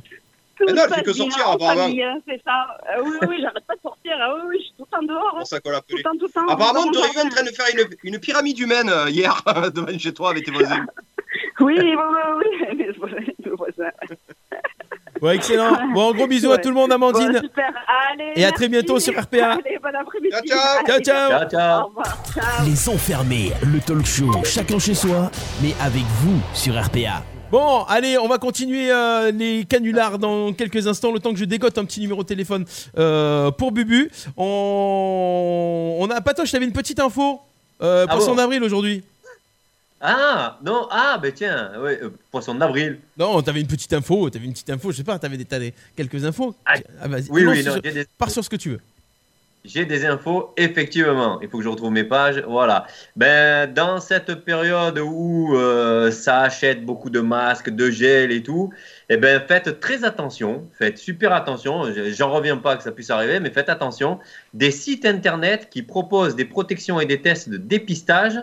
[0.57, 1.81] Tout Mais non, se fait que passe bien sortir, en apparemment.
[1.83, 2.77] famille, hein, c'est ça.
[2.97, 4.13] Euh, oui, oui, j'arrête pas de sortir.
[4.19, 5.23] Ah, oui, oui, je suis tout le temps dehors.
[5.31, 5.39] C'est hein.
[5.39, 6.03] pour ça qu'on l'a Tout le appelé.
[6.03, 6.47] temps, tout le temps.
[6.47, 9.41] Apparemment, tu aurais en train de faire une, une pyramide humaine euh, hier
[9.75, 10.85] devant chez toi avec tes voisins.
[11.59, 12.87] Oui, oui, oui, oui.
[15.21, 15.87] Bon, excellent.
[15.93, 17.33] Bon, gros bisous à tout le monde, Amandine.
[17.33, 17.73] Bon, super.
[18.11, 18.85] Allez, Et à très merci.
[18.85, 19.53] bientôt sur RPA.
[19.53, 20.29] Allez, bon après-midi.
[20.31, 20.85] Ciao, ciao.
[20.85, 21.29] Ciao, Allez, ciao.
[21.29, 21.81] Ciao, ciao.
[21.81, 22.23] Au revoir.
[22.33, 22.65] Ciao.
[22.65, 25.31] Les enfermés, le talk show, chacun chez soi,
[25.61, 27.23] mais avec vous sur RPA.
[27.49, 31.45] Bon, allez, on va continuer euh, les canulars dans quelques instants, le temps que je
[31.45, 32.65] dégote un petit numéro de téléphone
[32.97, 34.11] euh, pour Bubu.
[34.35, 37.39] On, on a Patoche, t'avais une petite info
[37.81, 39.01] euh, Ah poisson bon d'avril aujourd'hui.
[40.01, 42.99] Ah, non, ah, ben tiens, ouais, euh, poisson d'avril.
[43.17, 45.57] Non, t'avais une petite info, t'avais une petite info, je sais pas, t'avais des, t'as
[45.59, 46.53] des- quelques infos.
[46.65, 48.71] Ah, Ah, vas-y, Oui, lance oui, non, sur- j'ai des, pars sur ce que tu
[48.71, 48.81] veux.
[49.67, 51.39] J'ai des infos, effectivement.
[51.41, 52.43] Il faut que je retrouve mes pages.
[52.47, 52.87] Voilà.
[53.15, 58.71] Ben, dans cette période où euh, ça achète beaucoup de masques, de gel et tout,
[59.09, 60.65] eh ben, faites très attention.
[60.77, 61.91] Faites super attention.
[61.93, 64.19] Je- J'en reviens pas que ça puisse arriver, mais faites attention.
[64.53, 68.41] Des sites internet qui proposent des protections et des tests de dépistage,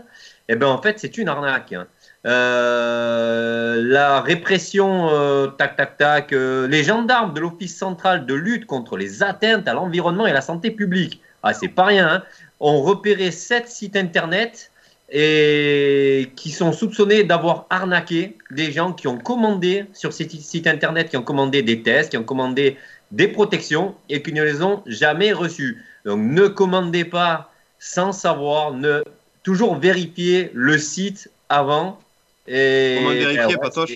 [0.49, 1.73] eh ben, en fait, c'est une arnaque.
[1.73, 1.87] hein.
[2.27, 8.65] Euh, la répression, euh, tac, tac, tac, euh, les gendarmes de l'Office central de lutte
[8.65, 12.23] contre les atteintes à l'environnement et la santé publique, ah, c'est pas rien, hein,
[12.61, 14.71] ont repéré sept sites internet
[15.11, 21.11] et qui sont soupçonnés d'avoir arnaqué des gens qui ont commandé sur ces sites internet,
[21.11, 22.79] qui ont commandé des tests, qui ont commandé
[23.11, 25.85] des protections et qui ne les ont jamais reçues.
[26.07, 29.05] Donc ne commandez pas sans savoir, ne
[29.43, 31.99] toujours vérifier le site avant.
[32.47, 33.95] Et Comment vérifier, Ouais, Patoche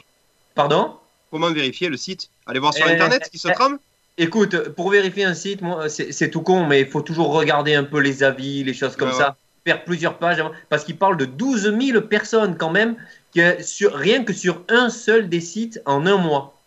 [0.55, 0.95] Pardon
[1.31, 2.31] Comment vérifier le site?
[2.47, 3.79] Aller voir sur Euh, internet ce qui se euh, trame?
[4.17, 7.85] Écoute, pour vérifier un site, moi, c'est tout con, mais il faut toujours regarder un
[7.85, 11.25] peu les avis, les choses comme Ouais, ça, faire plusieurs pages, parce qu'il parle de
[11.25, 12.97] 12 000 personnes quand même,
[13.35, 16.59] que sur, rien que sur un seul des sites en un mois.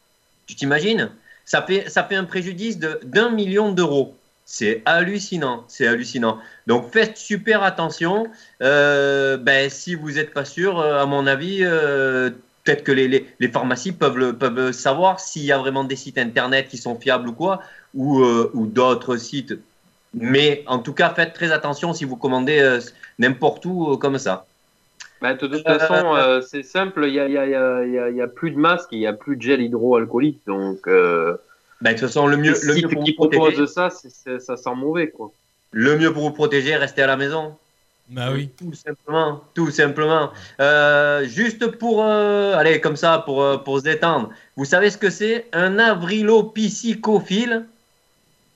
[0.48, 1.10] Tu t'imagines?
[1.44, 4.16] Ça fait, ça fait un préjudice d'un million d'euros.
[4.54, 6.38] C'est hallucinant, c'est hallucinant.
[6.68, 8.28] Donc faites super attention.
[8.62, 12.32] Euh, ben, si vous n'êtes pas sûr, euh, à mon avis, euh,
[12.66, 15.96] peut-être que les, les, les pharmacies peuvent, le, peuvent savoir s'il y a vraiment des
[15.96, 17.62] sites internet qui sont fiables ou quoi,
[17.94, 19.54] ou, euh, ou d'autres sites.
[20.14, 22.80] Mais en tout cas, faites très attention si vous commandez
[23.20, 24.46] n'importe où comme ça.
[25.22, 28.52] Bah, de toute façon, c'est simple, il n'y a, y a, y y a plus
[28.52, 30.42] de masque, il n'y a plus de gel hydroalcoolique.
[30.46, 30.90] Donc,
[31.82, 34.10] Ben, de toute façon, le mieux, le mieux pour qui vous protéger, proposent ça, c'est-
[34.12, 35.10] c'est- ça sent mauvais.
[35.10, 35.32] Quoi.
[35.74, 37.56] le mieux pour vous protéger, restez à la maison.
[38.10, 38.50] Bah oui.
[38.58, 40.32] Tout simplement, tout simplement.
[40.60, 44.32] Euh, juste pour, euh, allez, comme ça, pour, euh, pour se détendre.
[44.58, 47.66] Vous savez ce que c'est Un avrilo-piscicophile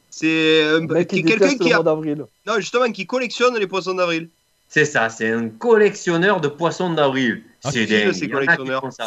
[0.09, 1.81] C'est euh, quelqu'un qui a...
[1.81, 2.25] d'avril.
[2.45, 4.27] Non, justement, qui collectionne les poissons d'avril.
[4.67, 7.43] C'est ça, c'est un collectionneur de poissons d'avril.
[7.63, 8.13] Ah, c'est est des.
[8.13, 8.27] C'est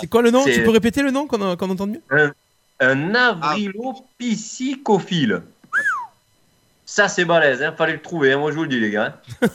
[0.09, 0.45] quoi le nom?
[0.45, 2.03] Tu peux répéter le nom qu'on qu'on entende mieux?
[2.11, 2.33] Un,
[2.81, 5.43] un avrilo-piscicophile.
[6.87, 7.75] Ça, c'est balèze, hein.
[7.77, 8.39] fallait le trouver, hein.
[8.39, 9.15] moi je vous le dis, les gars.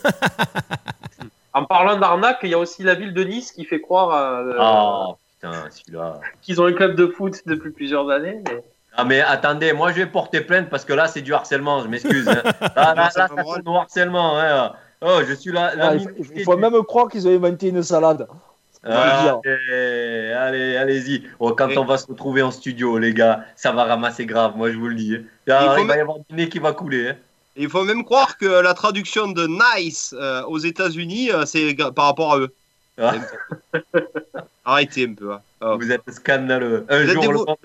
[1.56, 4.56] En parlant d'arnaque, il y a aussi la ville de Nice qui fait croire euh,
[4.60, 6.20] Oh, putain, celui-là.
[6.42, 8.42] qu'ils ont un club de foot depuis plusieurs années.
[8.48, 8.64] mais-
[8.98, 11.88] Ah mais attendez, moi je vais porter plainte parce que là c'est du harcèlement, je
[11.90, 12.28] m'excuse.
[12.28, 12.42] hein.
[12.62, 14.40] Là, là, là, ça tourne au harcèlement.
[14.40, 14.74] Hein.
[15.02, 15.74] Oh, je suis là.
[15.80, 18.28] Ah, il, faut, il faut même croire qu'ils ont inventé une salade.
[18.86, 21.24] Ah, Allez, allez, allez-y.
[21.40, 24.72] Oh, quand on va se retrouver en studio, les gars, ça va ramasser grave, moi
[24.72, 25.18] je vous le dis.
[25.50, 27.10] Ah, Il va y avoir du nez qui va couler.
[27.10, 27.16] hein.
[27.56, 32.06] Il faut même croire que la traduction de nice euh, aux États-Unis, euh, c'est par
[32.06, 32.54] rapport à eux.
[33.00, 33.14] Ah.
[34.66, 35.32] Arrêtez un peu.
[35.34, 35.42] hein.
[35.62, 35.76] Ah.
[35.80, 36.86] Vous êtes scandaleux.
[36.90, 37.58] Un êtes jour, le monde,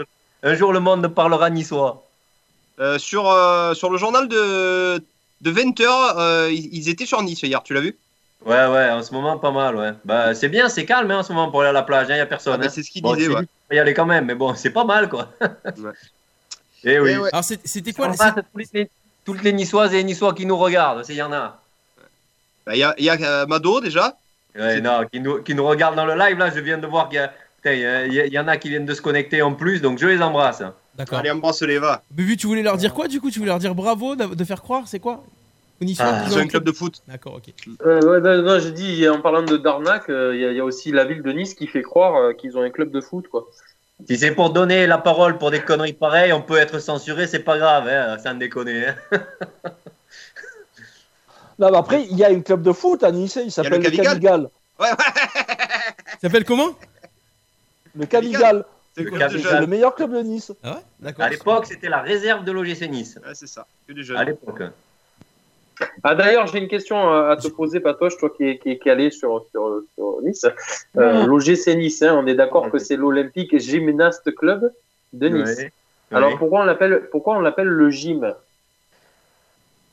[0.43, 2.05] un jour, le monde parlera niçois.
[2.81, 4.99] Euh, sur, euh, sur le journal de,
[5.41, 7.97] de 20h, ils, ils étaient sur Nice hier, tu l'as vu?
[8.47, 9.91] Ouais, ouais, en ce moment, pas mal, ouais.
[10.05, 12.14] Bah, c'est bien, c'est calme hein, en ce moment pour aller à la plage, il
[12.14, 12.55] n'y a personne.
[12.55, 12.68] Ah, bah, hein.
[12.72, 13.43] c'est ce qu'il Bon, disait, ouais.
[13.72, 15.28] y aller quand même, mais bon, c'est pas mal, quoi.
[16.84, 17.11] Eh oui.
[17.12, 17.28] Eh ouais.
[17.32, 18.89] Alors c'était quoi à tous les-
[19.24, 21.61] toutes les Niçoises et les Niçois qui nous regardent, s'il y en a.
[22.64, 24.16] Bah, Il y a, il y a euh, Mado déjà.
[24.57, 27.09] Ouais, non, qui nous, qui nous regardent dans le live, là, je viens de voir
[27.09, 27.32] qu'il y a.
[27.64, 29.55] il y a- il y, a- il en a qui viennent de se connecter en
[29.55, 30.62] plus, donc je les embrasse.
[30.95, 31.18] D'accord.
[31.18, 32.03] Allez, embrasse-les, va.
[32.12, 33.30] Bubu, tu voulais leur dire quoi du coup?
[33.32, 35.24] Tu voulais leur dire bravo de, de faire croire C'est quoi?
[36.01, 37.03] Ah, Ils ont un club de foot.
[37.07, 37.55] D'accord, ok.
[37.87, 40.57] Euh, ouais, non, non, j'ai dit, en parlant de d'arnaque, euh, il y, a- il
[40.57, 42.91] y a aussi la ville de Nice qui fait croire euh, qu'ils ont un club
[42.91, 43.29] de foot.
[43.29, 43.47] Quoi.
[44.09, 47.41] Si c'est pour donner la parole pour des conneries pareilles, on peut être censuré, c'est
[47.41, 48.87] pas grave, hein, sans déconner.
[48.89, 48.97] hein.
[51.59, 53.79] Non, mais après, il y a un club de foot à Nice, il s'appelle le
[53.79, 54.07] le Cavigal.
[54.07, 54.41] Cavigal.
[54.79, 56.70] Ouais, ouais, Ça s'appelle comment?
[57.97, 58.64] Le Cavigal.
[58.97, 60.53] c'est le meilleur club de Nice.
[60.62, 60.81] Ah ouais?
[61.01, 61.24] D'accord.
[61.24, 63.18] À l'époque, c'était la réserve de l'OGC Nice.
[63.24, 64.26] Ouais, c'est ça, que des À jeunes.
[64.26, 64.62] l'époque.
[66.03, 69.11] Ah, D'ailleurs, j'ai une question à te poser, Patoche, toi qui es, qui est calé
[69.11, 70.47] sur, sur, sur Nice.
[70.97, 74.72] Euh, L'OGC Nice, hein, on est d'accord que c'est l'Olympique Gymnaste Club
[75.12, 75.59] de Nice.
[75.59, 75.72] Ouais.
[76.11, 76.37] Alors Ouais.
[76.39, 78.35] pourquoi on l'appelle pourquoi on l'appelle le gym?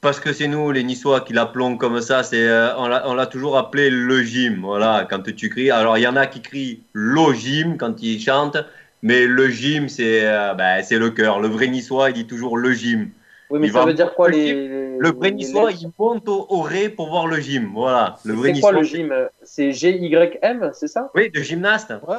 [0.02, 2.22] Parce que c'est nous, les Niçois, qui l'appelons comme ça.
[2.22, 4.62] C'est, euh, on, l'a, toujours appelé le gym.
[4.62, 5.72] Voilà, quand tu cries.
[5.72, 8.58] Alors, il y en a qui crient le gym quand ils chantent.
[9.02, 11.40] Mais le gym, c'est, euh, ben, c'est le cœur.
[11.40, 13.10] Le vrai Niçois, il dit toujours le gym.
[13.50, 16.28] Oui, mais Il ça veut dire quoi le les, Le les- Niçois, les- il monte
[16.28, 17.72] au, au ré pour voir le gym.
[17.74, 18.18] Voilà.
[18.26, 21.12] Le C'est quoi le gym C'est G-Y-M, c'est ça?
[21.14, 21.94] Oui, de gymnaste.
[22.08, 22.18] Ouais.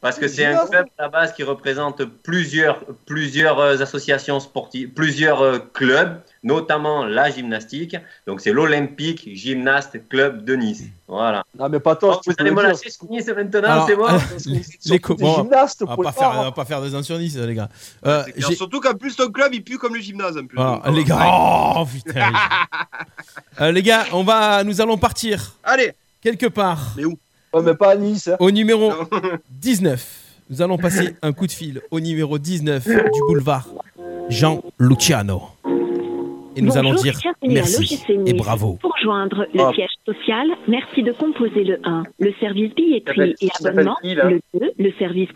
[0.00, 4.90] Parce que c'est un club à la base qui représente plusieurs, plusieurs euh, associations sportives,
[4.90, 7.96] plusieurs euh, clubs, notamment la gymnastique.
[8.26, 10.84] Donc c'est l'Olympique Gymnaste Club de Nice.
[11.08, 11.44] Voilà.
[11.58, 14.06] Non, mais pas toi, Oh, vous allez me lâcher ce Nice maintenant, c'est bon
[14.46, 14.60] les,
[14.92, 17.38] les bon, gymnastes, on va pas faire, on va pas faire des uns sur 10,
[17.38, 17.68] les gars.
[18.06, 18.22] Euh,
[18.54, 20.38] Surtout qu'en plus, ton club, il pue comme le gymnase.
[20.38, 20.56] En plus.
[20.56, 22.32] voilà, Donc, les euh, gars, oh putain.
[23.60, 27.18] Euh, les gars, on va, nous allons partir Allez, quelque part mais où?
[27.64, 28.28] Mais pas à Nice.
[28.28, 28.36] hein.
[28.38, 29.08] au numéro Non.
[29.50, 30.06] 19.
[30.50, 33.66] Nous allons passer un coup de fil au numéro 19 du boulevard
[34.28, 35.42] Jean Luciano.
[36.56, 37.14] Et nous Bonjour, allons dire
[37.46, 38.78] merci et bravo.
[38.80, 39.72] Pour joindre le Oh.
[39.74, 42.04] siège social, merci de composer le 1.
[42.18, 44.70] Le service billetterie et abonnement, qui, le 2.
[44.78, 45.28] Le service...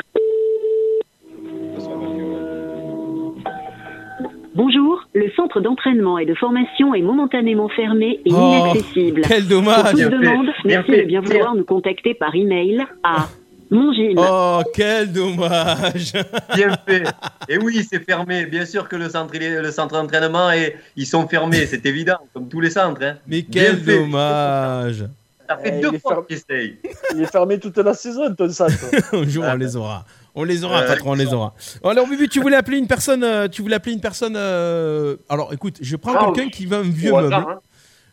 [4.54, 9.22] Bonjour, le centre d'entraînement et de formation est momentanément fermé et Oh, inaccessible.
[9.28, 9.90] Quel Pour dommage.
[9.90, 11.20] toute Bien fait, demande, merci de bien bien.
[11.20, 13.28] vouloir nous contacter par email à
[13.70, 13.92] Mon.
[14.16, 16.12] Oh, quel dommage
[16.54, 17.04] Bien fait.
[17.48, 18.46] Et oui, c'est fermé.
[18.46, 21.84] Bien sûr que le centre, il est- le centre d'entraînement, et ils sont fermés, c'est
[21.86, 23.02] évident, comme tous les centres.
[23.04, 23.16] hein.
[23.26, 23.98] Mais Bien quel fait.
[23.98, 25.04] dommage
[25.48, 26.76] Ça fait Eh, deux il est fois essayent.
[27.14, 28.72] Il est fermé toute la saison, ton centre.
[29.12, 30.04] Un jour, on les aura.
[30.34, 31.54] On les aura, Euh, patron, on les aura.
[31.84, 33.24] Alors, Bubu, tu voulais appeler une personne.
[33.24, 34.34] euh, tu voulais appeler une personne.
[34.36, 37.34] euh, Alors, écoute, je prends Ah, quelqu'un qui veut un vieux Au meuble.
[37.34, 37.60] hasard, hein.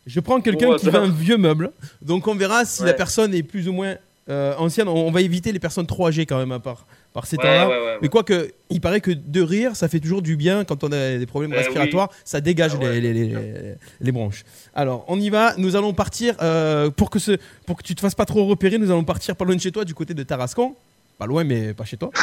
[0.06, 1.70] Je prends quelqu'un Au qui veut un vieux meuble.
[2.02, 3.94] Donc, on verra si la personne est plus ou moins
[4.28, 4.88] euh, ancienne.
[4.88, 7.42] On, on va éviter les personnes trop âgées quand même, à part par ces Ouais,
[7.44, 7.68] temps-là.
[7.68, 7.98] ouais, ouais, ouais.
[8.02, 11.16] Mais quoique, il paraît que de rire, ça fait toujours du bien quand on a
[11.18, 12.10] des problèmes Eh respiratoires.
[12.24, 14.44] Ça dégage Ah ouais, les, les- les- les bronches.
[14.74, 15.54] Alors, on y va.
[15.56, 17.32] Nous allons partir euh, pour que ce,
[17.66, 18.78] pour que tu te fasses pas trop repérer.
[18.78, 20.74] Nous allons partir pas loin de chez toi, du côté de Tarascon.
[21.18, 22.10] Pas loin, mais pas chez toi.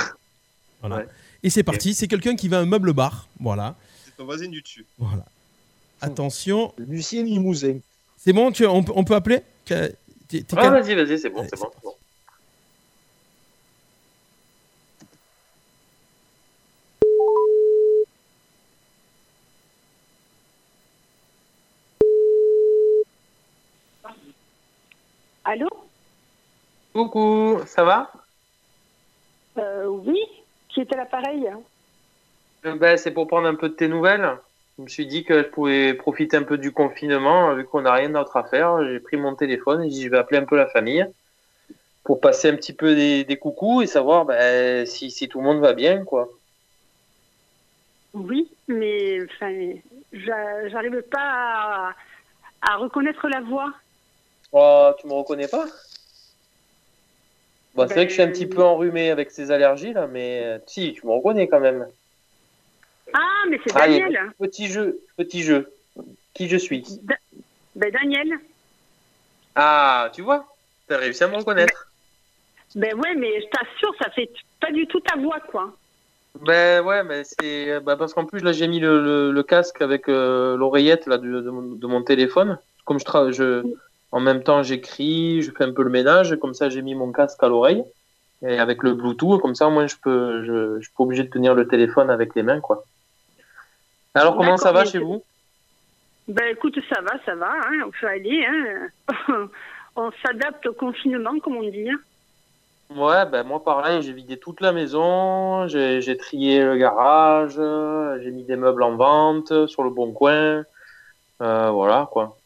[0.82, 0.98] Voilà.
[0.98, 1.08] Ouais.
[1.42, 1.96] Et c'est parti.
[1.96, 3.28] C'est quelqu'un qui veut un meuble bar.
[3.40, 3.76] Voilà.
[4.06, 4.86] C'est ton voisin du dessus.
[5.00, 5.26] Voilà.
[6.02, 6.74] Attention.
[6.78, 7.78] Lucien Limousin.
[8.18, 9.40] C'est bon, tu, on, peut- on peut appeler?
[10.28, 11.70] T'es- t'es Ah, calme vas-y, vas-y, c'est bon, c'est bon.
[11.74, 11.96] c'est bon.
[25.44, 25.68] Allô?
[26.94, 28.12] Coucou, ça va?
[29.58, 30.20] Euh, Oui,
[30.70, 31.48] qui était l'appareil?
[32.66, 34.40] Euh, ben, C'est pour prendre un peu de tes nouvelles.
[34.78, 37.94] Je me suis dit que je pouvais profiter un peu du confinement, vu qu'on n'a
[37.94, 38.84] rien d'autre à faire.
[38.86, 41.06] J'ai pris mon téléphone et je vais appeler un peu la famille
[42.04, 45.46] pour passer un petit peu des, des coucous et savoir ben, si, si tout le
[45.46, 46.04] monde va bien.
[46.04, 46.30] quoi.
[48.14, 49.52] Oui, mais enfin,
[50.14, 51.96] j'arrive pas à,
[52.62, 53.74] à reconnaître la voix.
[54.52, 55.66] Oh, tu me reconnais pas?
[57.76, 60.08] Bon, c'est vrai que je suis un Ben- petit peu enrhumé avec ces allergies là,
[60.08, 61.88] mais euh, si, tu me reconnais quand même.
[63.18, 64.34] Ah, mais c'est Daniel.
[64.38, 65.72] petit jeu, petit jeu.
[66.34, 66.84] Qui je suis?
[67.04, 67.16] Da-
[67.76, 68.30] ben Daniel.
[69.56, 70.46] Ah, tu vois
[70.88, 71.88] T'as réussi à me reconnaître.
[72.76, 75.74] Ben ouais, mais je t'assure, ça fait pas du tout ta voix, quoi.
[76.42, 79.82] Ben ouais, mais c'est bah, parce qu'en plus là j'ai mis le, le, le casque
[79.82, 82.60] avec euh, l'oreillette là de, de, mon, de mon téléphone.
[82.84, 83.64] Comme je, tra- je
[84.12, 87.14] en même temps j'écris, je fais un peu le ménage, comme ça j'ai mis mon
[87.14, 87.86] casque à l'oreille
[88.46, 91.24] et avec le Bluetooth, comme ça au moins je peux je, je suis pas obligé
[91.24, 92.84] de tenir le téléphone avec les mains quoi.
[94.16, 95.24] Alors comment ça va chez vous?
[96.28, 98.44] Ben écoute, ça va, ça va, hein, on peut aller.
[98.48, 98.90] Hein.
[99.96, 101.90] on s'adapte au confinement, comme on dit.
[101.90, 102.00] hein.
[102.96, 107.56] Ouais, ben moi pareil, j'ai vidé toute la maison, j'ai trié le garage,
[108.22, 110.64] j'ai mis des meubles en vente sur le bon coin,
[111.42, 112.38] euh, voilà quoi.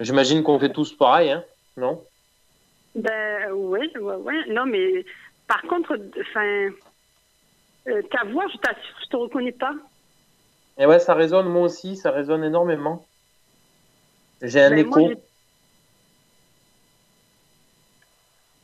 [0.00, 1.44] J'imagine qu'on fait tous pareil, hein,
[1.76, 2.02] non?
[2.94, 4.44] Ben ouais, ouais, ouais.
[4.48, 5.04] Non, mais
[5.46, 6.68] par contre, enfin,
[7.88, 9.74] euh, ta voix, je t'assure, je te reconnais pas.
[10.78, 13.04] Et ouais, ça résonne moi aussi, ça résonne énormément.
[14.42, 15.08] J'ai un Ben, moi, écho.
[15.08, 15.16] j'ai-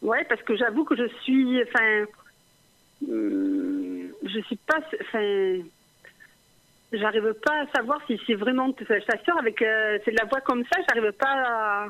[0.03, 2.05] Ouais, parce que j'avoue que je suis, enfin,
[3.09, 5.63] hum, je suis pas, enfin,
[6.93, 10.41] j'arrive pas à savoir si c'est vraiment, je t'assure, avec euh, c'est de la voix
[10.43, 11.89] comme ça, j'arrive pas à.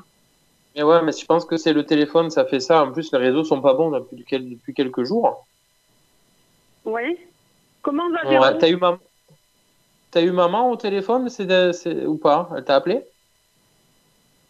[0.77, 2.85] Et ouais, mais je pense que c'est le téléphone, ça fait ça.
[2.85, 5.47] En plus, les réseaux sont pas bons depuis quelques jours.
[6.85, 7.19] Ouais.
[7.83, 8.59] Comment va Ouais, Véro?
[8.59, 8.79] t'as eu
[10.23, 11.73] eu maman au téléphone, c'est de-
[12.07, 12.49] ou pas?
[12.57, 13.05] Elle t'a appelé?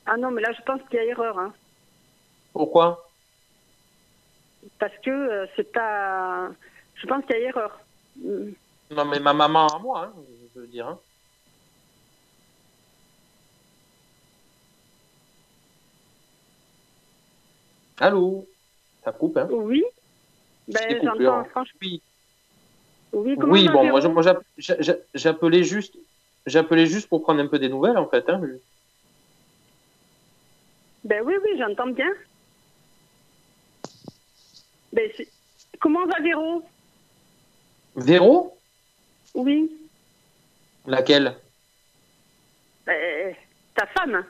[0.06, 1.52] Ah non, mais là, je pense qu'il y a erreur, hein,
[2.52, 2.86] Pourquoi?
[4.78, 6.50] Parce que euh, c'est pas,
[6.94, 7.78] je pense qu'il y a erreur.
[8.90, 10.14] Non, mais ma maman à moi, hein,
[10.54, 10.88] je veux dire.
[10.88, 11.00] hein.
[17.98, 18.48] Allô?
[19.04, 19.48] Ça coupe, hein?
[19.50, 19.82] Oui.
[20.68, 21.80] Ben, j'entends, franchement.
[21.82, 22.02] Oui.
[23.14, 25.94] Oui, Oui, bon, moi, moi, j'app- j'a- j'a- j'appelais juste,
[26.46, 28.28] j'appelais juste pour prendre un peu des nouvelles, en fait.
[28.28, 28.40] Hein.
[31.04, 32.10] Ben oui, oui, j'entends bien.
[34.92, 35.10] Ben,
[35.80, 36.64] comment va Véro?
[37.94, 38.58] Véro?
[39.34, 39.70] Oui.
[40.86, 41.36] Laquelle?
[42.86, 43.36] Ben,
[43.76, 44.24] ta femme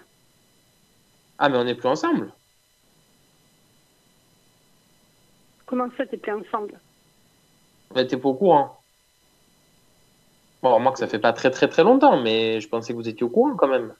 [1.38, 2.32] Ah, mais on n'est plus ensemble.
[5.66, 6.78] Comment ça, t'es plus ensemble?
[7.94, 8.78] Ben, T'es pas au courant.
[10.62, 13.08] Bon, moi que ça fait pas très très très longtemps, mais je pensais que vous
[13.08, 13.94] étiez au courant quand même.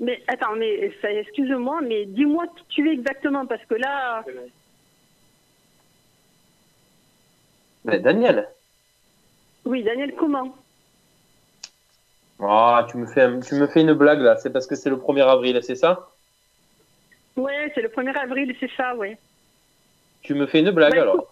[0.00, 4.24] Mais attends, mais excuse-moi, mais dis-moi qui tu es exactement, parce que là,
[7.84, 8.48] Ben, Daniel.
[9.64, 10.54] oui, Daniel, comment?
[12.40, 14.36] Ah, tu me fais, un- tu me fais une blague là.
[14.36, 16.08] C'est parce que c'est le 1er avril, c'est ça?
[17.36, 19.16] Ouais, c'est le 1er avril, c'est ça, ouais.
[20.22, 21.31] Tu me fais une blague Bah, alors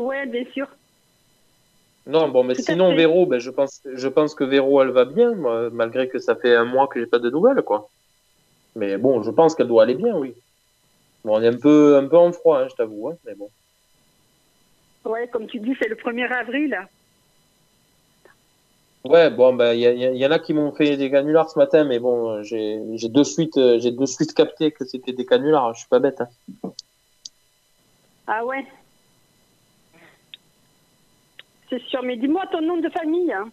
[0.00, 0.66] Ouais, bien sûr.
[2.06, 2.94] Non, bon, mais Tout sinon.
[2.94, 6.34] Véro, ben, je pense, je pense que Véro, elle va bien, moi, malgré que ça
[6.34, 7.90] fait un mois que j'ai pas de nouvelles, quoi.
[8.76, 10.34] Mais bon, je pense qu'elle doit aller bien, oui.
[11.22, 13.50] Bon, on est un peu, un peu en froid, hein, je t'avoue, hein, mais bon.
[15.04, 16.78] Ouais, comme tu dis, c'est le 1er avril.
[19.04, 21.58] Ouais, bon, ben, il y, a- y en a qui m'ont fait des canulars ce
[21.58, 25.74] matin, mais bon, j'ai de suite, euh, j'ai de suite capté que c'était des canulars.
[25.74, 26.20] Je suis pas bête.
[26.22, 26.28] Hein.
[28.26, 28.64] Ah ouais.
[31.70, 33.32] C'est sûr, mais dis-moi ton nom de famille.
[33.32, 33.48] hein.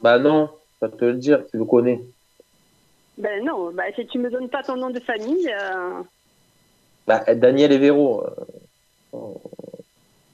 [0.00, 0.50] Bah non,
[0.82, 2.00] je vais te le dire, tu le connais.
[3.18, 6.02] Ben non, ben, si tu me donnes pas ton nom de famille, euh,
[7.06, 8.22] Bah, Daniel et Véro.
[8.24, 8.30] euh,
[9.14, 9.18] euh,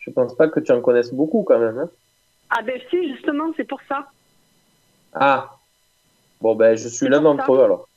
[0.00, 1.78] je pense pas que tu en connaisses beaucoup quand même.
[1.78, 1.90] Hein.
[2.50, 4.08] ah ben si, justement, c'est pour ça.
[5.14, 5.54] Ah.
[6.40, 7.88] Bon, ben, je suis l'un d'entre eux alors.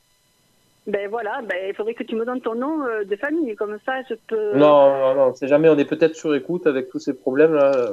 [0.86, 3.76] Ben voilà, ben il faudrait que tu me donnes ton nom euh, de famille, comme
[3.84, 4.52] ça je peux.
[4.56, 5.68] Non, non, non, c'est jamais.
[5.68, 7.90] On est peut-être sur écoute avec tous ces problèmes là.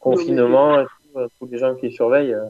[0.00, 2.34] Confinement, et tout, euh, tous les gens qui surveillent.
[2.34, 2.46] euh.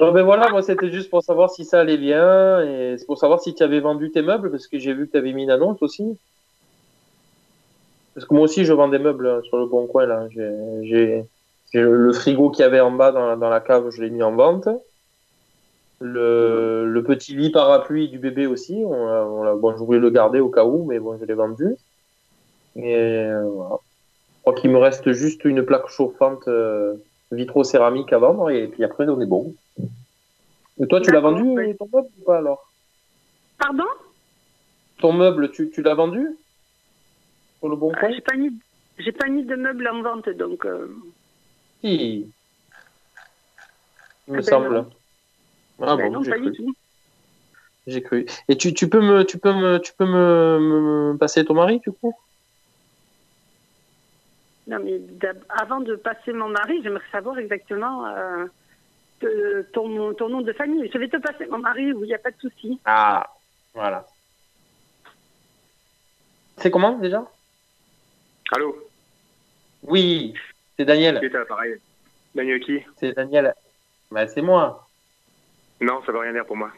[0.00, 3.18] Bon, ben voilà, moi c'était juste pour savoir si ça allait bien et c'est pour
[3.18, 5.42] savoir si tu avais vendu tes meubles parce que j'ai vu que tu avais mis
[5.42, 6.18] une annonce aussi.
[8.14, 10.26] Parce que moi aussi je vends des meubles euh, sur le bon coin là.
[10.30, 11.24] J'ai,
[11.74, 14.68] le frigo qu'il y avait en bas dans la, cave, je l'ai mis en vente.
[16.00, 20.40] Le, le petit lit parapluie du bébé aussi, on on bon, je voulais le garder
[20.40, 21.76] au cas où, mais bon, je l'ai vendu.
[22.76, 23.76] Et euh, voilà.
[24.40, 26.96] Je crois qu'il me reste juste une plaque chauffante euh,
[27.30, 29.54] vitro-céramique à vendre et puis après on est bon.
[30.80, 31.74] Et toi, tu l'as vendu ouais.
[31.74, 32.72] ton meuble ou pas alors?
[33.58, 33.84] Pardon?
[34.98, 36.26] Ton meuble, tu, tu l'as vendu?
[37.58, 38.50] Sur le bon coin J'ai pas mis,
[39.18, 40.64] pas mis de meubles en vente, donc.
[40.64, 40.88] euh,
[41.82, 42.26] Si.
[44.26, 44.74] Il me Ah ben semble.
[44.74, 44.90] non.
[45.82, 46.50] Ah ben bon, non, j'ai pas cru.
[46.50, 46.74] du tout.
[47.86, 48.26] J'ai cru.
[48.48, 51.92] Et tu, tu peux me tu peux me tu peux me passer ton mari du
[51.92, 52.14] coup?
[54.70, 58.46] Non, mais d'ab- avant de passer mon mari, j'aimerais savoir exactement euh,
[59.18, 60.88] te- ton, ton nom de famille.
[60.92, 62.78] Je vais te passer mon mari, oui, il n'y a pas de souci.
[62.84, 63.28] Ah,
[63.74, 64.06] voilà.
[66.58, 67.24] C'est comment déjà?
[68.52, 68.76] Allô?
[69.82, 70.34] Oui,
[70.76, 71.18] c'est Daniel.
[71.18, 71.74] Qui est à l'appareil?
[72.34, 72.78] Daniel qui?
[72.98, 73.52] C'est Daniel.
[74.12, 74.86] Bah, c'est moi.
[75.80, 76.70] Non, ça veut rien dire pour moi.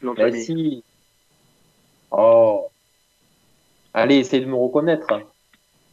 [0.00, 0.84] Non, Bah, si.
[2.12, 2.68] Oh.
[3.94, 5.06] Allez, essaye de me reconnaître.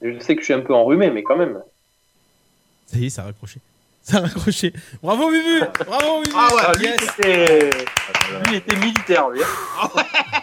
[0.02, 1.60] Je sais que je suis un peu enrhumé, mais quand même.
[2.88, 3.60] Ça y est, ça a raccroché.
[4.04, 4.74] Ça a raccroché.
[5.04, 7.02] Bravo, Bubu Bravo, Bubu Ah ouais, lui, Yes.
[7.02, 7.70] c'était...
[7.70, 9.42] lui, il était militaire, lui.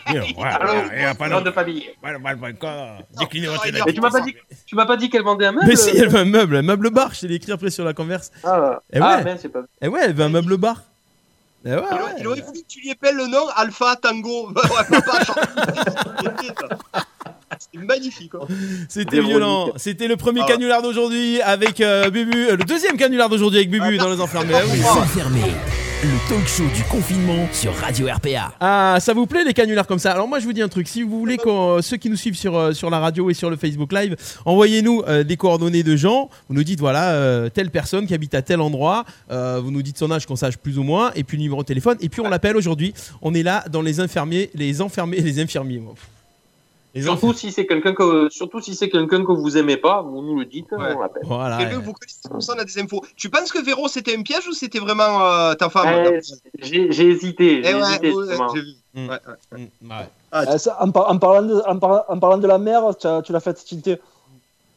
[0.09, 1.90] Ouais, ouais, Alors, ouais, y a pas nom de- famille.
[2.02, 2.96] Mal, mal, mal, quoi.
[3.18, 4.34] Décliné, ouais, Mais tu m'as pas dit,
[4.64, 6.62] tu m'as pas dit qu'elle vendait un meuble Mais si, elle veut un meuble, un
[6.62, 8.32] meuble bar, je t'ai écrit après sur la converse.
[8.42, 9.24] Ah, Eh ah, ouais.
[9.24, 10.82] ben, c'est pas- Eh ouais, elle veut un meuble bar.
[11.66, 14.48] Eh ouais, Il, aurait- il aurait voulu que tu lui épelles le nom Alpha Tango.
[14.54, 15.18] ouais, papa,
[17.74, 18.32] Magnifique.
[18.34, 18.46] hein.
[18.88, 19.30] C'était Véronique.
[19.36, 19.68] violent.
[19.76, 22.48] C'était le premier Ah canular d'aujourd'hui avec euh, Bubu.
[22.50, 24.54] euh, le deuxième canular d'aujourd'hui avec Bubu dans les enfermés.
[24.54, 24.78] Ah oui.
[24.78, 25.40] Les enfermés,
[26.02, 28.52] le talk show du confinement sur Radio RPA.
[28.61, 30.12] Ah, ça vous plaît les canulars comme ça?
[30.12, 32.36] Alors moi je vous dis un truc, si vous voulez qu'on- ceux qui nous suivent
[32.36, 35.96] sur, euh, sur la radio et sur le Facebook Live, envoyez-nous euh, des coordonnées de
[35.96, 39.72] gens, vous nous dites voilà euh, telle personne qui habite à tel endroit, euh, vous
[39.72, 41.96] nous dites son âge qu'on sache plus ou moins, et puis le numéro de téléphone,
[42.00, 45.78] et puis on l'appelle aujourd'hui, on est là dans les infirmiers, les enfermés, les infirmiers.
[45.78, 45.94] moi.
[46.95, 50.22] Les Surtout si c'est quelqu'un que, surtout si c'est quelqu'un que vous aimez pas, vous
[50.22, 51.22] nous le dites, on l'appelle.
[51.24, 51.59] Voilà.
[51.59, 53.05] Quelqu'un que vous connaissez comme ça, on a des infos.
[53.14, 55.86] Tu penses que Véro c'était un piège ou c'était vraiment euh, ta femme?
[56.61, 58.36] J'ai hésité, j'ai Eh hésité, j'ai
[60.59, 63.22] ça, en, par- en parlant de, en, par- en parlant de la mer, tu, as-
[63.22, 63.99] tu l'as fait tilter.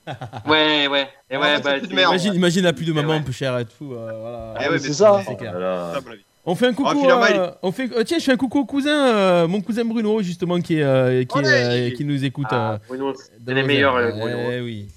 [0.47, 3.65] Ouais, ouais, et ouais, bah, imagine, imagine la pluie de maman un peu chère et
[3.65, 3.93] tout.
[3.93, 4.53] euh, voilà.
[4.65, 5.21] Eh ouais, c'est ça.
[5.25, 5.51] C'est clair.
[5.53, 5.93] Voilà.
[6.43, 6.89] On fait un coucou.
[7.07, 9.85] Ah, euh, on fait, euh, tiens, je fais un coucou au cousin, euh, mon cousin
[9.85, 12.47] Bruno justement qui est, euh, qui, est, euh, qui nous écoute.
[12.49, 14.37] Ah, euh, Bruno, c'est les meilleurs, euh, Bruno.
[14.51, 14.87] Eh oui,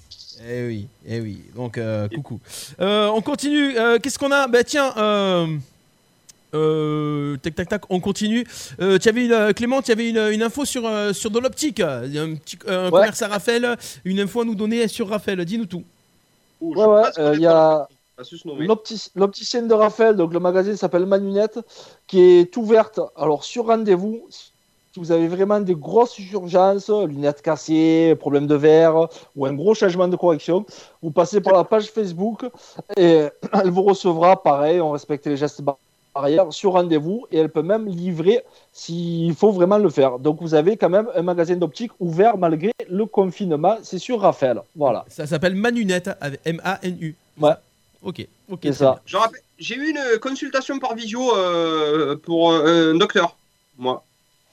[0.49, 1.41] eh oui, eh oui.
[1.55, 2.39] Donc euh, coucou.
[2.81, 3.77] Euh, on continue.
[3.77, 4.47] Euh, Qu'est-ce qu'on a?
[4.47, 4.91] Bah tiens.
[4.97, 5.45] Euh,
[6.55, 8.45] euh, tac tac tac, on continue.
[8.81, 11.79] Euh, tu avais une, Clément, tu avais une, une info sur, sur de l'optique.
[12.05, 15.09] Il y a un petit un commerce à Raphaël, une info à nous donner sur
[15.09, 15.43] Raphaël.
[15.45, 15.83] Dis-nous tout.
[16.61, 17.87] Ouais, ouais, euh, il y a
[19.15, 21.59] L'opticienne de Raphaël, donc le magazine s'appelle Manunette,
[22.07, 24.25] qui est ouverte, alors sur rendez-vous.
[24.29, 29.73] Si vous avez vraiment des grosses urgences, lunettes cassées, problème de verre ou un gros
[29.73, 30.65] changement de correction,
[31.01, 32.45] vous passez par la page Facebook
[32.95, 35.61] et elle vous recevra, pareil, on respecte les gestes
[36.15, 40.17] barrières, sur rendez-vous et elle peut même livrer s'il faut vraiment le faire.
[40.19, 44.61] Donc vous avez quand même un magazine d'optique ouvert malgré le confinement, c'est sur Raphaël.
[44.77, 45.03] Voilà.
[45.09, 47.15] Ça s'appelle Manunette avec M-A-N-U.
[47.41, 47.51] Ouais.
[48.05, 48.59] Ok, ok.
[48.63, 49.01] C'est ça.
[49.57, 53.35] J'ai eu une consultation par visio euh, pour euh, un docteur.
[53.77, 54.03] Moi.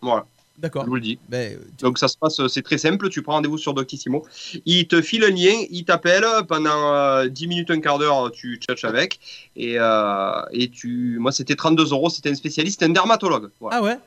[0.01, 0.25] Voilà.
[0.59, 0.85] D'accord.
[0.85, 1.19] Je vous le dis.
[1.29, 3.11] Ben, Donc ça se passe, euh, c'est très simple.
[3.11, 4.25] Tu prends rendez-vous sur Doctissimo.
[4.65, 8.57] Il te file un lien, il t'appelle pendant euh, 10 minutes, un quart d'heure, tu
[8.59, 9.21] tchatches avec.
[9.55, 12.09] Et, euh, et tu, moi c'était 32 euros.
[12.09, 13.51] C'était un spécialiste, un dermatologue.
[13.61, 13.77] Voilà.
[13.79, 13.99] Ah ouais?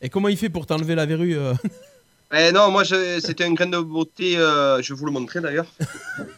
[0.00, 1.52] Et comment il fait pour t'enlever la verrue euh?
[2.32, 5.66] Eh non, moi c'était un grain de beauté, euh, je vais vous le montrer d'ailleurs.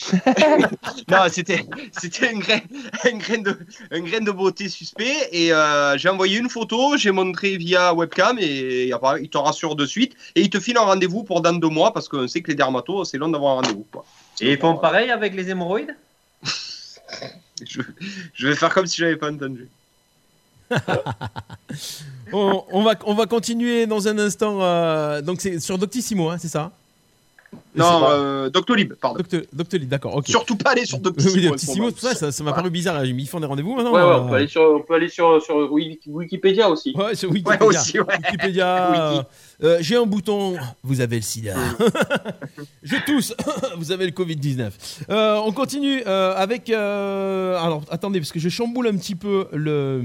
[1.10, 1.64] non, c'était
[1.98, 2.60] c'était un grain,
[3.04, 3.58] un, grain de,
[3.90, 8.38] un grain de beauté suspect et euh, j'ai envoyé une photo, j'ai montré via webcam
[8.40, 8.90] et
[9.20, 11.92] il te rassure de suite et il te file un rendez-vous pour dans deux mois
[11.92, 13.86] parce qu'on sait que les dermatos c'est long d'avoir un rendez-vous.
[13.92, 14.04] quoi.
[14.40, 15.96] Et ils font pareil avec les hémorroïdes?
[17.66, 17.80] Je,
[18.34, 19.68] je vais faire comme si j'avais pas entendu.
[22.32, 24.62] on, on va, on va continuer dans un instant.
[24.62, 26.77] euh, donc c'est sur Doctissimo, hein, c'est ça?
[27.74, 29.18] Non, euh, Doctolib, pardon.
[29.18, 30.16] Docteur, Doctolib, d'accord.
[30.16, 30.26] ok.
[30.28, 31.34] Surtout pas aller sur Doctissimo.
[31.36, 33.04] Oui, Doctissimo, tout ça, ça ça m'a paru bizarre.
[33.04, 33.92] Ils font des rendez-vous maintenant.
[33.92, 36.92] Ouais, ouais, euh, on peut aller sur, on peut aller sur, sur Wiki- Wikipédia aussi.
[36.96, 37.60] Ouais, sur Wikipédia.
[37.66, 38.06] Ouais, aussi, ouais.
[38.24, 39.26] Wikipédia, Wiki.
[39.62, 41.54] euh, J'ai un bouton, vous avez le sida.
[42.82, 43.34] Je tousse,
[43.76, 44.70] vous avez le Covid-19.
[45.10, 46.70] Euh, on continue euh, avec.
[46.70, 50.02] euh, alors, attendez, parce que je chamboule un petit peu le,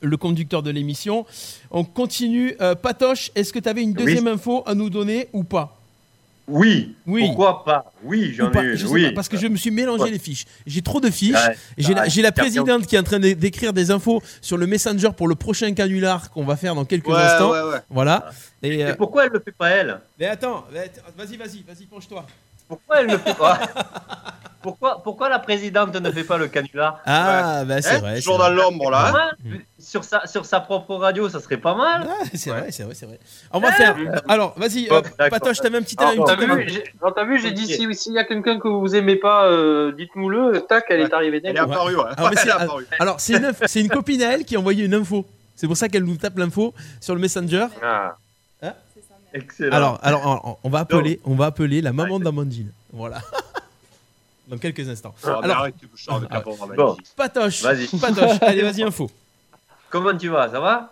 [0.00, 1.24] le conducteur de l'émission.
[1.70, 2.54] On continue.
[2.60, 5.78] Euh, Patoche, est-ce que tu avais une deuxième info à nous donner ou pas?
[6.46, 6.94] Oui.
[7.06, 7.26] Oui.
[7.26, 7.90] Pourquoi pas?
[8.02, 8.74] Oui, Ou j'en pas ai une.
[8.76, 9.06] Je oui.
[9.08, 10.10] pas, parce que je me suis mélangé Ouais.
[10.10, 10.44] les fiches.
[10.66, 11.34] J'ai trop de fiches.
[11.34, 15.08] Ouais, J'ai la, présidente qui est en train d'é- d'écrire des infos sur le Messenger
[15.16, 17.52] pour le prochain canular qu'on va faire dans quelques Ouais, instants.
[17.88, 18.30] Voilà.
[18.62, 19.98] Et, Et euh, pourquoi elle le fait pas elle?
[20.18, 20.64] Mais attends,
[21.16, 22.26] vas-y, vas-y, vas-y, penche-toi.
[22.68, 23.60] Pourquoi elle le fait pas?
[24.64, 28.16] pourquoi, pourquoi la présidente ne fait pas le canular Ah, bah c'est Hein, vrai.
[28.16, 29.12] Toujours dans l'ombre là.
[29.14, 29.30] hein.
[29.52, 32.08] Ouais, sur, sa, sur sa propre radio, ça serait pas mal.
[32.08, 33.20] Ah, c'est vrai, c'est vrai, c'est vrai.
[33.52, 33.94] On va faire.
[34.26, 35.28] Alors, vas-y, Bon, euh.
[35.28, 37.66] Patoche, t'avais un petit Alors, une t'as petite- vu, j'ai- alors, t'as vu, j'ai dit
[37.66, 40.62] si- s'il y a quelqu'un que vous aimez pas, euh, dites-nous-le.
[40.68, 42.04] Tac, elle est arrivée Elle est apparue, ouais.
[42.16, 42.86] Alors, c'est- apparue.
[42.98, 43.52] alors, c'est une,
[43.84, 45.26] une copine à elle qui a envoyé une info.
[45.54, 47.66] C'est pour ça qu'elle nous tape l'info sur le Messenger.
[47.82, 48.16] Ah.
[49.36, 49.76] Excellent.
[49.76, 52.70] Alors, alors, on- on va appeler, on va appeler la maman d'Amandine.
[52.92, 53.20] Voilà.
[54.48, 55.14] Dans quelques instants.
[55.24, 55.88] Ah, Alors, arrête, tu
[56.30, 56.96] la pauvre Bon.
[57.16, 57.86] Patoche, Vas-y.
[57.98, 59.10] Patoche, allez, vas-y, info.
[59.90, 60.90] Comment tu vas Ça va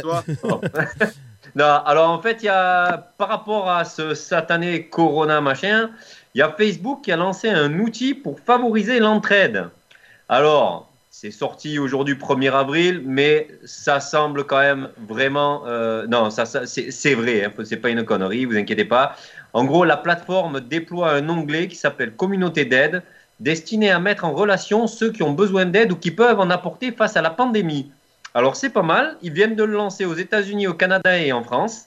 [0.00, 0.22] Toi
[1.56, 5.90] Non, alors en fait, il y a, par rapport à ce satané Corona machin,
[6.34, 9.68] il y a Facebook qui a lancé un outil pour favoriser l'entraide.
[10.28, 15.62] Alors, c'est sorti aujourd'hui 1er avril, mais ça semble quand même vraiment.
[15.64, 19.14] euh, non, ça, c'est vrai, hein, c'est pas une connerie, vous inquiétez pas.
[19.52, 23.04] En gros, la plateforme déploie un onglet qui s'appelle Communauté d'aide,
[23.38, 26.90] destiné à mettre en relation ceux qui ont besoin d'aide ou qui peuvent en apporter
[26.90, 27.92] face à la pandémie.
[28.34, 31.44] Alors c'est pas mal, ils viennent de le lancer aux États-Unis, au Canada et en
[31.44, 31.84] France,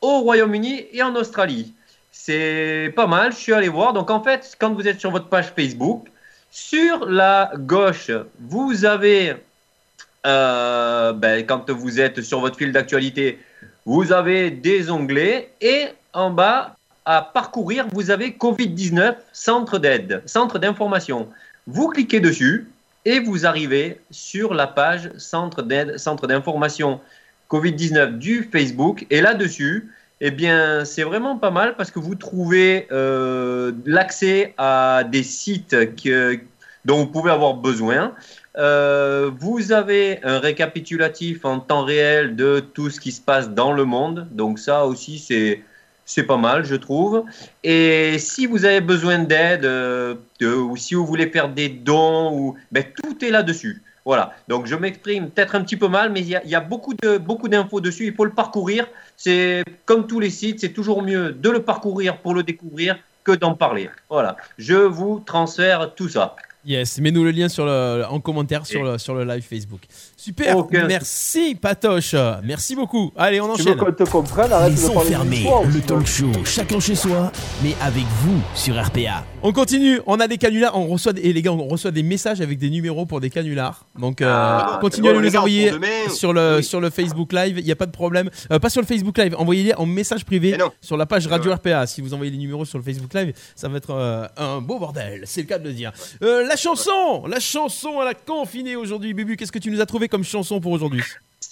[0.00, 1.74] au Royaume-Uni et en Australie.
[2.10, 3.92] C'est pas mal, je suis allé voir.
[3.92, 6.08] Donc en fait, quand vous êtes sur votre page Facebook,
[6.52, 9.36] sur la gauche, vous avez,
[10.26, 13.38] euh, ben, quand vous êtes sur votre fil d'actualité,
[13.86, 16.76] vous avez des onglets et en bas,
[17.06, 21.26] à parcourir, vous avez Covid-19, centre d'aide, centre d'information.
[21.66, 22.68] Vous cliquez dessus
[23.06, 27.00] et vous arrivez sur la page centre d'aide, centre d'information
[27.50, 29.06] Covid-19 du Facebook.
[29.08, 29.90] Et là-dessus,
[30.24, 35.74] eh bien, c'est vraiment pas mal parce que vous trouvez euh, l'accès à des sites
[36.84, 38.14] dont vous pouvez avoir besoin.
[38.56, 43.72] Euh, vous avez un récapitulatif en temps réel de tout ce qui se passe dans
[43.72, 44.28] le monde.
[44.30, 45.60] Donc ça aussi, c'est
[46.04, 47.24] c'est pas mal, je trouve.
[47.64, 52.84] Et si vous avez besoin d'aide, euh, ou si vous voulez faire des dons, ben,
[52.94, 53.82] tout est là-dessus.
[54.04, 54.34] Voilà.
[54.46, 57.18] Donc je m'exprime peut-être un petit peu mal, mais il y y a beaucoup de
[57.18, 58.06] beaucoup d'infos dessus.
[58.06, 58.86] Il faut le parcourir.
[59.16, 63.32] C'est comme tous les sites, c'est toujours mieux de le parcourir pour le découvrir que
[63.32, 63.88] d'en parler.
[64.10, 64.36] Voilà.
[64.58, 66.36] Je vous transfère tout ça.
[66.64, 69.80] Yes, mets-nous le lien sur le, en commentaire sur le, sur le live Facebook.
[70.22, 72.14] Super, Aucun- merci Patoche,
[72.44, 73.10] merci beaucoup.
[73.16, 73.94] Allez, on Tu veux enchaîne.
[73.96, 77.32] te comprenne, arrête de parler de fermer l'histoire le talk show chacun chez soi,
[77.64, 79.24] mais avec vous sur RPA.
[79.42, 82.04] On continue, on a des canulars, on reçoit des, et les gars, on reçoit des
[82.04, 83.86] messages avec des numéros pour des canulars.
[83.98, 85.72] Donc euh, Ah, continuez à bon, nous les les envoyer
[86.14, 86.62] sur le Oui.
[86.62, 88.30] sur le Facebook Live, il n'y a pas de problème.
[88.52, 90.70] Euh, pas sur le Facebook Live, envoyez-les en message privé non.
[90.80, 91.56] sur la page Radio Ouais.
[91.56, 91.84] RPA.
[91.88, 94.78] Si vous envoyez les numéros sur le Facebook Live, ça va être euh, un beau
[94.78, 95.90] bordel, c'est le cas de le dire.
[96.22, 99.86] Euh, la chanson, la chanson à la confinée aujourd'hui, Bubu, qu'est-ce que tu nous as
[99.86, 101.02] trouvé comme chanson pour aujourd'hui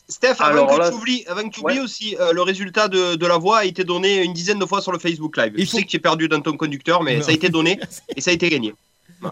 [0.09, 1.85] Steph, avant Alors que là, tu oublies, avant que tu oublies ouais.
[1.85, 4.81] aussi, euh, le résultat de, de la voix a été donné une dizaine de fois
[4.83, 5.53] sur le Facebook Live.
[5.57, 7.23] Il Je faut- sais que tu es perdu dans ton conducteur, mais Non.
[7.23, 7.79] ça a été donné
[8.17, 8.75] et ça a été gagné.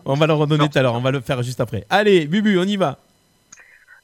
[0.04, 1.84] On va le redonner tout à l'heure, on va le faire juste après.
[1.90, 2.98] Allez, Bubu, on y va.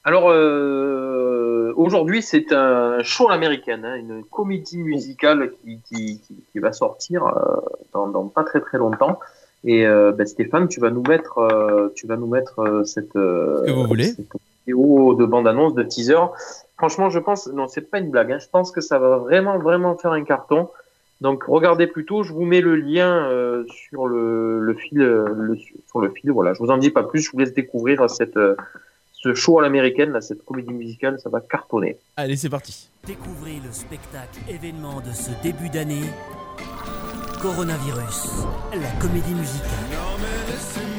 [0.06, 6.34] Alors, euh, aujourd'hui, c'est un show à l'américaine, hein, une comédie musicale qui, qui, qui,
[6.52, 7.56] qui va sortir euh,
[7.92, 9.18] dans, dans pas très très longtemps.
[9.64, 13.16] Et euh, ben, Stéphane, tu vas nous mettre, euh, tu vas nous mettre euh, cette,
[13.16, 14.08] euh, Ce que vous voulez.
[14.08, 14.28] cette
[14.66, 16.18] vidéo de bande-annonce, de teaser.
[16.76, 18.32] Franchement, je pense, non, c'est pas une blague.
[18.32, 20.68] Hein, je pense que ça va vraiment vraiment faire un carton.
[21.20, 22.22] Donc, regardez plutôt.
[22.22, 25.56] Je vous mets le lien euh, sur le, le fil, euh, le,
[25.86, 26.30] sur le fil.
[26.32, 26.52] Voilà.
[26.54, 27.20] Je vous en dis pas plus.
[27.20, 28.56] Je vous laisse découvrir cette euh,
[29.24, 31.96] ce show à l'américaine, là, cette comédie musicale, ça va cartonner.
[32.16, 32.90] Allez, c'est parti.
[33.06, 36.04] Découvrez le spectacle événement de ce début d'année.
[37.40, 40.93] Coronavirus, la comédie musicale.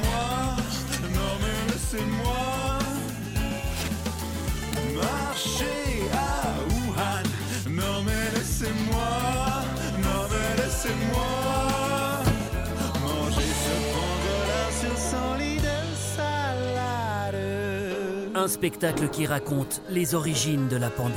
[18.46, 21.16] Un spectacle qui raconte les origines de la pandémie.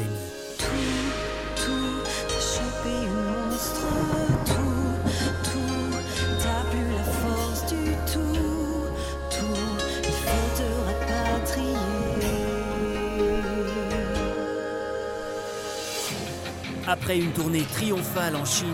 [16.86, 18.68] Après une tournée triomphale en Chine,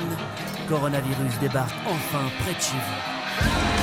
[0.69, 3.74] Coronavirus débarque enfin près de chez vous.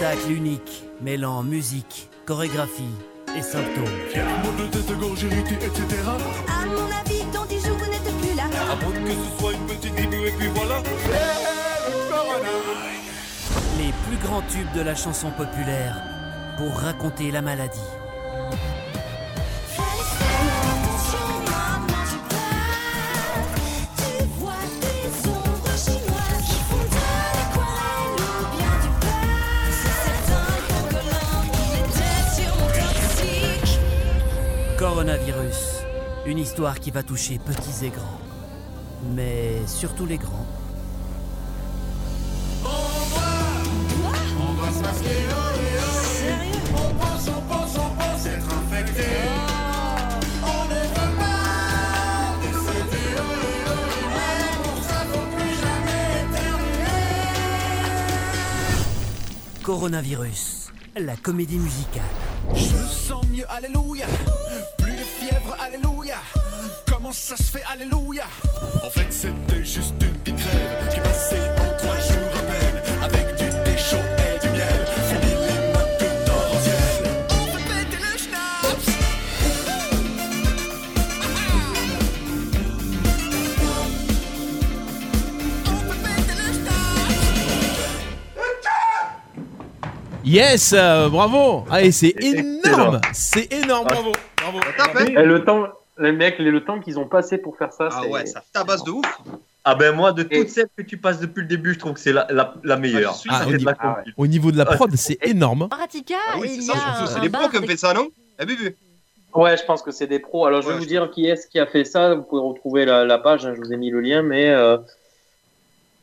[0.00, 2.94] Spectacle unique, mêlant musique, chorégraphie
[3.36, 3.84] et symptômes.
[3.84, 5.84] Mal de tête, gorge irritée, etc.
[6.48, 8.44] À mon avis, dans 10 jours, vous n'êtes plus là.
[8.44, 10.76] À moins que ce soit une petite grippe et puis voilà.
[13.76, 16.02] Les plus grands tubes de la chanson populaire
[16.56, 17.78] pour raconter la maladie.
[35.10, 35.82] Coronavirus,
[36.24, 38.20] une histoire qui va toucher petits et grands.
[39.12, 40.46] Mais surtout les grands.
[42.64, 45.08] On va se masquer.
[46.72, 49.02] On pense, on pense, on pense être infecté.
[50.44, 53.10] On ne veut pas décéder.
[54.14, 56.94] Mais pour ça, faut plus jamais terminer.
[59.64, 62.04] Coronavirus, la comédie musicale.
[62.54, 64.06] Je sens mieux, alléluia.
[65.58, 66.16] Alléluia.
[66.86, 68.24] Comment ça se fait, alléluia?
[68.84, 72.82] En fait, c'était juste une petite grève qui passait en trois jours à peine.
[73.02, 74.86] Avec du thé chaud et du miel.
[75.08, 77.04] Fini les mains dans le ciel.
[77.30, 79.10] On péter le.
[90.24, 91.64] Yes, euh, bravo.
[91.70, 93.00] Allez, c'est énorme.
[93.12, 93.94] C'est énorme, Ah.
[93.94, 94.12] bravo.
[94.58, 94.98] Bravo.
[95.08, 98.26] Et le temps, les mecs, le temps qu'ils ont passé pour faire ça, Ah ouais,
[98.26, 99.04] ça tabasse de ouf.
[99.64, 102.00] Ah ben moi, de toutes celles que tu passes depuis le début, je trouve que
[102.00, 103.14] c'est la, la, la meilleure.
[103.28, 104.14] Ah, Ça au, niveau, la compil.
[104.16, 105.68] au niveau de la prod, c'est énorme.
[105.68, 108.08] Pratica, Ah oui, il c'est y ça, c'est bar pros qui ont fait ça, non
[108.40, 108.74] Eh, Bubu
[109.34, 110.46] Ouais, je pense que c'est des pros.
[110.46, 112.14] Alors, je vais Ouais, vous je dire qui est-ce qui a fait ça.
[112.14, 113.44] Vous pouvez retrouver la, la page.
[113.46, 114.48] hein, je vous ai mis le lien, mais.
[114.50, 114.78] Euh...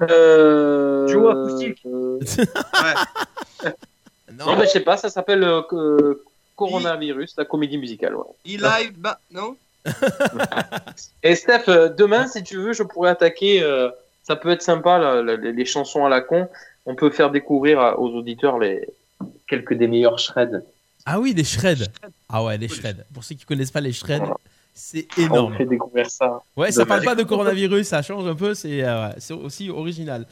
[0.04, 1.32] Euh...
[1.32, 1.80] Acoustique.
[1.86, 2.20] euh,
[3.64, 3.72] Ouais.
[4.38, 4.98] Non, mais je sais pas.
[4.98, 6.24] Ça s'appelle euh,
[6.66, 8.16] euh, Coronavirus, la comédie musicale.
[8.16, 8.24] ouais.
[8.46, 9.56] E-Live, bah, non
[11.24, 13.62] Et Steph, euh, demain, si tu veux, je pourrais attaquer.
[13.64, 13.90] euh,
[14.24, 16.50] ça peut être sympa, là, les, les chansons à la con.
[16.86, 18.86] On peut faire découvrir à- aux auditeurs les
[19.48, 20.62] quelques des meilleurs shreds.
[21.06, 21.88] Ah oui, les shreds.
[22.28, 23.04] Ah ouais, les shreds.
[23.14, 24.34] Pour ceux qui connaissent pas les shreds,
[24.80, 25.56] c'est On énorme.
[25.58, 26.44] fait découvrir ça.
[26.56, 29.10] Ouais, ça parle pas de coronavirus, ça change un peu, c'est euh,
[29.44, 30.28] aussi original.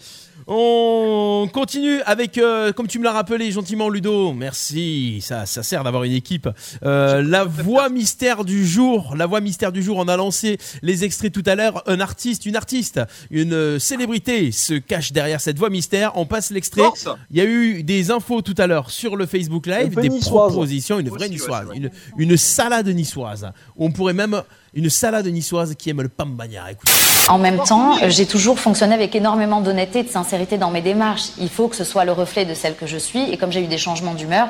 [0.47, 4.33] On continue avec, euh, comme tu me l'as rappelé gentiment, Ludo.
[4.33, 6.47] Merci, ça, ça sert d'avoir une équipe.
[6.83, 9.97] Euh, la voix mystère du jour, la voix mystère du jour.
[9.97, 11.81] On a lancé les extraits tout à l'heure.
[11.87, 16.11] Un artiste, une artiste, une célébrité se cache derrière cette voix mystère.
[16.15, 16.83] On passe l'extrait.
[17.31, 20.51] Il y a eu des infos tout à l'heure sur le Facebook Live, des niçoise.
[20.51, 21.89] propositions, une vraie niçoise, une,
[22.19, 23.49] une salade niçoise.
[23.77, 24.34] On pourrait même
[24.73, 26.71] une salade niçoise qui aime le pambagna.
[26.71, 26.91] Écoutez.
[27.29, 31.29] En même temps, j'ai toujours fonctionné avec énormément d'honnêteté et de sincérité dans mes démarches.
[31.39, 33.31] Il faut que ce soit le reflet de celle que je suis.
[33.31, 34.49] Et comme j'ai eu des changements d'humeur,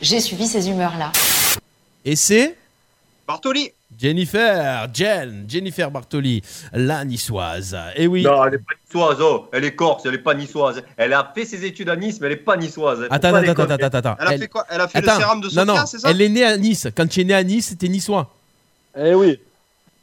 [0.00, 1.12] j'ai suivi ces humeurs-là.
[2.04, 2.56] Et c'est
[3.26, 3.70] Bartoli.
[4.00, 6.42] Jennifer, Jen, Jennifer Bartoli,
[6.72, 7.76] la niçoise.
[7.94, 8.22] Et oui.
[8.22, 9.48] Non, elle est pas niçoise, oh.
[9.52, 10.82] elle est corse, elle est pas niçoise.
[10.96, 13.06] Elle a fait ses études à Nice, mais elle est pas niçoise.
[13.10, 14.16] Attends, pas attends, attends, attends, attends.
[14.18, 14.66] Elle a fait quoi?
[14.68, 16.10] Elle a fait Attends, le sérum de Sofia, non, non, c'est ça?
[16.10, 16.88] Elle est née à Nice.
[16.96, 18.28] Quand tu es né à Nice, c'était niçois.
[18.96, 19.40] Eh oui.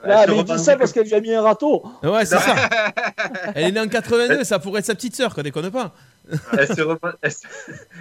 [0.02, 1.84] Elle Là, mais il dit revendique- ça parce qu'elle lui a mis un râteau.
[2.04, 2.56] Ouais, c'est ça.
[3.56, 5.92] Elle est née en 82, ça pourrait être sa petite sœur, qu'on déconne pas.
[6.58, 7.48] elle, se reven- elle se-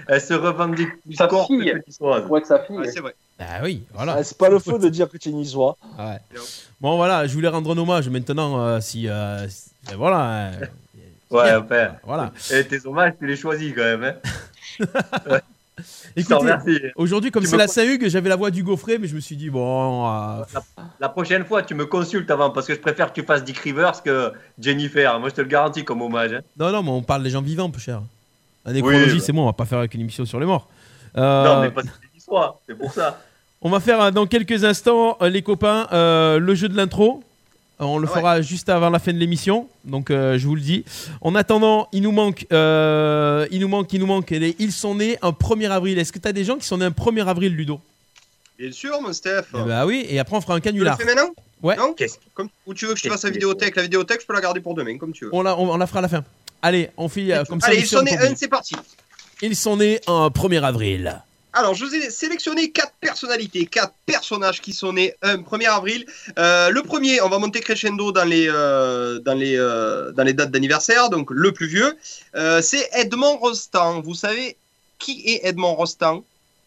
[0.07, 1.73] elle se revendique plus Sa fille.
[1.99, 2.29] que.
[2.29, 2.77] Ouais, que sa fille.
[2.79, 3.17] Ouais, c'est vrai.
[3.41, 4.15] Ah oui, voilà.
[4.19, 5.77] Ah, c'est pas le feu de dire que tu es niçois.
[5.99, 6.19] Ouais.
[6.81, 8.61] Bon, voilà, je voulais rendre un hommage maintenant.
[8.61, 10.51] euh, si, euh, si- ben voilà.
[10.53, 10.67] euh,
[11.31, 11.59] Ouais, Bien.
[11.61, 11.89] enfin.
[12.05, 12.33] Voilà.
[12.53, 14.15] Et tes hommages, tu les choisis quand même.
[14.81, 14.87] Hein.
[16.97, 19.37] aujourd'hui, comme c'est me la Saint-Hugues, j'avais la voix du gaufret, mais je me suis
[19.37, 20.07] dit, bon.
[20.07, 20.43] euh,
[21.01, 23.59] La prochaine fois, tu me consultes avant parce que je préfère que tu fasses Dick
[23.59, 25.19] Rivers que Jennifer.
[25.21, 26.33] Moi, je te le garantis comme hommage.
[26.33, 26.41] hein.
[26.59, 28.03] Non, non, mais on parle des gens vivants, peu cher.
[28.65, 29.23] La nécrologie, bah.
[29.25, 30.69] c'est bon, on va pas faire avec une émission sur les morts.
[31.17, 31.83] Euh, Non, mais pas
[32.67, 33.21] c'est pour ça.
[33.61, 37.25] On va faire euh, dans quelques instants, les copains, euh, le jeu de l'intro.
[37.81, 38.13] Euh, On le Ouais.
[38.15, 40.85] fera juste avant la fin de l'émission, donc euh, je vous le dis.
[41.21, 44.31] En attendant, il nous manque, euh, il nous manque, il nous manque.
[44.31, 45.97] les- Ils sont nés un 1er avril.
[45.99, 47.81] Est-ce que tu as des gens qui sont nés un 1er avril, Ludo?
[48.59, 49.45] Bien sûr, mon Steph.
[49.55, 50.97] Eh Bah oui, et après on fera un Tu le canular.
[50.99, 51.31] fais maintenant?
[51.63, 51.77] Ouais.
[51.77, 51.95] Non?
[52.35, 54.41] Comme, Ou tu veux que je te fasse la vidéothèque La vidéothèque, je peux la
[54.41, 55.31] garder pour demain, comme tu veux.
[55.33, 56.25] On la, on, on la fera à la fin.
[56.63, 57.69] Allez, on fait euh, comme ça.
[57.69, 58.75] Allez, ils sont nés un, c'est parti.
[59.43, 61.23] Ils sont nés un 1er avril.
[61.53, 66.05] Alors, je vous ai sélectionné quatre personnalités, quatre personnages qui sont nés un 1er avril.
[66.39, 70.35] Euh, le premier, on va monter crescendo dans les, euh, dans les, euh, dans les
[70.35, 71.97] dates d'anniversaire, donc le plus vieux,
[72.35, 74.03] euh, c'est Edmond Rostand.
[74.03, 74.57] Vous savez
[74.99, 76.23] qui est Edmond Rostand?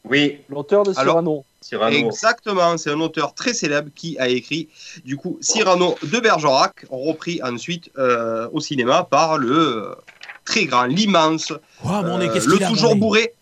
[0.05, 0.39] Oui.
[0.49, 1.45] L'auteur de Alors, Cyrano.
[1.61, 1.95] Cyrano.
[1.95, 4.67] Exactement, c'est un auteur très célèbre qui a écrit
[5.05, 9.95] du coup Cyrano de Bergerac, repris ensuite euh, au cinéma par le
[10.43, 11.53] très grand, l'immense,
[11.85, 13.33] Oh, euh, le toujours bourré,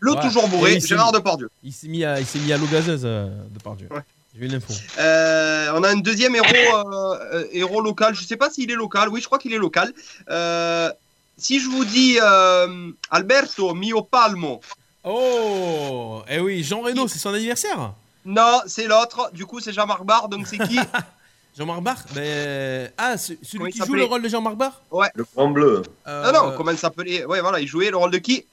[0.00, 0.20] le Ouais.
[0.20, 1.48] toujours Et bourré, il s'est Gérard Depardieu.
[1.64, 3.88] Il s'est mis à, il s'est mis à l'eau gazeuse euh, de Pardieu.
[4.34, 4.72] J'ai vu l'info.
[4.98, 8.14] Euh, on a un deuxième héros, euh, euh, héros local.
[8.14, 9.08] Je sais pas s'il est local.
[9.08, 9.92] Oui, je crois qu'il est local.
[10.28, 10.90] Euh,
[11.38, 14.60] si je vous dis euh, Alberto Mio Palmo.
[15.04, 17.92] Oh, eh oui, Jean Reno, c'est son anniversaire.
[18.24, 19.30] Non, c'est l'autre.
[19.32, 20.28] Du coup, c'est Jean-Marc Barr.
[20.28, 20.78] Donc c'est qui
[21.56, 22.90] Jean-Marc Barr ben...
[22.98, 25.08] Ah, ce- celui Comment qui joue le rôle de Jean-Marc Barr Ouais.
[25.14, 25.82] Le Grand Bleu.
[26.06, 26.56] Euh, Non, non.
[26.56, 27.24] Comment il s'appelait?
[27.24, 27.60] Ouais, voilà.
[27.60, 28.44] Il jouait le rôle de qui?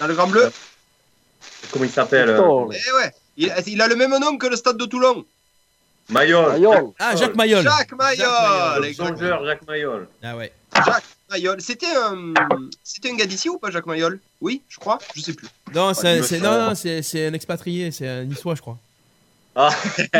[0.00, 0.50] Dans le Grand Bleu.
[1.72, 2.64] Comment il s'appelle euh.
[2.70, 3.12] Eh ouais.
[3.36, 5.24] Il, il a le même nom que le stade de Toulon.
[6.08, 6.52] Mayol.
[6.52, 6.92] Mayol.
[6.98, 7.62] Ah, Jacques Mayol.
[7.62, 8.94] Jacques Mayol.
[8.94, 10.08] Songeur Jacques Mayol.
[10.22, 10.52] Ah ouais.
[10.74, 11.60] Jacques Mayol.
[11.60, 12.32] C'était un,
[12.82, 14.18] c'était un gars d'ici ou pas, Jacques Mayol?
[14.40, 14.98] Oui, je crois.
[15.14, 15.48] Je sais plus.
[15.74, 18.78] Non, c'est, non, non, c'est, c'est un expatrié, c'est un niçois, je crois.
[19.54, 19.70] Ah.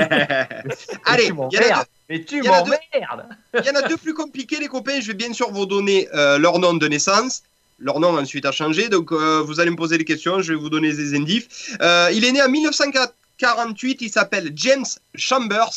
[1.06, 1.58] Allez, tu il y en a deux.
[1.60, 1.86] m'emmerdes.
[2.10, 2.72] Mais tu Il y en a deux.
[2.92, 3.26] m'emmerdes.
[3.54, 5.00] Il y en a deux plus compliqués, les copains.
[5.00, 7.42] Je vais bien sûr vous donner euh, leur nom de naissance.
[7.78, 8.88] Leur nom ensuite a changé.
[8.88, 10.40] Donc, euh, vous allez me poser des questions.
[10.42, 11.76] Je vais vous donner des indifs.
[11.80, 13.98] Euh, il est né en 1948.
[14.02, 15.70] Il s'appelle James Chambers.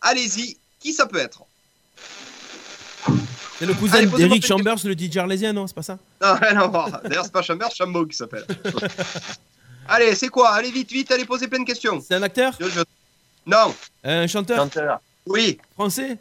[0.00, 0.56] Allez-y.
[0.80, 1.42] Qui ça peut être?
[3.58, 5.98] C'est le cousin d'Eric Chambers, le DJ arlésien, non, c'est pas ça?
[6.22, 7.00] Non, rien à voir.
[7.02, 8.44] D'ailleurs, c'est pas Chambers, Chambaud qui s'appelle.
[9.88, 10.50] allez, c'est quoi?
[10.50, 11.10] Allez, vite, vite.
[11.10, 12.02] Allez, posez plein de questions.
[12.06, 12.54] C'est un acteur?
[12.60, 12.80] Je- je-
[13.46, 13.74] Non.
[14.04, 14.58] Un chanteur?
[14.58, 15.00] Chanteur.
[15.26, 15.58] Oui.
[15.74, 16.18] Français?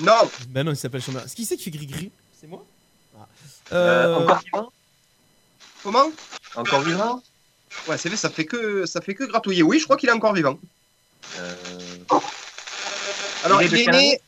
[0.00, 0.28] Non.
[0.48, 1.24] Ben non, il s'appelle Chambers.
[1.34, 2.64] Qui c'est qui fait gris-gris C'est moi?
[3.72, 4.72] Encore vivant?
[5.82, 6.12] Comment?
[6.56, 7.22] Encore vivant?
[7.88, 9.62] Ouais, c'est vrai, ça fait que ça fait que gratouiller.
[9.62, 10.58] Oui, je crois qu'il est encore vivant.
[11.38, 11.54] Euh,
[13.44, 14.20] Alors, Il est il est, né.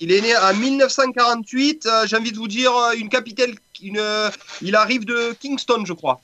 [0.00, 1.86] Il est né en 1948.
[1.86, 3.54] euh, J'ai envie de vous dire euh, une capitale.
[3.82, 4.30] Une, euh,
[4.60, 6.20] il arrive de Kingston, je crois.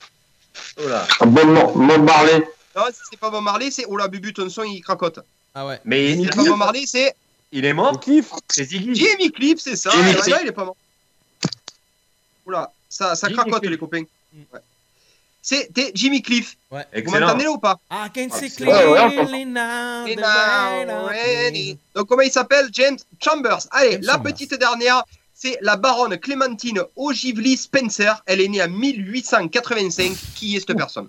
[0.80, 1.06] Oh là.
[1.20, 2.44] Bob Marley.
[2.76, 3.84] Non, c'est pas Bob Marley, c'est.
[3.86, 5.20] Oh là, Bubu, ton son, il cracote.
[5.54, 5.80] Ah ouais.
[5.84, 7.14] Mais C'est pas Bob Marley, c'est.
[7.52, 7.98] il est mort?
[8.00, 8.30] Cliff.
[8.48, 8.94] C'est Ziggy.
[8.94, 9.90] Jimmy Cliff, c'est ça.
[9.90, 10.26] Jimmy Cliff.
[10.26, 10.76] là, il est pas mort.
[12.48, 13.70] Oula, ça, ça Jimmy cracote, Cliff.
[13.70, 14.02] les copains.
[14.52, 14.60] Ouais.
[15.42, 16.56] C'était Jimmy Cliff.
[16.70, 16.84] Ouais.
[17.04, 18.50] Vous m'entendez là ou pas I can see.
[18.64, 21.78] Ouais, ouais, clearly now ready.
[21.94, 22.68] Donc comment il s'appelle?
[22.72, 23.66] James Chambers.
[23.70, 24.32] Allez, James la Chambers.
[24.32, 28.22] petite dernière, c'est la baronne Clémentine Ogilvy Spencer.
[28.26, 30.12] Elle est née en 1885.
[30.34, 31.08] Qui est cette personne?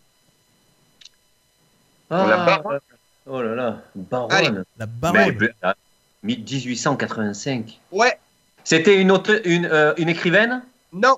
[2.09, 2.79] Ah, La baronne.
[3.27, 3.67] Oh là là,
[4.31, 4.49] Allez.
[4.49, 4.63] baronne.
[4.77, 5.49] La baronne.
[5.61, 5.75] ah,
[6.23, 7.79] 1885.
[7.91, 8.17] Ouais,
[8.63, 10.63] C'était une, autre, une, euh, une écrivaine?
[10.93, 11.17] Non,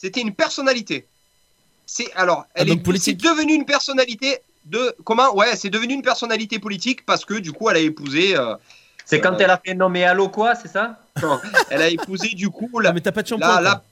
[0.00, 1.06] c'était une personnalité.
[1.86, 3.20] C'est alors, elle Ah, est politique.
[3.20, 5.34] c'est devenu une personnalité de comment?
[5.36, 8.36] Ouais, c'est devenu une personnalité politique parce que du coup, elle a épousé.
[8.36, 8.54] euh,
[9.04, 9.38] C'est quand Euh.
[9.40, 10.98] elle a fait non mais allô quoi, c'est ça?
[11.22, 11.38] Non,
[11.70, 13.56] elle a épousé du coup la, mais t'as pas de shampoing.
[13.56, 13.82] la, la,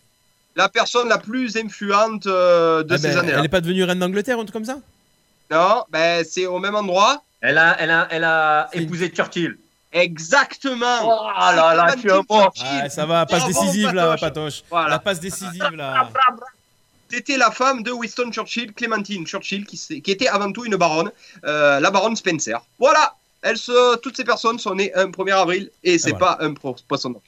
[0.56, 3.38] la personne la plus influente euh, de Ah ces ben, années-là.
[3.40, 4.78] Elle est pas devenue reine d'Angleterre, un truc comme ça?
[5.50, 7.22] Non, ben c'est au même endroit.
[7.40, 9.58] Elle a, elle a, elle a épousé Churchill.
[9.92, 11.00] Exactement.
[11.04, 12.48] Oh là là, je suis un bon.
[12.62, 14.20] Ah, ça va, passe Bravo, décisive là, Patoche.
[14.20, 14.62] Patoche.
[14.70, 14.88] Voilà.
[14.90, 16.08] La passe décisive là.
[17.10, 21.10] C'était la femme de Winston Churchill, Clémentine Churchill, qui, était avant tout une baronne,
[21.44, 22.60] euh, la baronne Spencer.
[22.78, 23.14] Voilà.
[23.40, 26.36] Elles se, toutes ces personnes sont nées un 1er avril et c'est voilà.
[26.36, 27.22] pas un pro- poisson d'or.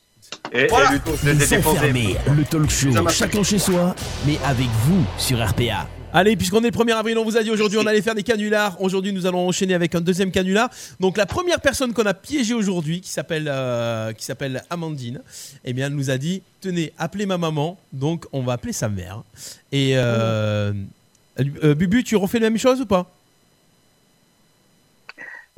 [0.53, 0.93] Et, Voilà.
[0.95, 3.95] et Ils sont fermés, le talk show, chacun chez soi,
[4.27, 5.87] mais avec vous sur RPA.
[6.13, 8.25] Allez, puisqu'on est le 1er avril, on vous a dit aujourd'hui on allait faire des
[8.25, 8.81] canulars.
[8.83, 10.69] Aujourd'hui, nous allons enchaîner avec un deuxième canular.
[10.99, 15.23] Donc la première personne qu'on a piégée aujourd'hui, qui s'appelle euh, qui s'appelle Amandine,
[15.65, 17.79] eh bien, elle nous a dit tenez, appelez ma maman.
[17.93, 19.23] Donc on va appeler sa mère.
[19.71, 20.73] Et euh,
[21.39, 23.09] euh, Bubu, tu refais la même chose ou pas?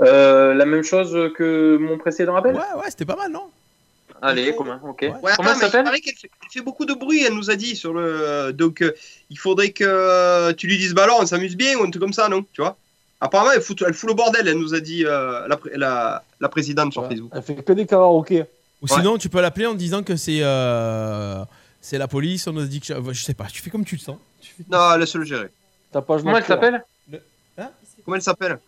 [0.02, 2.54] Euh, la même chose que mon précédent appel?
[2.54, 3.44] Ouais, ouais, c'était pas mal, non?
[4.22, 5.02] Allez, comment Ok.
[5.02, 7.34] Ouais, comment attends, elle il s'appelle paraît qu'elle fait, elle fait beaucoup de bruit, elle
[7.34, 8.52] nous a dit sur le.
[8.52, 8.92] Donc, euh,
[9.30, 12.00] il faudrait que euh, tu lui dises, bah alors, on s'amuse bien ou un truc
[12.02, 12.76] comme ça, non Tu vois
[13.20, 16.48] Apparemment, elle fout, elle fout le bordel, elle nous a dit euh, la, la, la
[16.48, 17.30] présidente sur Facebook.
[17.34, 18.44] Elle fait que des karaokés.
[18.82, 21.44] Ou sinon, tu peux l'appeler en disant que c'est euh,
[21.80, 22.46] c'est la police.
[22.48, 23.44] On nous a dit que je, je sais pas.
[23.46, 24.16] Tu fais comme tu le sens.
[24.40, 25.50] Tu fais- Non, laisse le gérer.
[25.92, 26.84] Page Comment elle s'appelle
[27.58, 27.70] Hein
[28.04, 28.58] Comment elle s'appelle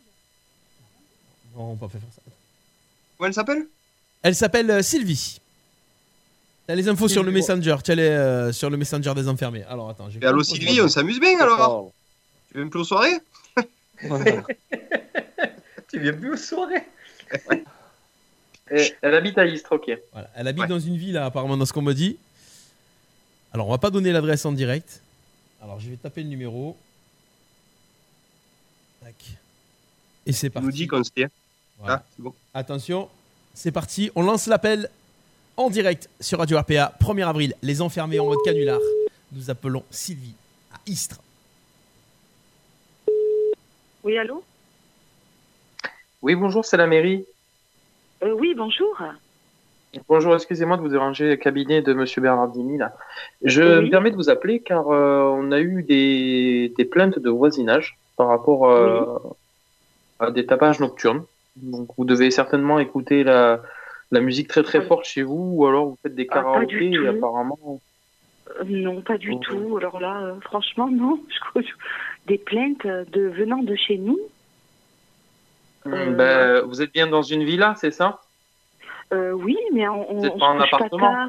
[1.57, 2.23] Non, on peut pas faire ça.
[3.19, 3.67] Comment elle s'appelle?
[4.23, 5.41] Elle s'appelle euh, Sylvie.
[6.67, 7.77] T'as les infos sur le Messenger.
[7.85, 9.65] Tu as les, euh, sur le Messenger des enfermés.
[9.65, 10.09] Alors attends.
[10.11, 11.93] je vais- Et allô Sylvie, on s'amuse bien alors
[12.53, 13.19] Tu me plus aux soirées
[15.91, 16.85] Tu viens plus aux soirées
[18.71, 19.91] Elle habite à Istres, ok.
[20.13, 20.31] Voilà.
[20.35, 22.17] Elle habite dans une ville, apparemment, dans ce qu'on me dit.
[23.53, 25.01] Alors, on va pas donner l'adresse en direct.
[25.63, 26.77] Alors, je vais taper le numéro.
[29.03, 29.15] Tac.
[30.27, 30.67] Et c'est parti.
[30.67, 31.29] nous dit qu'on se tient.
[31.79, 31.97] Voilà.
[31.97, 32.35] Ah, c'est bon.
[32.55, 33.09] Attention,
[33.53, 34.11] c'est parti.
[34.15, 34.89] On lance l'appel
[35.57, 36.93] en direct sur Radio RPA.
[37.01, 38.79] 1er avril, les enfermés en mode canular.
[39.33, 40.35] Nous appelons Sylvie
[40.73, 41.21] à Istres.
[44.03, 44.43] Oui, allô?
[46.23, 47.25] Oui, bonjour, c'est la mairie.
[48.23, 48.97] Euh, Oui, bonjour.
[50.09, 52.97] Bonjour, excusez-moi de vous déranger, le cabinet de Monsieur Bernardini là.
[53.43, 53.85] Je Oui.
[53.85, 57.97] me permets de vous appeler car euh, on a eu des, des plaintes de voisinage
[58.17, 59.19] par rapport euh,
[60.19, 61.25] à des tapages nocturnes.
[61.57, 63.63] Donc vous devez certainement écouter la,
[64.11, 67.07] la musique très très forte chez vous ou alors vous faites des Ah, karaokés et
[67.07, 67.81] apparemment.
[68.61, 69.39] Euh, non, pas du Oh.
[69.41, 69.77] tout.
[69.79, 71.21] Alors là, euh, franchement, non.
[71.57, 71.61] Je
[72.27, 74.19] Des plaintes de venant de chez nous
[75.87, 78.21] Hmm, ben, vous êtes bien dans une villa, c'est ça?
[79.13, 81.29] Euh, Oui, mais on, Vous êtes on pas en appartement?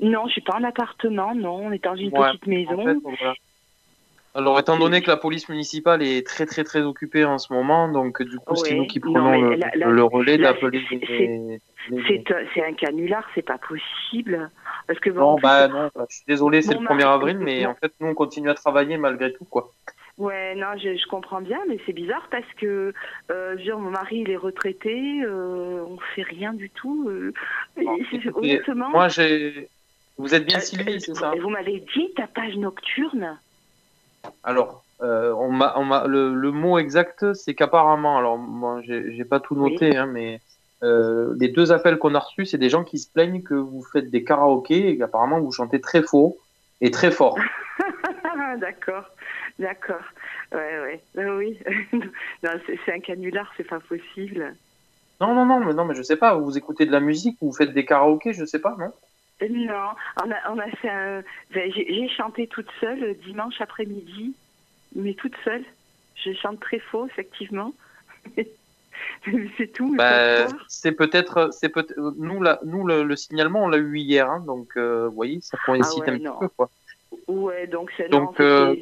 [0.00, 1.66] Non, je suis pas en appartement, non.
[1.66, 2.80] On est dans une Ouais, petite maison.
[2.80, 3.34] en fait, voilà.
[4.34, 7.88] Alors, étant donné que la police municipale est très très très occupée en ce moment,
[7.88, 13.28] donc du coup, c'est nous qui non, prenons le, le relais d'appeler c'est- un- canular,
[13.34, 14.50] c'est pas possible.
[14.86, 17.38] Parce que bon, en Non, bah non, je suis désolé, c'est le 1er mari- avril,
[17.38, 19.72] mais en fait, nous, on continue à travailler malgré tout, quoi.
[20.18, 22.92] Ouais, non, je, je comprends bien, mais c'est bizarre parce que,
[23.30, 27.08] euh, je veux dire, mon mari, il est retraité, euh, on fait rien du tout.
[27.08, 27.32] euh,
[28.34, 29.68] honnêtement, moi, j'ai.
[30.18, 31.32] Vous êtes bien euh, Sylvie, c'est ça?
[31.40, 33.38] vous m'avez dit tapage nocturne.
[34.42, 39.12] Alors, euh, on m'a, on m'a, le, le mot exact, c'est qu'apparemment, alors moi, j'ai,
[39.14, 40.40] j'ai pas tout noté, hein, mais
[40.82, 43.82] euh, les deux appels qu'on a reçus, c'est des gens qui se plaignent que vous
[43.82, 46.38] faites des karaokés et qu'apparemment vous chantez très faux
[46.80, 47.38] et très fort.
[48.58, 49.04] d'accord,
[49.58, 50.02] d'accord.
[50.52, 51.58] Ouais, ouais, Euh, oui.
[52.42, 54.54] non, c'est c'est un canular, c'est pas possible.
[55.20, 56.34] Non, non, non, mais non, mais je sais pas.
[56.34, 58.92] Vous écoutez de la musique ou vous faites des karaokés, je sais pas, non?
[59.48, 59.90] Non,
[60.24, 61.22] on a, on a fait un.
[61.54, 64.34] ben, J'ai chanté toute seule euh, dimanche après-midi,
[64.94, 65.64] mais toute seule.
[66.16, 67.72] Je chante très faux, effectivement.
[69.56, 69.94] c'est tout.
[69.96, 70.60] Bah, soir.
[70.68, 71.86] c'est peut-être, c'est peut
[72.18, 75.40] nous, la, nous le, le signalement, on l'a eu hier, hein, donc euh, vous voyez,
[75.40, 76.38] ça coïncide Ah ouais, un petit non.
[76.38, 76.70] peu, quoi.
[77.28, 78.08] Ouais, donc c'est.
[78.10, 78.74] non, Donc, euh,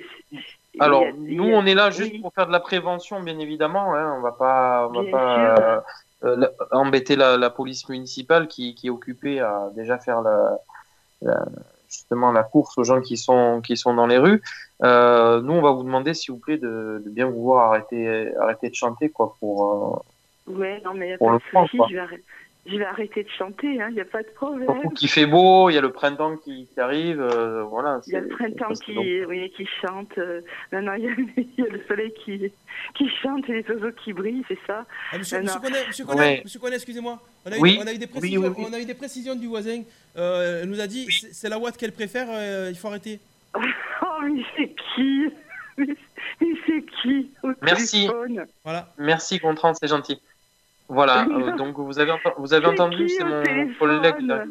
[0.81, 2.19] a- Alors, nous, a- on est là juste oui.
[2.21, 3.95] pour faire de la prévention, bien évidemment.
[3.95, 4.17] Hein.
[4.19, 5.81] On va pas, on va Bien pas euh, euh,
[6.23, 10.59] la- embêter la, la police municipale qui, qui est occupée à déjà faire la,
[11.23, 11.47] la-
[11.89, 14.43] justement la course aux gens qui sont qui sont dans les rues.
[14.83, 18.69] Euh, nous, on va vous demander, s'il vous plaît, de, de bien vouloir arrêter arrêter
[18.71, 20.05] de chanter, quoi, pour
[20.49, 21.39] euh, Ouais, non, mais Pour le
[21.77, 21.87] quoi.
[21.91, 22.25] je vais, arrêter,
[22.71, 24.93] je vais arrêter de chanter, il n'y a pas de problème.
[24.95, 28.01] qu'il fait beau, il y a le printemps qui, qui arrive, euh, voilà.
[28.07, 30.17] Il y a le printemps qui, oui, qui chante.
[30.19, 30.41] euh,
[30.73, 30.97] il y, a,
[31.37, 32.53] il y a le soleil qui,
[32.95, 34.85] qui chante et les oiseaux qui brillent, c'est ça.
[35.13, 35.61] Ah, monsieur, monsieur.
[35.61, 36.41] Connet, monsieur Connet, Ouais.
[36.45, 37.19] monsieur Connet, excusez-moi.
[37.47, 37.79] On, a eu- Oui.
[37.83, 38.65] on a eu des Oui, précisions, oui, oui.
[38.69, 39.83] on a eu des précisions du voisin.
[40.17, 43.21] Euh, elle nous a dit, c'est- c'est la Watt qu'elle préfère, euh, il faut arrêter.
[44.01, 45.29] Oh, mais c'est qui
[45.77, 45.87] Mais
[46.41, 48.07] mais c'est qui au Merci.
[48.09, 48.47] téléphone?
[48.65, 48.93] Voilà.
[48.99, 50.21] Merci, Gontran, c'est gentil.
[50.89, 53.43] Voilà, euh, donc vous avez, vous avez entendu, c'est mon
[53.79, 54.21] collègue.
[54.21, 54.45] là.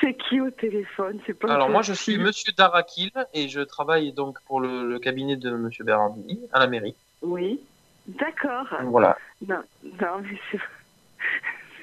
[0.00, 1.18] C'est qui au téléphone?
[1.26, 2.18] C'est pas Alors moi je suis.
[2.18, 6.66] Monsieur Darakil et je travaille donc pour le, le cabinet de Monsieur Bernardini à la
[6.66, 6.94] mairie.
[7.22, 7.60] Oui,
[8.06, 8.66] d'accord.
[8.84, 9.16] Voilà.
[9.46, 10.60] Non, non, mais c'est.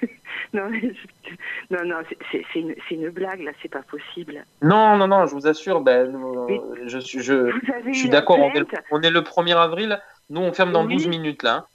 [0.54, 1.96] Non, mais je- non, non,
[2.32, 2.44] c'est-
[2.92, 4.46] une, blague là, c'est pas possible.
[4.62, 7.50] Non non non, je vous assure, ben euh, je suis je,
[7.92, 8.38] je d'accord.
[8.38, 10.00] On est, le, plainte on est le 1er avril.
[10.30, 10.94] Nous on ferme dans Oui.
[10.96, 11.68] 12 minutes là.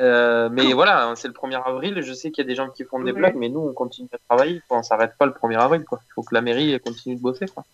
[0.00, 2.02] Euh, mais voilà, c'est le 1er avril.
[2.02, 3.18] Je sais qu'il y a des gens qui font des Ouais.
[3.18, 4.60] blagues, mais nous on continue à travailler.
[4.68, 4.78] Quoi.
[4.78, 5.84] On s'arrête pas le 1er avril.
[5.84, 6.00] Quoi.
[6.08, 7.46] Il faut que la mairie continue de bosser.
[7.46, 7.64] Quoi.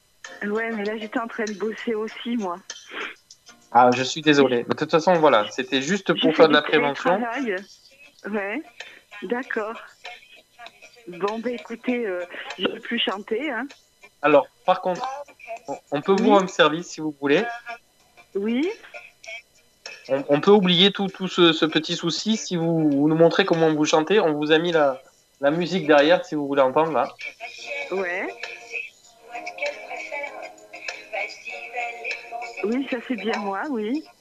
[0.45, 2.57] Ouais, mais là j'étais en train de bosser aussi, moi.
[3.73, 4.65] Ah, je suis désolé.
[4.65, 7.21] De toute façon, voilà, c'était juste pour faire de la prévention.
[8.29, 8.63] Ouais,
[9.23, 9.81] d'accord.
[11.09, 12.25] Bon, ben écoutez, euh,
[12.59, 13.67] je ne plus chanter, hein.
[14.23, 15.07] Alors, par contre,
[15.93, 16.31] on- peut vous Oui.
[16.31, 17.43] rendre service si vous voulez.
[18.35, 18.69] Oui,
[20.09, 23.45] On, on peut oublier tout, tout ce, ce petit souci si vous, vous nous montrez
[23.45, 24.19] comment vous chantez.
[24.21, 25.01] On vous a mis la,
[25.41, 27.09] la musique derrière, si vous voulez entendre là.
[27.93, 28.29] Ouais.
[32.65, 34.05] Oui, ça c'est bien moi, oui.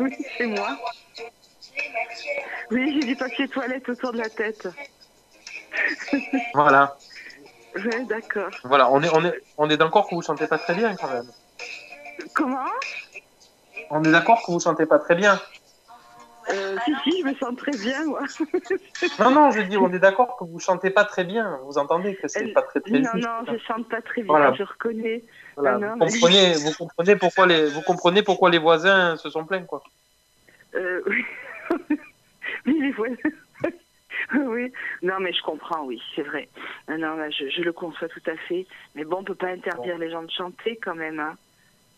[0.00, 0.78] Oui, c'est moi.
[2.70, 4.68] Oui, j'ai du papier toilette autour de la tête.
[6.54, 6.96] Voilà.
[7.74, 8.50] Ouais, d'accord.
[8.64, 11.08] Voilà, on est, on est, on est d'accord que vous chantez pas très bien quand
[11.08, 11.30] même.
[12.34, 12.66] Comment?
[13.90, 15.40] On est d'accord que vous chantez pas très bien.
[16.50, 18.20] euh, Si, si, je me sens très bien, moi.
[19.20, 21.58] Non, non, je dis, on est d'accord que vous chantez pas très bien.
[21.64, 23.26] Vous entendez que c'est pas très très non, juste.
[23.26, 24.52] non, je chante pas très bien, Voilà.
[24.54, 25.24] je reconnais.
[25.56, 29.44] Voilà, Non, vous comprenez, vous comprenez pourquoi les, vous comprenez pourquoi les voisins se sont
[29.44, 29.82] plaints quoi.
[30.74, 31.24] Euh, oui.
[32.66, 33.16] oui, les voisins.
[34.34, 36.48] oui, non, mais je comprends, oui, c'est vrai.
[36.88, 38.66] Non, là, je, je le conçois tout à fait.
[38.94, 41.18] Mais bon, on peut pas interdire les gens de chanter quand même.
[41.20, 41.34] Hein.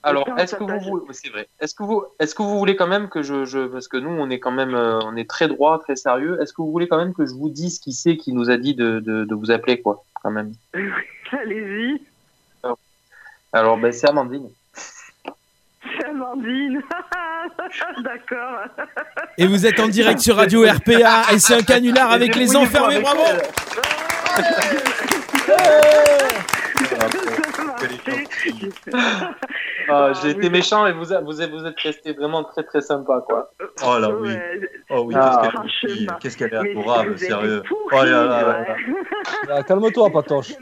[0.02, 1.48] Alors, est-ce que vous c'est vrai.
[1.60, 4.08] Est-ce que vous, est-ce que vous voulez quand même que je, je, parce que nous,
[4.08, 6.40] on est quand même, euh, on est très droit, très sérieux.
[6.40, 8.56] Est-ce que vous voulez quand même que je vous dise qui c'est qui nous a
[8.56, 10.54] dit de, de, de vous appeler quoi, quand même?
[11.32, 12.00] Allez-y,
[13.52, 14.48] Alors, ben c'est Amandine.
[15.82, 16.82] c'est Amandine.
[18.02, 18.60] D'accord.
[19.36, 23.00] Et vous êtes en direct sur Radio RPA et c'est un canular avec les enfermés,
[23.00, 23.22] bravo
[29.88, 33.22] Ah, j'ai été méchant et vous, vous, êtes, vous êtes resté vraiment très très sympa
[33.26, 33.50] quoi.
[33.84, 34.34] Oh là oui.
[34.88, 35.42] Oh oui, Ah,
[36.20, 37.62] qu'est-ce qu'elle est Mais adorable, sérieux.
[37.66, 38.76] pourris, Oh là là là ouais.
[39.48, 39.62] là.
[39.64, 40.52] Calme-toi, Patoche.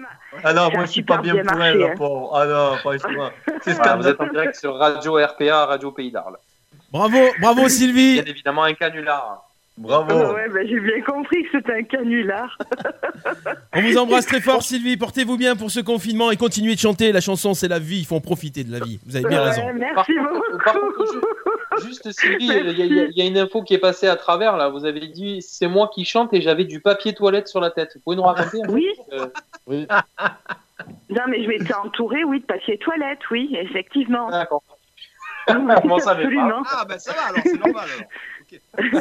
[0.44, 2.30] Ah non, moi je suis pas bien bien pour elle, la pauvre.
[2.36, 3.30] Ah non, franchement.
[3.62, 6.38] C'est Voilà, vous êtes en direct sur Radio RPA, Radio Pays d'Arles.
[6.90, 9.44] Bravo, bravo Sylvie Bien évidemment un canular.
[9.80, 10.34] Bravo.
[10.34, 12.58] Ouais, ben, j'ai bien compris que c'était un canular.
[13.74, 17.12] On vous embrasse très fort Sylvie, portez-vous bien pour ce confinement et continuez de chanter,
[17.12, 19.40] la chanson c'est la vie, il faut en profiter de la vie, vous avez bien
[19.40, 19.62] Ouais, raison.
[19.74, 21.86] merci beaucoup.
[21.86, 24.68] Juste Sylvie, il y, a- y y une info qui est passée à travers là.
[24.68, 27.92] Vous avez dit c'est moi qui chante et j'avais du papier toilette sur la tête.
[27.94, 28.88] Vous pouvez nous raconter un peu Oui.
[29.12, 29.26] Euh,
[29.66, 29.86] Oui.
[31.10, 34.30] Non, mais je m'étais entourée, oui, de papier toilette, oui, effectivement.
[34.30, 34.62] D'accord.
[35.48, 36.62] Absolument.
[36.70, 37.88] Ah, ben ça va, alors c'est normal.
[37.96, 38.08] alors.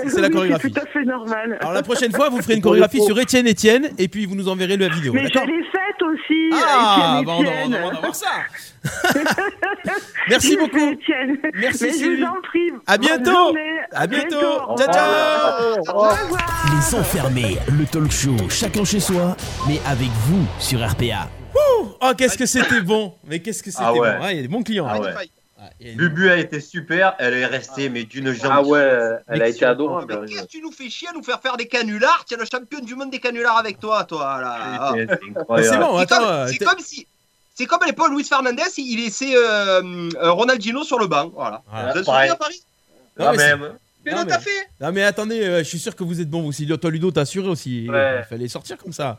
[0.10, 0.68] C'est la chorégraphie.
[0.74, 1.58] C'est tout à fait normal.
[1.62, 4.48] Alors la prochaine fois vous ferez une chorégraphie sur Étienne Étienne et puis vous nous
[4.48, 6.50] enverrez la vidéo, Mais je l'ai faite aussi.
[6.54, 7.78] Ah, bah, on en- Étienne.
[7.82, 8.28] on en va voir ça.
[10.30, 10.78] Merci beaucoup.
[10.92, 11.38] Étienne.
[11.56, 12.72] Merci, Mais je vous en prie.
[12.86, 13.54] À bientôt.
[13.92, 14.76] À bientôt.
[14.78, 15.78] Ciao, ciao.
[15.88, 16.18] Au revoir.
[16.76, 19.36] Les enfermés, le talk show, chacun chez soi,
[19.68, 21.30] mais avec vous sur RPA.
[21.56, 24.00] Ouh, Oh qu'est-ce que c'était bon Mais qu'est-ce que c'était Ah ouais.
[24.12, 24.88] bon Ah, Il y a des bons clients.
[24.90, 25.00] Ah
[25.60, 25.64] hein.
[25.82, 25.92] ouais.
[25.94, 28.52] Bubu a été super, elle est restée mais d'une gentillesse.
[28.52, 30.20] Ah ouais, elle a été adorable.
[30.22, 32.24] Mais qu'est-ce que tu nous fais chier à nous faire faire des canulars?
[32.28, 34.58] Tiens, le champion du monde des canulars avec toi, toi, là.
[34.80, 34.94] Ah.
[34.96, 36.18] C'est bon, C'est attends.
[36.20, 37.08] comme, c'est t'es- comme si.
[37.56, 39.82] C'est comme à l'époque, Luis Fernandez, il laissait euh,
[40.16, 41.32] euh, Ronaldinho sur le banc.
[41.34, 41.64] Voilà.
[41.72, 41.94] Voilà.
[42.02, 42.62] Vous avez à Paris?
[43.18, 43.74] Non, Ah, mais même.
[44.06, 44.70] Mais Non, non, mais- t'as fait?
[44.80, 46.68] Non mais attendez, euh, je suis sûr que vous êtes bon vous aussi.
[46.68, 47.88] Toi Ludo t'as assuré aussi.
[47.90, 48.20] Ouais.
[48.20, 49.18] Il fallait sortir comme ça.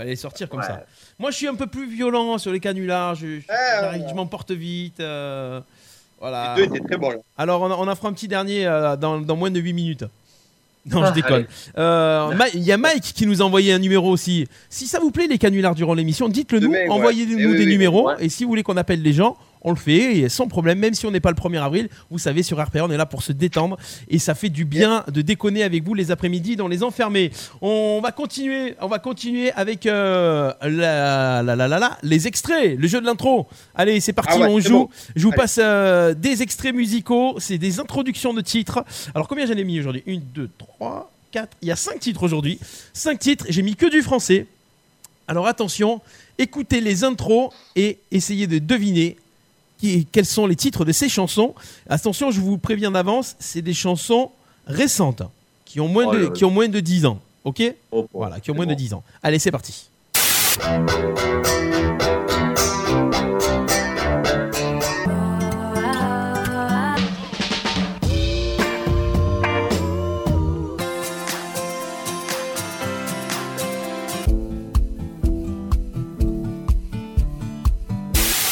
[0.00, 0.66] Fallait sortir comme Ouais.
[0.66, 0.84] ça.
[1.18, 3.14] Moi je suis un peu plus violent sur les canulars.
[3.14, 5.00] Je, je, je m'emporte vite.
[5.00, 5.60] euh,
[6.20, 6.54] voilà.
[6.56, 7.16] Les deux étaient très bons, là.
[7.36, 10.04] Alors on, en fera un petit dernier euh, dans, dans moins de 8 minutes.
[10.86, 11.32] Non, je Ah, déconne.
[11.34, 11.46] allez.
[11.76, 14.46] Euh, Il y a Mike qui nous a envoyé un numéro aussi.
[14.70, 16.88] Si ça vous plaît les canulars durant l'émission, dites-le nous, ouais.
[16.88, 18.06] envoyez-nous Eh oui, des oui, numéros.
[18.08, 18.14] ouais.
[18.20, 20.94] Et si vous voulez qu'on appelle les gens, on le fait et sans problème, même
[20.94, 21.88] si on n'est pas le 1er avril.
[22.10, 23.76] Vous savez, sur RPA, on est là pour se détendre
[24.08, 27.30] et ça fait du bien de déconner avec vous les après-midi dans les enfermés.
[27.60, 32.88] On va continuer, on va continuer avec euh, la, la, la, la, les extraits, le
[32.88, 33.48] jeu de l'intro.
[33.74, 34.70] Allez, c'est parti, Ah ouais, on joue.
[34.70, 34.88] bon.
[35.14, 35.36] Je vous Allez.
[35.36, 38.84] passe euh, des extraits musicaux, c'est des introductions de titres.
[39.14, 40.02] Alors combien j'en ai mis aujourd'hui?
[40.06, 41.56] 1, 2, 3, 4.
[41.62, 42.58] Il y a 5 titres aujourd'hui.
[42.94, 44.46] 5 titres, j'ai mis que du français.
[45.28, 46.00] Alors attention,
[46.38, 49.16] écoutez les intros et essayez de deviner
[49.80, 51.54] qui, quels sont les titres de ces chansons.
[51.88, 54.30] Attention, je vous préviens d'avance, c'est des chansons
[54.66, 55.22] récentes
[55.64, 56.30] qui ont moins, Oh de, là là.
[56.30, 57.18] qui ont moins de 10 ans.
[57.44, 57.62] Ok?
[57.90, 58.76] Oh, Voilà, qui ont moins de bon.
[58.76, 59.02] 10 ans.
[59.22, 59.88] Allez, c'est parti.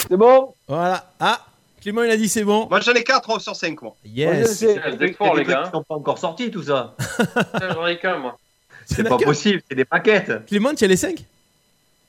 [0.09, 0.55] C'est bon?
[0.69, 1.11] Voilà.
[1.19, 1.45] Ah,
[1.81, 2.67] Clément, il a dit c'est bon.
[2.69, 3.95] Moi, j'en ai 4 sur 5, moi.
[4.05, 4.59] Yes.
[4.59, 5.63] C'est- les des trucs gars.
[5.65, 6.95] qui sont pas encore sortis tout ça.
[7.73, 8.37] J'en ai qu'un, moi.
[8.85, 10.47] C'est pas possible, c'est des paquettes.
[10.47, 11.25] Clément, tu as les 5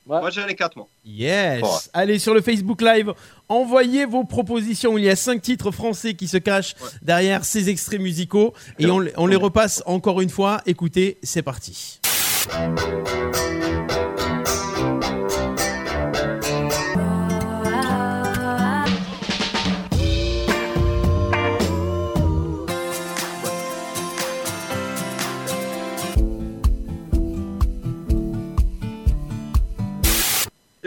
[0.06, 0.88] Moi, j'en ai 4, moi.
[1.04, 1.62] Yes.
[1.62, 1.68] Ouais.
[1.92, 3.12] Allez sur le Facebook Live,
[3.48, 4.98] envoyez vos propositions.
[4.98, 8.98] Il y a cinq titres français qui se cachent derrière ces extraits musicaux et on,
[8.98, 10.62] les- on les repasse encore une fois.
[10.66, 12.00] Écoutez, c'est parti.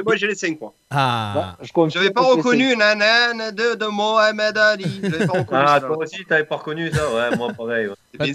[0.05, 0.71] Ouais, j'ai les 5 points.
[0.91, 1.55] Ah.
[1.61, 5.01] Je confirme J'avais pas reconnu Nanane de, de Mohamed Ali.
[5.27, 7.87] Pas Ah, toi aussi, t'avais pas reconnu ça Ouais, moi pareil.
[7.87, 7.93] ouais.
[8.11, 8.33] C'est bien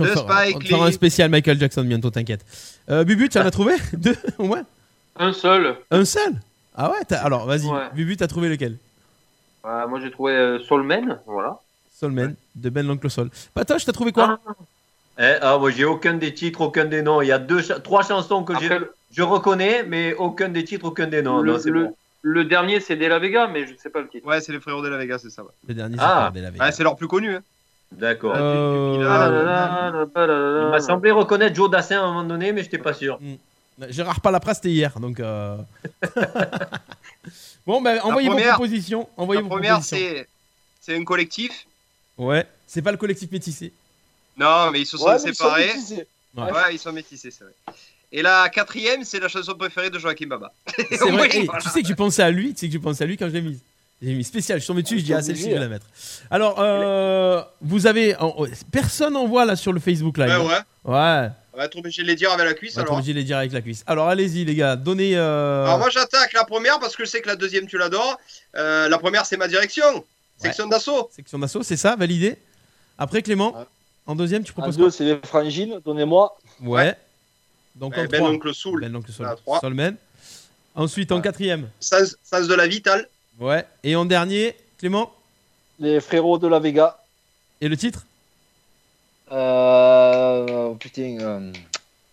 [0.00, 2.44] on, De fera, Spike on te fera un spécial Michael Jackson bientôt, t'inquiète.
[2.90, 4.62] Euh, Bubu, tu en as trouvé Deux au moins?
[5.16, 5.76] Un seul.
[5.90, 6.32] Un seul?
[6.74, 7.66] Ah ouais Alors, vas-y.
[7.66, 7.88] Ouais.
[7.94, 8.76] Bubu, t'as trouvé lequel?
[9.66, 11.58] Euh, moi, j'ai trouvé euh, Soulman, voilà.
[11.98, 13.28] Solman, de Ben l'Oncle Sol.
[13.54, 14.38] Patoche, t'as trouvé quoi?
[15.18, 17.20] Eh, ah, moi, j'ai aucun des titres, aucun des noms.
[17.20, 20.64] Il y a deux, cha- trois chansons que j'ai, le- je reconnais, mais aucun des
[20.64, 21.40] titres, aucun des noms.
[21.40, 21.96] le, Non, c'est le- bon.
[22.22, 24.26] le dernier, c'est De La Vega, mais je sais pas le titre.
[24.26, 25.42] Ouais, c'est les frérots de la Vega, c'est ça.
[25.42, 25.48] Ouais.
[25.68, 26.30] Le dernier, Ah.
[26.34, 27.34] c'est la Ouais, c'est leur plus connu.
[27.36, 27.42] Hein.
[27.90, 28.34] D'accord.
[28.36, 28.96] Euh.
[30.66, 33.18] Il m'a semblé reconnaître Joe Dassin à un moment donné, mais j'étais pas sûr.
[33.88, 35.20] Gérard Palapra, c'était hier, donc.
[35.20, 35.56] euh,
[37.66, 39.08] bon, ben, envoyez vos première- propositions.
[39.16, 39.96] Envoyez La vos première, propositions.
[39.98, 40.28] c'est
[40.80, 41.66] c'est un collectif.
[42.16, 43.72] Ouais, c'est pas le collectif métissé.
[44.36, 45.72] Non, mais ils se sont Ouais, mais ils sont séparés.
[46.36, 46.74] Ouais.
[46.74, 47.54] ils sont métissés, c'est vrai.
[48.12, 50.52] Et la quatrième, c'est la chanson préférée de Joachim Baba.
[50.76, 51.10] C'est vrai.
[51.12, 51.60] Oui, et voilà.
[51.60, 53.26] Tu sais que j'ai pensé à lui, tu sais que j'ai pensé à lui quand
[53.28, 53.60] je l'ai mise.
[54.00, 55.84] J'ai mis spécial, je suis tombé dessus, je dis ah celle-ci je vais la mettre.
[56.30, 60.28] Alors, euh, vous avez, en- personne en voit là sur le Facebook live.
[60.28, 60.92] Ouais, hein ouais.
[60.94, 61.28] Ouais.
[61.52, 62.98] On va être obligé de les dire avec la cuisse On va être alors.
[62.98, 63.82] obligé de les dire avec la cuisse.
[63.88, 65.16] Alors allez-y les gars, donnez.
[65.16, 68.16] euh, Alors moi j'attaque la première parce que je sais que la deuxième tu l'adores.
[68.56, 70.04] Euh, la première c'est ma direction.
[70.36, 71.10] Section d'assaut.
[71.12, 72.36] Section d'assaut, c'est ça, validé.
[72.96, 73.66] Après Clément,
[74.06, 76.38] en deuxième tu En proposes deux, quoi c'est les frangines, donnez-moi.
[76.62, 76.94] Ouais.
[77.78, 78.22] Donc Ouais, en Ben.
[78.22, 78.80] Oncle Soul.
[78.80, 79.28] Ben Oncle Soul.
[79.60, 79.96] Solmen.
[80.74, 81.68] Ensuite en quatrième.
[81.80, 83.08] Sens, sens de la vitale.
[83.40, 83.64] Ouais.
[83.82, 85.12] Et en dernier, Clément.
[85.78, 86.98] Les frérots de la Vega.
[87.60, 88.06] Et le titre
[89.30, 90.74] Euh.
[90.74, 91.18] Putain.
[91.20, 91.52] Euh,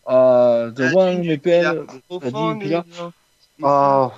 [0.08, 3.12] euh, de La One gens.
[3.64, 4.12] Ah.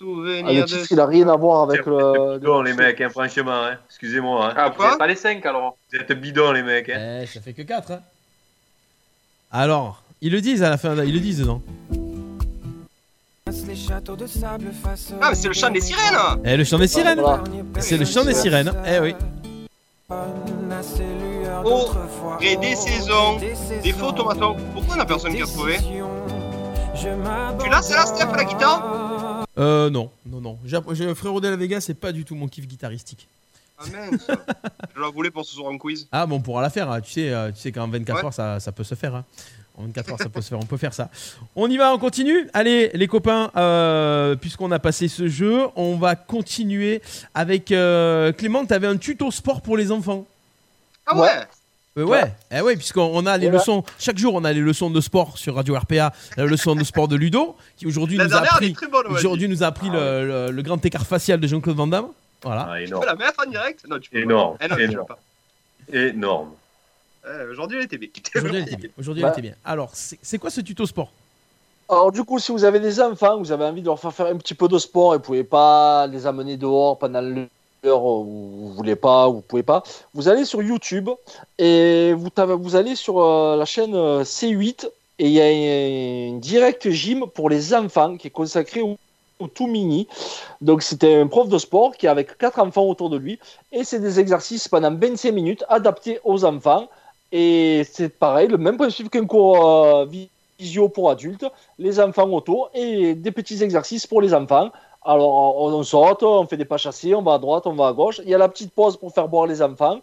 [0.00, 2.38] Ah, le titre, il a rien à voir avec le.
[2.38, 3.64] Bidon, les mecs, hein, franchement.
[3.64, 3.78] Hein.
[3.88, 4.50] Excusez-moi.
[4.50, 4.54] Hein.
[4.56, 6.88] Ah, vous êtes pas les 5 alors Vous êtes bidons, les mecs.
[6.90, 7.20] Hein.
[7.22, 7.92] Eh, ça fait que 4.
[9.56, 11.62] Alors, ils le disent à la fin, ils le disent dedans.
[13.46, 13.52] Ah,
[15.30, 16.40] mais c'est le chant des sirènes.
[16.44, 17.44] Eh, le chant des sirènes Voilà.
[17.78, 19.14] C'est le chant des sirènes, eh oui.
[20.10, 21.88] Au
[22.40, 23.38] gré des saisons,
[23.80, 24.56] des faux tomatons.
[24.72, 27.06] Pourquoi on a personne qui a trouvé Tu
[27.70, 30.58] l'as, c'est là, Steph, à la guitare Euh, non, non, non.
[31.14, 33.28] Frérot de la Vega, c'est pas du tout mon kiff guitaristique.
[33.78, 34.26] Ah mince.
[34.96, 36.06] je la voulais pour ce soir en quiz.
[36.12, 37.00] Ah, bon, on pourra la faire, hein.
[37.00, 38.24] tu sais, euh, tu sais qu'en 24 Ouais.
[38.26, 39.14] heures, ça, ça peut se faire.
[39.16, 39.24] hein.
[39.76, 41.10] En 24 heures, ça peut se faire, on peut faire ça.
[41.56, 45.96] On y va, on continue Allez, les copains, euh, puisqu'on a passé ce jeu, on
[45.96, 47.02] va continuer
[47.34, 50.24] avec euh, Clément, t'avais un tuto sport pour les enfants.
[51.06, 51.28] Ah ouais,
[51.98, 53.58] Euh, ouais, eh ouais, puisqu'on on a les Voilà.
[53.58, 56.84] leçons, chaque jour on a les leçons de sport sur Radio RPA, la leçon de
[56.84, 59.12] sport de Ludo, qui aujourd'hui La nous a dernière, elle est appris, très bonne, ouais.
[59.18, 62.06] aujourd'hui nous a appris le, le- le grand écart facial de Jean-Claude Van Damme.
[62.44, 62.68] Voilà.
[62.70, 63.04] Ah, Tu peux énorme.
[63.06, 64.64] la mettre en direct Non, tu peux Énorme, pas.
[64.64, 65.06] Eh non, tu énorme.
[65.06, 65.98] peux pas.
[65.98, 66.50] Énorme.
[67.26, 68.08] Euh, Aujourd'hui, elle était bien.
[68.36, 68.90] Aujourd'hui elle était bien.
[68.98, 69.28] Aujourd'hui Bah.
[69.28, 69.56] elle était bien.
[69.64, 71.10] Alors, c'est quoi ce tuto sport?
[71.88, 74.26] Alors du coup, si vous avez des enfants, vous avez envie de leur faire faire
[74.26, 78.24] un petit peu de sport et vous pouvez pas les amener dehors pendant l'heure où
[78.68, 79.82] vous voulez pas, ou vous pouvez pas,
[80.14, 81.10] vous allez sur YouTube
[81.58, 84.88] et vous, allez sur euh, la chaîne euh, C8
[85.18, 88.96] et il y a un direct gym pour les enfants qui est consacré au,
[89.44, 90.08] au tout mini.
[90.60, 93.38] Donc c'était un prof de sport qui avec quatre enfants autour de lui
[93.72, 96.88] et c'est des exercices pendant 25 minutes adaptés aux enfants.
[97.32, 100.06] Et c'est pareil, le même principe qu'un cours euh,
[100.58, 101.46] visio pour adultes,
[101.78, 104.70] les enfants autour et des petits exercices pour les enfants.
[105.04, 107.88] Alors on, on saute, on fait des pas chassés, on va à droite, on va
[107.88, 108.20] à gauche.
[108.24, 110.00] Il y a la petite pause pour faire boire les enfants.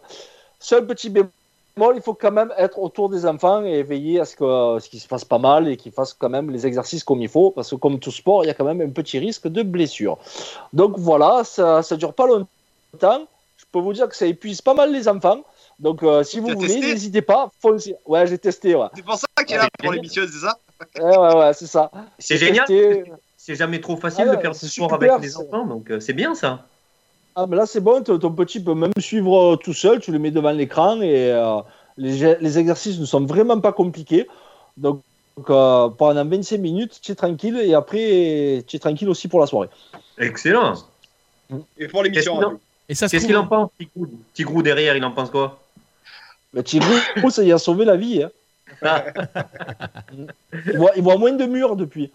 [0.60, 1.30] Seul petit bémol,
[1.76, 5.24] il faut quand même être autour des enfants et veiller à ce qu'ils se fassent
[5.24, 7.98] pas mal et qu'ils fassent quand même les exercices comme il faut, parce que comme
[7.98, 10.18] tout sport, il y a quand même un petit risque de blessure.
[10.72, 13.26] Donc voilà, ça ça dure pas longtemps.
[13.56, 15.44] Je peux vous dire que ça épuise pas mal les enfants.
[15.78, 17.96] Donc euh, si vous voulez, n'hésitez pas, foncez.
[18.06, 18.88] Ouais, j'ai testé, ouais.
[18.94, 20.58] C'est pour ça qu'il est là pour l'émission, c'est ça?
[21.00, 21.90] Ouais, ouais, ouais, c'est ça.
[22.18, 22.66] C'est génial.
[23.38, 25.98] C'est jamais trop facile Ah de faire ce sport super, avec les enfants, donc euh,
[25.98, 26.64] c'est bien ça.
[27.34, 30.18] Ah, mais là, c'est bon, ton petit peut même suivre euh, tout seul, tu le
[30.18, 31.60] mets devant l'écran et euh,
[31.96, 34.26] les, exercices ne sont vraiment pas compliqués.
[34.76, 35.00] Donc,
[35.36, 39.40] donc, euh, pendant 25 minutes, tu es tranquille et après, tu es tranquille aussi pour
[39.40, 39.70] la soirée.
[40.18, 40.74] Excellent.
[41.78, 42.36] Et pour Qu'est-ce l'émission.
[42.36, 42.48] qu'il hein.
[42.48, 45.58] en, qu'est-ce qu'il en pense, Tigrou Tigrou derrière, il en pense quoi?
[46.52, 48.22] Le Tigrou, ça y a sauvé la vie.
[48.22, 48.30] Hein.
[48.82, 49.04] Ah,
[50.66, 52.10] Il, voit, il voit moins de murs depuis.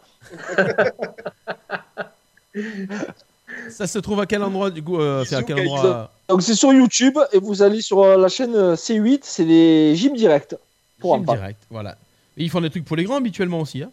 [3.69, 6.73] Ça se trouve à quel endroit du coup euh, à quel endroit Donc, c'est sur
[6.73, 10.56] YouTube et vous allez sur euh, la chaîne euh, C8, c'est les gyms directs.
[10.99, 11.98] Pour Gym direct, voilà.
[12.38, 13.84] Et ils font des trucs pour les grands habituellement aussi.
[13.84, 13.91] Hein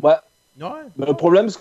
[0.00, 0.14] Ouais.
[0.60, 0.68] ouais.
[0.96, 1.58] Mais le problème, c'est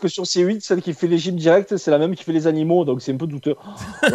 [0.00, 2.46] que sur C8, celle qui fait les gyms directs, c'est la même qui fait les
[2.46, 3.56] animaux, donc c'est un peu douteux.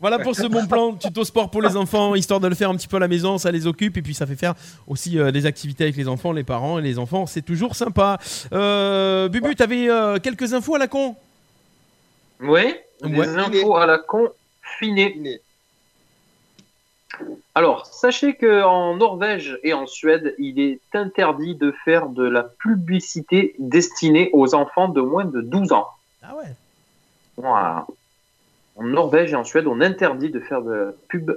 [0.00, 2.76] Voilà pour ce bon plan tuto sport pour les enfants, histoire de le faire un
[2.76, 4.54] petit peu à la maison, ça les occupe et puis ça fait faire
[4.86, 8.18] aussi euh, des activités avec les enfants, les parents et les enfants, c'est toujours sympa.
[8.52, 11.16] Euh, Bubu, t'avais euh, quelques infos à la con?
[12.40, 13.26] Oui, des Ouais.
[13.26, 14.28] infos à la con
[14.78, 15.40] finées.
[17.54, 22.44] Alors, sachez que en Norvège et en Suède, il est interdit de faire de la
[22.44, 25.88] publicité destinée aux enfants de moins de 12 ans.
[26.22, 26.54] Ah ouais
[27.36, 27.86] Voilà.
[28.76, 31.32] En Norvège et en Suède, on interdit de faire de la pub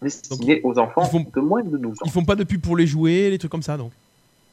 [0.00, 2.04] destinée aux enfants de moins de 12 ans.
[2.06, 3.92] Ils font pas de pub pour les jouets, les trucs comme ça donc.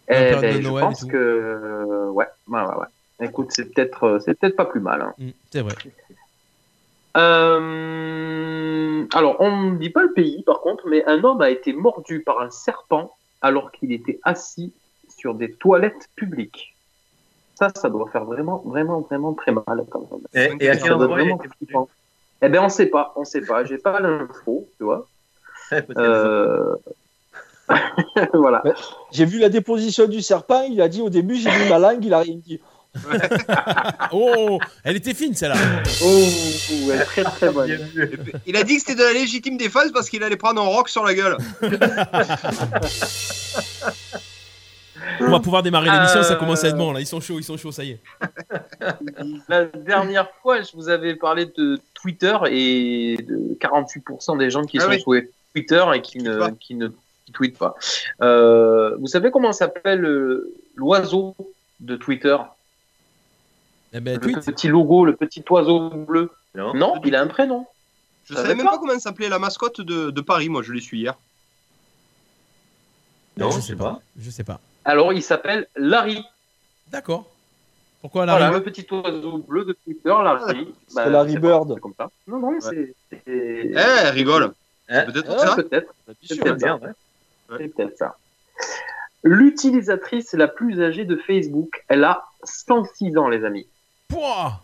[0.09, 3.27] Eh ben, je pense que ouais, ouais, ouais, ouais.
[3.27, 5.01] Écoute, c'est peut-être, euh, peut-être pas plus mal.
[5.01, 5.13] hein.
[5.17, 5.75] Mm, c'est vrai.
[7.17, 11.73] Euh, alors, on ne dit pas le pays, par contre, mais un homme a été
[11.73, 14.73] mordu par un serpent alors qu'il était assis
[15.17, 16.75] sur des toilettes publiques.
[17.55, 19.85] Ça, ça doit faire vraiment, vraiment, vraiment très mal.
[19.89, 20.21] Quand même.
[20.59, 21.49] Et- et à Ça quel doit endroit il a été.
[22.41, 23.65] Eh ben, on sait pas, on sait pas.
[23.65, 25.07] J'ai pas l'info, tu vois.
[25.97, 26.75] Euh,
[28.33, 28.63] voilà.
[29.11, 32.03] J'ai vu la déposition du serpent, il a dit au début j'ai mis ma langue,
[32.03, 32.59] il a rien dit.
[34.11, 35.55] oh, elle était fine celle-là.
[36.03, 36.23] Oh,
[36.87, 37.77] ouais, très très bonne.
[38.45, 40.89] Il a dit que c'était de la légitime défense parce qu'il allait prendre un rock
[40.89, 41.37] sur la gueule.
[45.21, 46.99] On va pouvoir démarrer l'émission, ça Euh, commence à être bon là.
[46.99, 47.99] Ils sont chauds, ils sont chauds, ça y est.
[49.47, 54.77] La dernière fois, je vous avais parlé de Twitter et de 48% des gens qui
[54.79, 54.99] Ah sont oui.
[54.99, 55.13] sur
[55.53, 56.89] Twitter et qui ne, qui ne
[57.25, 57.75] qui tweetent pas.
[58.21, 61.35] Euh, vous savez comment s'appelle euh, l'oiseau
[61.79, 62.35] de Twitter?
[63.93, 64.45] Eh ben, Le tweet.
[64.45, 66.31] petit logo, le petit oiseau bleu.
[66.55, 67.65] Non, il a un prénom.
[68.25, 70.81] Je savais même pas pas comment s'appelait la mascotte de, de Paris, moi je l'ai
[70.81, 71.15] su hier.
[73.37, 73.93] Non, je je sais pas.
[73.93, 74.01] pas.
[74.19, 74.59] Je sais pas.
[74.85, 76.23] Alors, il s'appelle Larry.
[76.89, 77.25] D'accord.
[78.01, 80.73] Pourquoi Voilà, Larry le petit oiseau bleu de Twitter, Larry.
[80.93, 81.73] Bah, C'est Larry c'est Bird.
[81.73, 82.09] c'est comme ça.
[82.27, 82.93] Non, non, c'est.
[83.09, 84.53] c'est- Eh, rigole.
[84.89, 85.93] Hein Peut-être Ah, ça Peut-être.
[86.21, 87.57] C'est sûr, peut-être bien, ça.
[87.57, 88.15] C'est peut-être ça.
[89.23, 93.67] L'utilisatrice la plus âgée de Facebook, elle a 106 ans, les amis.
[94.09, 94.59] Pouah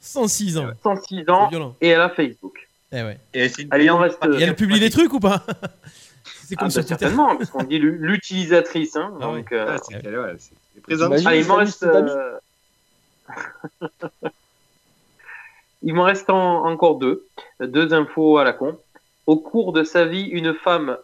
[0.00, 0.70] 106 ans.
[0.82, 2.68] 106 ans et elle a Facebook.
[2.92, 3.18] Eh ouais.
[3.34, 4.18] Et c'est une Allez, il en reste.
[4.38, 5.42] Et elle publie des trucs ou pas
[6.44, 6.98] C'est Ah, comme bah, sur Twitter.
[6.98, 8.94] certainement, parce qu'on dit l'u- l'utilisatrice.
[8.96, 10.06] Hein, Ah donc, euh, Ah, c'est
[11.08, 11.82] ouais, il m'en reste.
[11.84, 12.38] euh,
[15.82, 17.26] il m'en reste en- encore deux.
[17.60, 18.76] Deux infos à la con.
[19.26, 20.96] Au cours de sa vie, une femme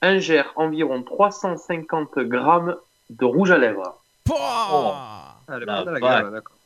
[0.00, 2.76] ingère environ 350 grammes
[3.10, 4.00] de rouge à lèvres.
[4.24, 6.56] Pouah Ah, elle est La pas gueule, d'accord.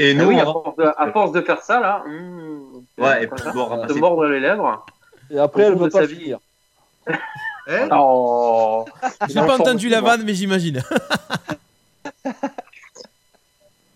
[0.00, 3.24] Et Ah nous, oui, à force, de, à force de faire ça, là, hmm, Ouais,
[3.24, 4.86] et puis ça, bon, mordre les lèvres.
[5.30, 6.38] Et après elle veut pas finir.
[7.70, 8.86] Eh Oh.
[9.28, 10.82] J'ai pas entendu la vanne, mais j'imagine.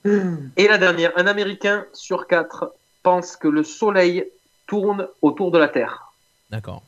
[0.57, 2.71] Et la dernière, un Américain sur quatre
[3.03, 4.27] pense que le Soleil
[4.67, 6.13] tourne autour de la Terre.
[6.51, 6.83] D'accord.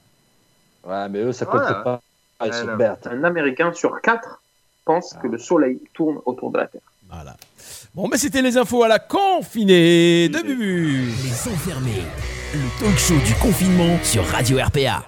[0.85, 1.75] Ouais, mais eux ça compte Voilà.
[1.77, 2.03] pas.
[2.41, 3.09] Ah, Ah.
[3.11, 4.43] Un Américain sur quatre
[4.85, 6.83] pense que le Soleil tourne autour de la Terre.
[7.15, 7.37] Voilà.
[7.95, 11.13] Bon, mais c'était les infos à la confinée de Bubu.
[11.23, 12.03] Les enfermés.
[12.53, 15.05] Le talk show du confinement sur Radio RPA.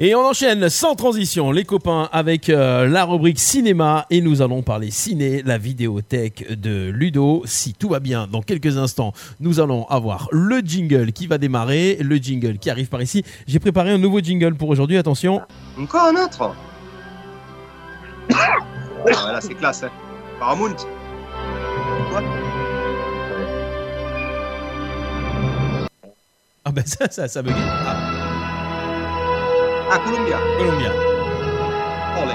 [0.00, 4.06] Et on enchaîne sans transition, les copains, avec euh, la rubrique cinéma.
[4.10, 7.42] Et nous allons parler ciné, la vidéothèque de Ludo.
[7.46, 11.98] Si tout va bien, dans quelques instants, nous allons avoir le jingle qui va démarrer,
[12.00, 13.24] le jingle qui arrive par ici.
[13.48, 15.40] J'ai préparé un nouveau jingle pour aujourd'hui, attention.
[15.76, 16.54] Encore un autre
[18.32, 18.58] Ah,
[19.02, 19.82] Voilà, c'est classe.
[19.82, 19.90] Hein.
[20.38, 20.76] Paramount.
[26.64, 27.42] Ah ben ça, ça, ça.
[27.46, 27.96] Ah,
[29.90, 30.36] Ah, Columbia.
[30.58, 30.92] Columbia.
[32.22, 32.34] Olé.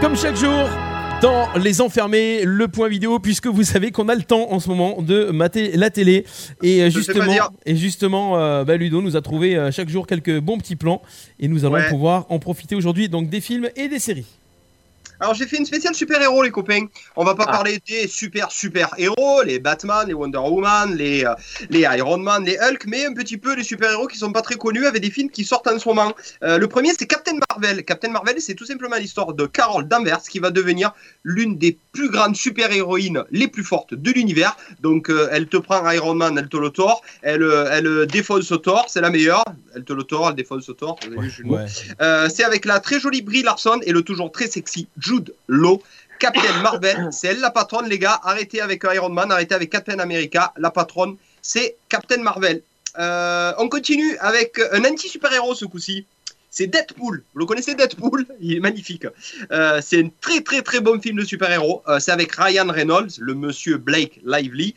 [0.00, 0.68] Comme chaque jour,
[1.20, 4.68] dans Les Enfermés, le point vidéo, puisque vous savez qu'on a le temps en ce
[4.68, 6.24] moment de mater la télé.
[6.62, 7.34] Et euh, justement,
[7.66, 11.02] et justement euh, bah, Ludo nous a trouvé euh, chaque jour quelques bons petits plans.
[11.40, 11.88] Et nous allons Ouais.
[11.88, 14.26] pouvoir en profiter aujourd'hui donc des films et des séries.
[15.20, 16.86] Alors j'ai fait une spéciale super-héros les copains.
[17.16, 17.52] On va pas Ah.
[17.52, 21.34] parler des super super-héros, les Batman, les Wonder Woman, les, euh,
[21.68, 24.56] les Iron Man, les Hulk, mais un petit peu les super-héros qui sont pas très
[24.56, 26.12] connus avec des films qui sortent en ce moment.
[26.42, 27.84] Euh, le premier c'est Captain Marvel.
[27.84, 30.92] Captain Marvel c'est tout simplement l'histoire de Carol Danvers qui va devenir
[31.24, 34.56] l'une des plus grandes super-héroïnes les plus fortes de l'univers.
[34.80, 38.86] Donc euh, elle te prend Iron Man, elle te le tord, elle, elle défonce Thor,
[38.88, 39.44] c'est la meilleure.
[39.74, 40.98] Elle te le tord, elle défonce Thor.
[41.44, 41.66] Ouais.
[42.00, 45.82] Euh, c'est avec la très jolie Brie Larson et le toujours très sexy Jude Law.
[46.20, 48.20] Captain Marvel, c'est elle la patronne, les gars.
[48.22, 50.52] Arrêtez avec Iron Man, arrêtez avec Captain America.
[50.56, 52.62] La patronne, c'est Captain Marvel.
[52.98, 56.04] Euh, on continue avec un anti-super-héros ce coup-ci.
[56.50, 57.24] c'est Deadpool.
[57.32, 58.26] Vous le connaissez Deadpool?
[58.40, 59.06] Il est magnifique.
[59.50, 61.82] Euh, c'est un très très très bon film de super-héros.
[61.88, 64.74] Euh, c'est avec Ryan Reynolds, le monsieur Blake Lively.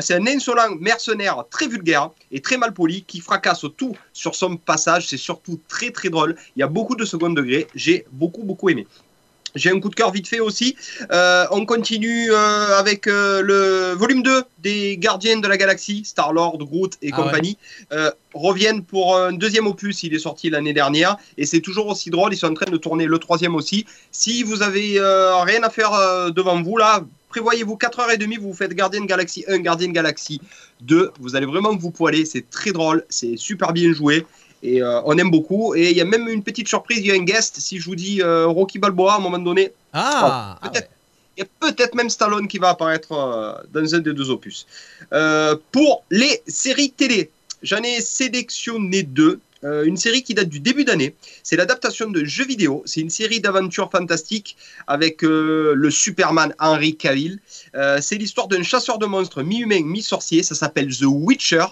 [0.00, 4.56] C'est un insolent mercenaire très vulgaire et très mal poli qui fracasse tout sur son
[4.56, 5.08] passage.
[5.08, 6.36] C'est surtout très très drôle.
[6.54, 7.66] Il y a beaucoup de second degré.
[7.74, 8.86] J'ai beaucoup beaucoup aimé.
[9.56, 10.76] J'ai un coup de cœur vite fait aussi.
[11.10, 16.58] Euh, on continue euh, avec euh, le volume 2 des Gardiens de la Galaxie, Star-Lord,
[16.58, 17.56] Groot et Ah compagnie.
[17.92, 20.02] Euh, reviennent pour un deuxième opus.
[20.02, 22.34] Il est sorti l'année dernière et c'est toujours aussi drôle.
[22.34, 23.86] Ils sont en train de tourner le troisième aussi.
[24.12, 25.92] Si vous avez rien à faire
[26.32, 30.40] devant vous là, prévoyez-vous 4h30, vous vous faites Gardien de Galaxie 1, Gardien de Galaxie
[30.82, 31.12] 2.
[31.18, 32.26] Vous allez vraiment vous poiler.
[32.26, 34.26] C'est très drôle, c'est super bien joué.
[34.62, 35.74] Et euh, on aime beaucoup.
[35.74, 37.58] Et il y a même une petite surprise, il y a un guest.
[37.60, 40.90] Si je vous dis euh, Rocky Balboa à un moment donné, Ah, Oh, peut-être.
[41.36, 44.66] Il y a peut-être même Stallone qui va apparaître euh, dans un des deux opus.
[45.12, 47.30] Euh, pour les séries télé,
[47.62, 49.40] j'en ai sélectionné deux.
[49.62, 51.16] Une série qui date du début d'année.
[51.42, 52.84] C'est l'adaptation de jeux vidéo.
[52.86, 54.56] C'est une série d'aventures fantastiques
[54.86, 57.40] avec le Superman Henry Cavill.
[58.00, 60.44] C'est l'histoire d'un chasseur de monstres mi-humain, mi-sorcier.
[60.44, 61.64] Ça s'appelle The Witcher.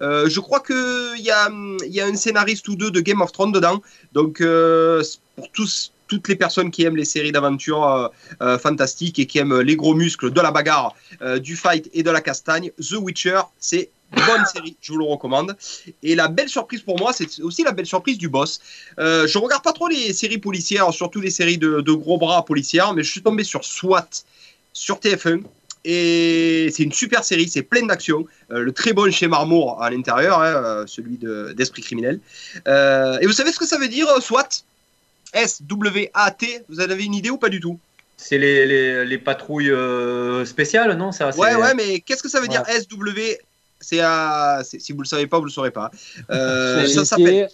[0.00, 1.50] Euh, je crois qu'il y a,
[1.86, 3.82] il y a un scénariste ou deux de Game of Thrones dedans.
[4.12, 5.02] Donc, euh,
[5.36, 8.10] pour tous, toutes les personnes qui aiment les séries d'aventure
[8.42, 10.94] euh, fantastiques et qui aiment les gros muscles, de la bagarre,
[11.38, 15.04] du fight et de la castagne, The Witcher, c'est une bonne série, je vous le
[15.04, 15.56] recommande.
[16.02, 18.60] Et la belle surprise pour moi, c'est aussi la belle surprise du boss.
[18.98, 22.44] Euh, je regarde pas trop les séries policières, surtout les séries de, de gros bras
[22.44, 24.08] policières, mais je suis tombé sur SWAT
[24.72, 25.42] sur TF1.
[25.84, 28.26] Et c'est une super série, c'est plein d'action.
[28.52, 32.20] Euh, le très bon chez Marmour à l'intérieur, hein, euh, celui de- d'Esprit criminel.
[32.68, 34.48] Euh, et vous savez ce que ça veut dire, SWAT?
[35.32, 37.78] S-W-A-T Vous avez une idée ou pas du tout?
[38.16, 41.12] C'est les, les, les patrouilles euh, spéciales, non?
[41.12, 43.38] Ça, Ouais, ouais, mais qu'est-ce que ça veut dire S-W
[43.82, 44.60] c'est à...
[44.62, 45.90] Si vous le savez pas, vous le saurez pas.
[46.30, 47.48] Euh, C'est ça s'appelle.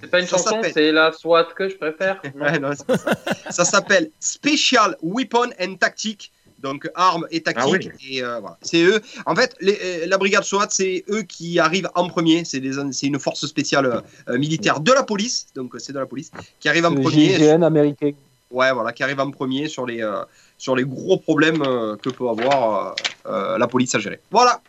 [0.00, 2.22] C'est pas une Ça chanson, s'appelle- c'est la SWAT que je préfère.
[2.36, 3.16] Ouais, non, ça.
[3.50, 6.30] ça s'appelle Special Weapon and Tactic.
[6.66, 7.90] Donc armes et tactiques.
[7.92, 8.56] Ah Et euh, voilà.
[8.62, 9.00] C'est eux.
[9.24, 12.44] En fait, les- euh, la brigade SWAT, c'est eux qui arrivent en premier.
[12.44, 13.86] C'est des- c'est une force spéciale
[14.28, 15.46] euh, militaire de la police.
[15.54, 16.30] Donc c'est de la police
[16.60, 17.28] qui arrive en Le premier.
[17.36, 18.12] GIGN américain.
[18.50, 20.22] Ouais, voilà, qui arrive en premier sur les euh,
[20.58, 22.94] sur les gros problèmes euh, que peut avoir
[23.26, 24.20] euh, euh, la police à gérer.
[24.30, 24.60] Voilà.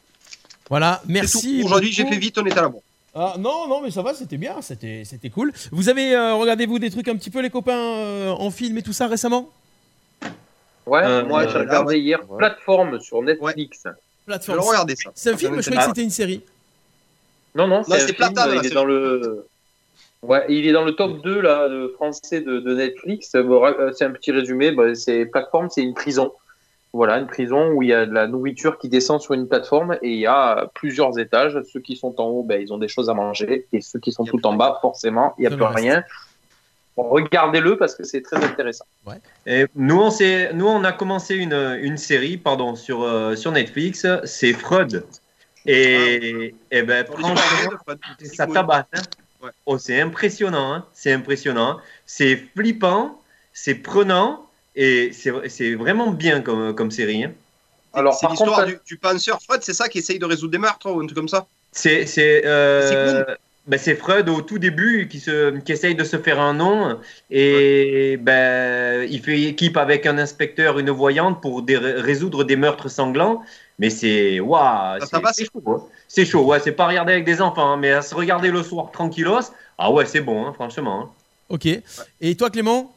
[0.69, 1.61] Voilà, merci.
[1.63, 2.37] Aujourd'hui, j'ai fait vite.
[2.37, 2.81] On est à la bourre.
[3.19, 5.51] Ah, non, non, mais ça va, c'était bien, c'était c'était cool.
[5.71, 8.77] Vous avez euh, regardé vous des trucs un petit peu les copains euh, en film
[8.77, 9.49] et tout ça récemment?
[10.87, 13.83] Ouais, Euh, moi euh, j'ai regardé là, hier Plateforme sur Netflix.
[14.25, 14.59] Plateforme.
[14.59, 15.11] Regarder ça.
[15.13, 16.41] C'est un film, je croyais que c'était une série.
[17.55, 19.45] Non, non, c'est Platane, il est dans le.
[20.23, 23.35] Ouais, il est dans le top 2 là, de français de, de Netflix.
[23.35, 24.71] Euh, c'est un petit résumé.
[24.71, 26.31] Bah, c'est plateforme, c'est une prison.
[26.93, 29.97] Voilà, une prison où il y a de la nourriture qui descend sur une plateforme
[30.01, 31.59] et il y a plusieurs étages.
[31.71, 34.11] Ceux qui sont en haut, ben, ils ont des choses à manger et ceux qui
[34.11, 36.03] sont tout en bas, forcément, il n'y a plus rien.
[36.97, 38.85] Regardez-le parce que c'est très intéressant.
[39.45, 43.51] Et nous, on s'est- nous, on a commencé une, une série pardon, sur, euh, sur
[43.51, 45.05] Netflix, c'est Freud.
[45.65, 47.35] Et, et ben, franchement,
[48.33, 48.85] ça tabasse.
[48.93, 49.01] hein.
[49.43, 49.51] Ouais.
[49.67, 50.85] Oh, c'est impressionnant, hein.
[50.93, 51.79] c'est impressionnant.
[52.05, 53.21] C'est flippant,
[53.53, 54.45] c'est prenant
[54.75, 57.23] et c'est vraiment bien comme, comme série.
[57.25, 57.31] hein.
[57.93, 60.51] Alors, C'est par l'histoire contre, du, du penseur Freud, c'est ça qui essaye de résoudre
[60.51, 61.45] des meurtres ou un truc comme ça?
[61.71, 63.37] C'est c'est euh, C'est
[63.67, 66.99] ben, c'est Freud au tout début qui, se, qui essaye de se faire un nom
[67.29, 72.89] et ben, il fait équipe avec un inspecteur, une voyante pour des- résoudre des meurtres
[72.89, 73.41] sanglants.
[73.79, 74.99] Mais c'est waouh,
[75.33, 75.61] c'est chaud.
[75.67, 75.81] hein.
[76.07, 78.49] C'est chaud, ouais, c'est pas à regarder avec des enfants, hein, mais à se regarder
[78.49, 79.51] le soir tranquillos.
[79.77, 81.13] Ah ouais, c'est bon, hein, franchement.
[81.49, 81.67] Ok.
[82.21, 82.91] Et toi Clément?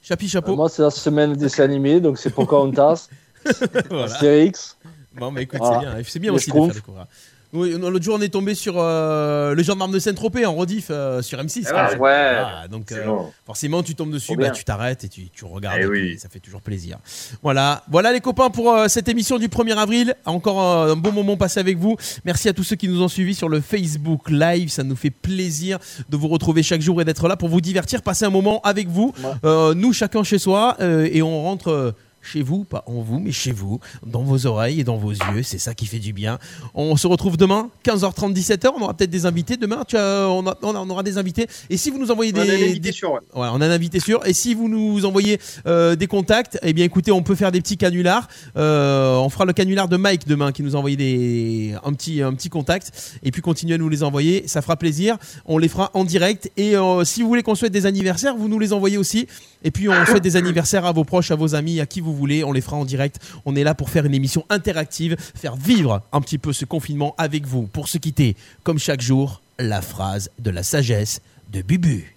[0.00, 0.52] Chapi chapeau.
[0.52, 3.08] Euh, Moi, c'est la semaine des dessins animés, donc c'est Pocahontas,
[3.90, 4.04] Voilà.
[4.04, 4.78] Astérix.
[5.12, 5.80] Bon, mais écoute, Voilà.
[5.80, 6.04] c'est bien.
[6.06, 7.06] C'est bien aussi de faire découvrir.
[7.54, 11.22] Oui, l'autre jour, on est tombé sur euh, le gendarme de Saint-Tropez en rediff euh,
[11.22, 11.66] sur M6.
[11.72, 11.98] Ah quoi.
[11.98, 12.36] ouais.
[12.36, 13.26] Ah, donc, euh, bon.
[13.46, 15.78] forcément, tu tombes dessus, bah, tu t'arrêtes et tu, tu regardes.
[15.80, 16.08] Eh et oui.
[16.10, 16.98] puis ça fait toujours plaisir.
[17.42, 20.14] Voilà, voilà les copains pour cette émission du 1er avril.
[20.26, 21.96] Encore un bon moment passé avec vous.
[22.26, 24.68] Merci à tous ceux qui nous ont suivis sur le Facebook Live.
[24.68, 25.78] Ça nous fait plaisir
[26.10, 28.88] de vous retrouver chaque jour et d'être là pour vous divertir, passer un moment avec
[28.88, 29.14] vous.
[29.42, 29.74] Ouais.
[29.74, 31.94] Nous, chacun chez soi, et on rentre.
[32.20, 35.42] Chez vous, pas en vous, mais chez vous, dans vos oreilles et dans vos yeux.
[35.42, 36.38] C'est ça qui fait du bien.
[36.74, 38.70] On se retrouve demain, 15h30, 17h.
[38.76, 39.56] On aura peut-être des invités.
[39.56, 41.46] Demain, tu as- on, a- on aura des invités.
[41.70, 43.20] Et si vous nous envoyez On a des, un invité des- sûr, ouais.
[43.34, 44.20] Ouais, on a un invité sûr.
[44.26, 47.60] Et si vous nous envoyez euh, des contacts, eh bien écoutez, on peut faire des
[47.60, 48.28] petits canulars.
[48.56, 52.20] Euh, on fera le canular de Mike demain qui nous a envoyé des, un, petit,
[52.22, 53.18] un petit contact.
[53.22, 54.46] Et puis continuez à nous les envoyer.
[54.48, 55.16] Ça fera plaisir.
[55.46, 56.50] On les fera en direct.
[56.56, 59.26] Et euh, si vous voulez qu'on souhaite des anniversaires, vous nous les envoyez aussi.
[59.64, 62.14] Et puis on souhaite des anniversaires à vos proches, à vos amis, à qui vous
[62.14, 62.44] voulez.
[62.44, 63.18] On les fera en direct.
[63.44, 67.14] On est là pour faire une émission interactive, faire vivre un petit peu ce confinement
[67.18, 67.62] avec vous.
[67.62, 71.20] Pour se quitter, comme chaque jour, la phrase de la sagesse
[71.50, 72.14] de Bubu.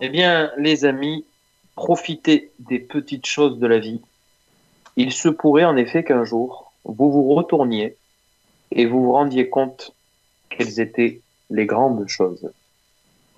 [0.00, 1.24] Eh bien, les amis,
[1.74, 4.00] profitez des petites choses de la vie.
[4.96, 7.96] Il se pourrait en effet qu'un jour, vous vous retourniez
[8.70, 9.92] et vous vous rendiez compte
[10.50, 12.50] quelles étaient les grandes choses.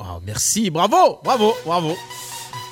[0.01, 1.97] Oh, merci, bravo, bravo, bravo.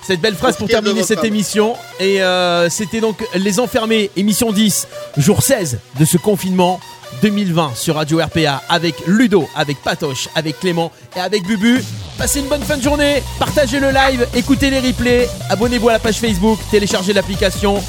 [0.07, 1.27] Cette belle phrase pour terminer cette femme.
[1.27, 1.77] émission.
[2.01, 4.89] Et euh, c'était donc Les Enfermés, émission 10,
[5.19, 6.81] jour 16 de ce confinement
[7.21, 11.85] 2020 sur Radio RPA avec Ludo, avec Patoche, avec Clément et avec Bubu.
[12.17, 15.99] Passez une bonne fin de journée, partagez le live, écoutez les replays, abonnez-vous à la
[15.99, 17.83] page Facebook, téléchargez l'application.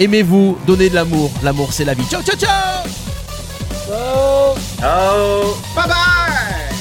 [0.00, 1.30] Aimez-vous, donnez de l'amour.
[1.42, 2.04] L'amour, c'est la vie.
[2.10, 2.84] Ciao, ciao, ciao
[3.86, 6.73] Ciao Ciao Bye bye